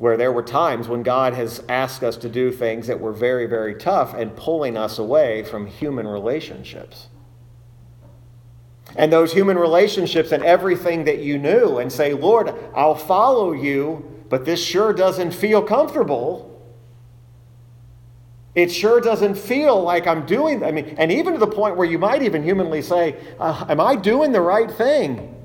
where 0.00 0.16
there 0.16 0.32
were 0.32 0.42
times 0.42 0.88
when 0.88 1.02
God 1.02 1.34
has 1.34 1.62
asked 1.68 2.02
us 2.02 2.16
to 2.16 2.28
do 2.30 2.50
things 2.50 2.86
that 2.86 2.98
were 2.98 3.12
very, 3.12 3.44
very 3.44 3.74
tough 3.74 4.14
and 4.14 4.34
pulling 4.34 4.74
us 4.74 4.98
away 4.98 5.44
from 5.44 5.66
human 5.66 6.08
relationships. 6.08 7.08
And 8.96 9.12
those 9.12 9.34
human 9.34 9.58
relationships 9.58 10.32
and 10.32 10.42
everything 10.42 11.04
that 11.04 11.18
you 11.18 11.36
knew, 11.36 11.76
and 11.76 11.92
say, 11.92 12.14
Lord, 12.14 12.54
I'll 12.74 12.94
follow 12.94 13.52
you, 13.52 14.24
but 14.30 14.46
this 14.46 14.64
sure 14.64 14.94
doesn't 14.94 15.32
feel 15.32 15.62
comfortable. 15.62 16.46
It 18.54 18.72
sure 18.72 19.02
doesn't 19.02 19.34
feel 19.34 19.82
like 19.82 20.06
I'm 20.06 20.24
doing, 20.24 20.64
I 20.64 20.72
mean, 20.72 20.94
and 20.96 21.12
even 21.12 21.34
to 21.34 21.38
the 21.38 21.46
point 21.46 21.76
where 21.76 21.86
you 21.86 21.98
might 21.98 22.22
even 22.22 22.42
humanly 22.42 22.80
say, 22.80 23.16
uh, 23.38 23.66
Am 23.68 23.80
I 23.80 23.96
doing 23.96 24.32
the 24.32 24.40
right 24.40 24.70
thing? 24.70 25.36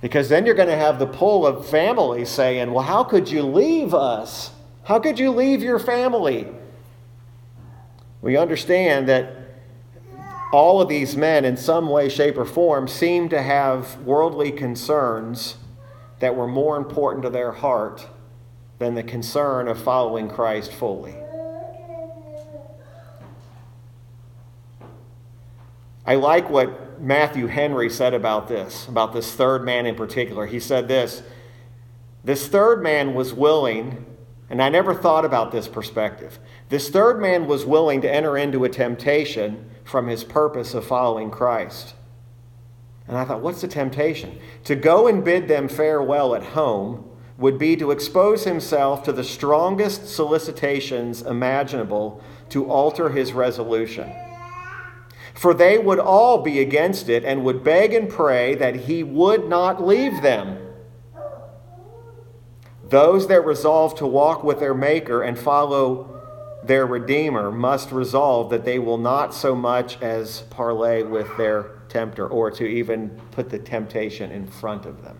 Because 0.00 0.28
then 0.28 0.46
you're 0.46 0.54
going 0.54 0.68
to 0.68 0.76
have 0.76 0.98
the 0.98 1.06
pull 1.06 1.46
of 1.46 1.68
family 1.68 2.24
saying, 2.24 2.72
Well, 2.72 2.84
how 2.84 3.04
could 3.04 3.30
you 3.30 3.42
leave 3.42 3.94
us? 3.94 4.50
How 4.84 4.98
could 4.98 5.18
you 5.18 5.30
leave 5.30 5.62
your 5.62 5.78
family? 5.78 6.48
We 8.22 8.36
understand 8.36 9.08
that 9.08 9.36
all 10.52 10.80
of 10.80 10.88
these 10.88 11.16
men, 11.16 11.44
in 11.44 11.56
some 11.56 11.88
way, 11.88 12.08
shape, 12.08 12.36
or 12.36 12.44
form, 12.44 12.88
seem 12.88 13.28
to 13.28 13.40
have 13.40 13.96
worldly 14.00 14.50
concerns 14.50 15.56
that 16.18 16.34
were 16.34 16.48
more 16.48 16.76
important 16.76 17.22
to 17.22 17.30
their 17.30 17.52
heart 17.52 18.06
than 18.78 18.94
the 18.94 19.02
concern 19.02 19.68
of 19.68 19.80
following 19.80 20.28
Christ 20.28 20.72
fully. 20.72 21.14
I 26.06 26.16
like 26.16 26.50
what 26.50 26.89
Matthew 27.00 27.46
Henry 27.46 27.88
said 27.88 28.12
about 28.12 28.46
this, 28.46 28.86
about 28.86 29.14
this 29.14 29.34
third 29.34 29.64
man 29.64 29.86
in 29.86 29.94
particular. 29.94 30.46
He 30.46 30.60
said 30.60 30.86
this 30.86 31.22
This 32.22 32.46
third 32.46 32.82
man 32.82 33.14
was 33.14 33.32
willing, 33.32 34.04
and 34.50 34.62
I 34.62 34.68
never 34.68 34.94
thought 34.94 35.24
about 35.24 35.50
this 35.50 35.66
perspective. 35.66 36.38
This 36.68 36.90
third 36.90 37.20
man 37.20 37.46
was 37.46 37.64
willing 37.64 38.02
to 38.02 38.12
enter 38.12 38.36
into 38.36 38.64
a 38.64 38.68
temptation 38.68 39.70
from 39.82 40.08
his 40.08 40.24
purpose 40.24 40.74
of 40.74 40.84
following 40.84 41.30
Christ. 41.30 41.94
And 43.08 43.16
I 43.16 43.24
thought, 43.24 43.40
what's 43.40 43.62
the 43.62 43.68
temptation? 43.68 44.38
To 44.64 44.76
go 44.76 45.08
and 45.08 45.24
bid 45.24 45.48
them 45.48 45.68
farewell 45.68 46.34
at 46.34 46.44
home 46.44 47.10
would 47.38 47.58
be 47.58 47.74
to 47.76 47.90
expose 47.90 48.44
himself 48.44 49.02
to 49.04 49.12
the 49.12 49.24
strongest 49.24 50.06
solicitations 50.08 51.22
imaginable 51.22 52.22
to 52.50 52.70
alter 52.70 53.08
his 53.08 53.32
resolution 53.32 54.12
for 55.40 55.54
they 55.54 55.78
would 55.78 55.98
all 55.98 56.42
be 56.42 56.60
against 56.60 57.08
it 57.08 57.24
and 57.24 57.42
would 57.42 57.64
beg 57.64 57.94
and 57.94 58.10
pray 58.10 58.54
that 58.54 58.76
he 58.76 59.02
would 59.02 59.48
not 59.48 59.82
leave 59.82 60.20
them. 60.20 60.58
Those 62.86 63.26
that 63.28 63.46
resolve 63.46 63.94
to 63.94 64.06
walk 64.06 64.44
with 64.44 64.60
their 64.60 64.74
Maker 64.74 65.22
and 65.22 65.38
follow 65.38 66.20
their 66.62 66.84
Redeemer 66.84 67.50
must 67.50 67.90
resolve 67.90 68.50
that 68.50 68.66
they 68.66 68.78
will 68.78 68.98
not 68.98 69.32
so 69.32 69.54
much 69.54 69.98
as 70.02 70.42
parley 70.50 71.04
with 71.04 71.34
their 71.38 71.70
tempter 71.88 72.28
or 72.28 72.50
to 72.50 72.66
even 72.66 73.08
put 73.30 73.48
the 73.48 73.58
temptation 73.58 74.30
in 74.30 74.46
front 74.46 74.84
of 74.84 75.02
them. 75.02 75.16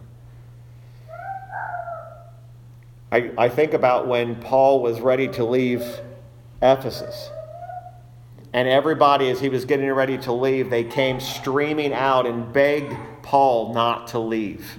I, 3.11 3.31
I 3.39 3.49
think 3.49 3.73
about 3.73 4.07
when 4.07 4.37
Paul 4.37 4.83
was 4.83 5.01
ready 5.01 5.29
to 5.29 5.45
leave 5.47 5.83
Ephesus. 6.61 7.31
And 8.53 8.69
everybody, 8.69 9.31
as 9.31 9.41
he 9.41 9.49
was 9.49 9.65
getting 9.65 9.91
ready 9.93 10.19
to 10.19 10.33
leave, 10.33 10.71
they 10.71 10.83
came 10.83 11.21
streaming 11.21 11.93
out 11.93 12.27
and 12.27 12.53
begged 12.53 12.95
Paul 13.23 13.73
not 13.73 14.09
to 14.09 14.19
leave. 14.19 14.79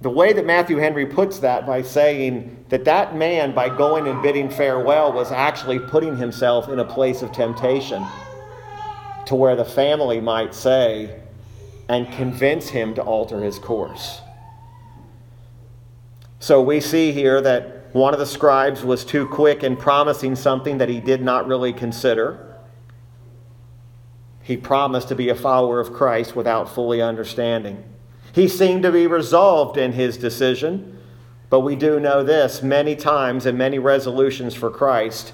The 0.00 0.10
way 0.10 0.32
that 0.32 0.44
Matthew 0.44 0.76
Henry 0.78 1.06
puts 1.06 1.38
that 1.40 1.66
by 1.66 1.82
saying 1.82 2.64
that 2.68 2.84
that 2.84 3.16
man, 3.16 3.54
by 3.54 3.74
going 3.74 4.06
and 4.06 4.22
bidding 4.22 4.50
farewell, 4.50 5.12
was 5.12 5.32
actually 5.32 5.78
putting 5.78 6.16
himself 6.16 6.68
in 6.68 6.78
a 6.78 6.84
place 6.84 7.22
of 7.22 7.32
temptation 7.32 8.04
to 9.26 9.34
where 9.34 9.56
the 9.56 9.64
family 9.64 10.20
might 10.20 10.54
say 10.54 11.20
and 11.88 12.10
convince 12.12 12.68
him 12.68 12.94
to 12.94 13.02
alter 13.02 13.40
his 13.42 13.58
course. 13.58 14.20
So 16.38 16.60
we 16.62 16.80
see 16.80 17.12
here 17.12 17.40
that 17.40 17.73
one 17.94 18.12
of 18.12 18.18
the 18.18 18.26
scribes 18.26 18.82
was 18.82 19.04
too 19.04 19.24
quick 19.24 19.62
in 19.62 19.76
promising 19.76 20.34
something 20.34 20.78
that 20.78 20.88
he 20.88 20.98
did 20.98 21.22
not 21.22 21.46
really 21.46 21.72
consider. 21.72 22.56
He 24.42 24.56
promised 24.56 25.06
to 25.08 25.14
be 25.14 25.28
a 25.28 25.34
follower 25.36 25.78
of 25.78 25.92
Christ 25.92 26.34
without 26.34 26.68
fully 26.68 27.00
understanding. 27.00 27.84
He 28.34 28.48
seemed 28.48 28.82
to 28.82 28.90
be 28.90 29.06
resolved 29.06 29.76
in 29.76 29.92
his 29.92 30.16
decision, 30.16 30.98
but 31.50 31.60
we 31.60 31.76
do 31.76 32.00
know 32.00 32.24
this 32.24 32.64
many 32.64 32.96
times 32.96 33.46
and 33.46 33.56
many 33.56 33.78
resolutions 33.78 34.56
for 34.56 34.72
Christ 34.72 35.32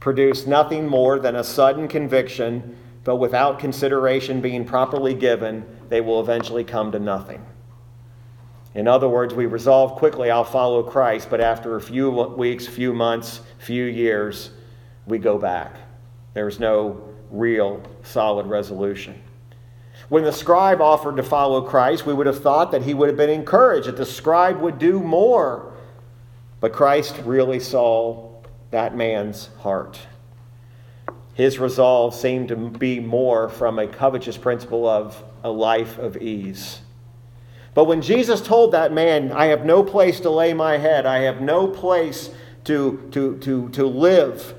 produce 0.00 0.48
nothing 0.48 0.88
more 0.88 1.20
than 1.20 1.36
a 1.36 1.44
sudden 1.44 1.86
conviction, 1.86 2.76
but 3.04 3.16
without 3.16 3.60
consideration 3.60 4.40
being 4.40 4.64
properly 4.64 5.14
given, 5.14 5.64
they 5.88 6.00
will 6.00 6.20
eventually 6.20 6.64
come 6.64 6.90
to 6.90 6.98
nothing. 6.98 7.46
In 8.74 8.86
other 8.86 9.08
words, 9.08 9.34
we 9.34 9.46
resolve 9.46 9.96
quickly, 9.96 10.30
I'll 10.30 10.44
follow 10.44 10.82
Christ, 10.82 11.28
but 11.28 11.40
after 11.40 11.76
a 11.76 11.80
few 11.80 12.10
weeks, 12.10 12.66
few 12.66 12.92
months, 12.92 13.40
few 13.58 13.84
years, 13.84 14.50
we 15.06 15.18
go 15.18 15.38
back. 15.38 15.74
There's 16.34 16.60
no 16.60 17.02
real 17.30 17.82
solid 18.02 18.46
resolution. 18.46 19.20
When 20.08 20.24
the 20.24 20.32
scribe 20.32 20.80
offered 20.80 21.16
to 21.16 21.22
follow 21.22 21.62
Christ, 21.62 22.06
we 22.06 22.14
would 22.14 22.26
have 22.26 22.42
thought 22.42 22.72
that 22.72 22.82
he 22.82 22.94
would 22.94 23.08
have 23.08 23.16
been 23.16 23.30
encouraged, 23.30 23.88
that 23.88 23.96
the 23.96 24.06
scribe 24.06 24.60
would 24.60 24.78
do 24.78 25.00
more. 25.00 25.72
But 26.60 26.72
Christ 26.72 27.16
really 27.24 27.60
saw 27.60 28.28
that 28.70 28.96
man's 28.96 29.50
heart. 29.60 30.00
His 31.34 31.58
resolve 31.58 32.14
seemed 32.14 32.48
to 32.48 32.56
be 32.56 33.00
more 33.00 33.48
from 33.48 33.78
a 33.78 33.86
covetous 33.86 34.36
principle 34.36 34.86
of 34.86 35.22
a 35.42 35.50
life 35.50 35.98
of 35.98 36.16
ease. 36.16 36.80
But 37.74 37.84
when 37.84 38.02
Jesus 38.02 38.40
told 38.40 38.72
that 38.72 38.92
man, 38.92 39.32
I 39.32 39.46
have 39.46 39.64
no 39.64 39.82
place 39.82 40.20
to 40.20 40.30
lay 40.30 40.52
my 40.52 40.78
head, 40.78 41.06
I 41.06 41.20
have 41.20 41.40
no 41.40 41.68
place 41.68 42.30
to, 42.64 43.08
to, 43.12 43.38
to, 43.38 43.68
to 43.70 43.86
live, 43.86 44.54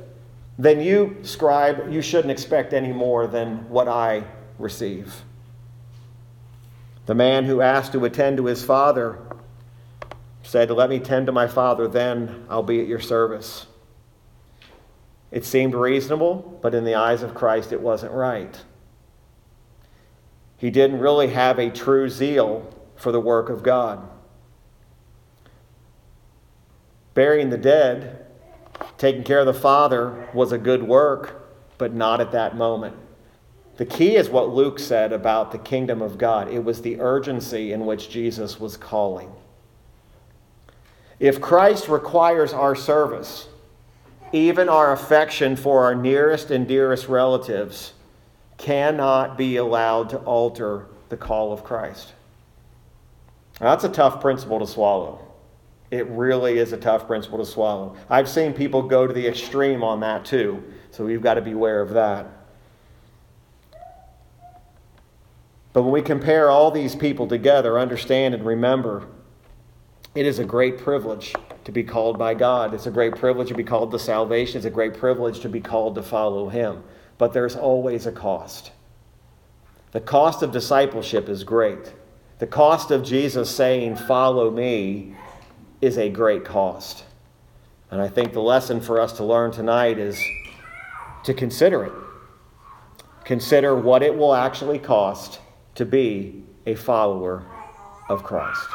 then 0.57 0.80
you, 0.80 1.18
scribe, 1.24 1.91
you 1.91 2.01
shouldn't 2.01 2.32
expect 2.32 2.74
any 2.74 2.93
more 2.93 3.28
than 3.28 3.70
what 3.70 3.88
I 3.88 4.24
receive. 4.57 5.24
The 7.05 7.16
man 7.16 7.45
who 7.45 7.62
asked 7.62 7.93
to 7.93 8.05
attend 8.05 8.38
to 8.38 8.45
his 8.45 8.64
father 8.64 9.20
said, 10.43 10.70
Let 10.72 10.89
me 10.89 10.99
tend 10.99 11.26
to 11.26 11.32
my 11.32 11.47
father, 11.47 11.88
then 11.88 12.45
I'll 12.49 12.64
be 12.64 12.80
at 12.80 12.88
your 12.88 12.99
service. 12.99 13.66
It 15.32 15.45
seemed 15.45 15.74
reasonable, 15.74 16.59
but 16.62 16.76
in 16.76 16.84
the 16.84 16.95
eyes 16.95 17.24
of 17.24 17.34
Christ, 17.34 17.72
it 17.72 17.82
wasn't 17.82 18.12
right. 18.12 18.62
He 20.57 20.70
didn't 20.70 20.99
really 20.99 21.30
have 21.30 21.57
a 21.57 21.70
true 21.70 22.07
zeal 22.09 22.72
for 23.02 23.12
the 23.12 23.20
work 23.20 23.49
of 23.49 23.64
God. 23.64 24.08
Burying 27.14 27.49
the 27.49 27.58
dead, 27.58 28.26
taking 28.97 29.24
care 29.24 29.39
of 29.39 29.45
the 29.45 29.54
Father 29.54 30.30
was 30.34 30.52
a 30.52 30.58
good 30.58 30.84
work, 30.84 31.49
but 31.78 31.93
not 31.93 32.22
at 32.22 32.32
that 32.32 32.56
moment. 32.56 32.95
The 33.78 33.86
key 33.86 34.16
is 34.16 34.30
what 34.30 34.49
Luke 34.49 34.78
said 34.80 35.12
about 35.12 35.52
the 35.52 35.58
kingdom 35.58 36.02
of 36.02 36.18
God 36.18 36.47
it 36.49 36.64
was 36.64 36.82
the 36.82 36.99
urgency 37.02 37.74
in 37.74 37.86
which 37.86 38.10
Jesus 38.10 38.60
was 38.60 38.78
calling. 38.78 39.32
If 41.20 41.41
Christ 41.41 41.88
requires 41.88 42.54
our 42.54 42.76
service, 42.76 43.47
even 44.32 44.70
our 44.70 44.93
affection 44.93 45.56
for 45.56 45.84
our 45.84 45.95
nearest 45.95 46.52
and 46.52 46.68
dearest 46.68 47.08
relatives 47.08 47.93
cannot 48.58 49.38
be 49.38 49.58
allowed 49.58 50.10
to 50.12 50.18
alter 50.20 50.86
the 51.10 51.18
call 51.18 51.52
of 51.52 51.64
Christ. 51.64 52.14
Now, 53.62 53.70
that's 53.70 53.84
a 53.84 53.89
tough 53.89 54.20
principle 54.20 54.59
to 54.59 54.66
swallow. 54.66 55.20
It 55.91 56.07
really 56.07 56.57
is 56.57 56.74
a 56.74 56.78
tough 56.78 57.05
principle 57.05 57.38
to 57.38 57.45
swallow. 57.45 57.95
I've 58.09 58.28
seen 58.28 58.53
people 58.53 58.82
go 58.82 59.05
to 59.05 59.14
the 59.14 59.28
extreme 59.28 59.84
on 59.84 59.99
that 59.99 60.26
too, 60.26 60.64
so 60.89 61.05
we've 61.05 61.22
got 61.22 61.36
to 61.36 61.41
beware 61.41 61.80
of 61.80 61.91
that. 61.91 62.28
But 65.74 65.84
when 65.84 65.91
we 65.91 66.01
compare 66.01 66.49
all 66.49 66.72
these 66.72 66.95
people 66.95 67.28
together, 67.28 67.78
understand 67.78 68.34
and 68.34 68.43
remember 68.43 69.07
it 70.16 70.26
is 70.26 70.39
a 70.39 70.43
great 70.43 70.80
privilege 70.80 71.34
to 71.64 71.72
be 71.72 71.84
called 71.84 72.18
by 72.18 72.34
God. 72.34 72.74
It's 72.74 72.88
a 72.88 72.91
great 72.91 73.16
privilege 73.16 73.49
to 73.49 73.53
be 73.53 73.64
called 73.64 73.91
to 73.91 73.99
salvation. 73.99 74.57
It's 74.57 74.66
a 74.66 74.72
great 74.72 74.95
privilege 74.95 75.39
to 75.41 75.49
be 75.49 75.62
called 75.62 75.95
to 75.95 76.03
follow 76.03 76.49
Him. 76.49 76.84
But 77.18 77.32
there's 77.32 77.55
always 77.55 78.07
a 78.07 78.12
cost. 78.12 78.72
The 79.91 80.01
cost 80.01 80.41
of 80.41 80.51
discipleship 80.51 81.30
is 81.30 81.43
great. 81.43 81.93
The 82.42 82.48
cost 82.48 82.89
of 82.89 83.04
Jesus 83.04 83.56
saying, 83.56 83.98
Follow 83.98 84.50
me, 84.50 85.14
is 85.80 86.00
a 86.00 86.10
great 86.10 86.44
cost. 86.44 87.04
And 87.92 88.02
I 88.02 88.08
think 88.08 88.34
the 88.34 88.42
lesson 88.42 88.82
for 88.82 89.00
us 89.00 89.14
to 89.18 89.24
learn 89.24 89.52
tonight 89.52 90.00
is 90.00 90.20
to 91.24 91.36
consider 91.36 91.84
it. 91.86 91.94
Consider 93.26 93.76
what 93.76 94.02
it 94.02 94.18
will 94.18 94.34
actually 94.34 94.80
cost 94.80 95.39
to 95.76 95.86
be 95.86 96.44
a 96.66 96.74
follower 96.74 97.46
of 98.10 98.24
Christ. 98.24 98.68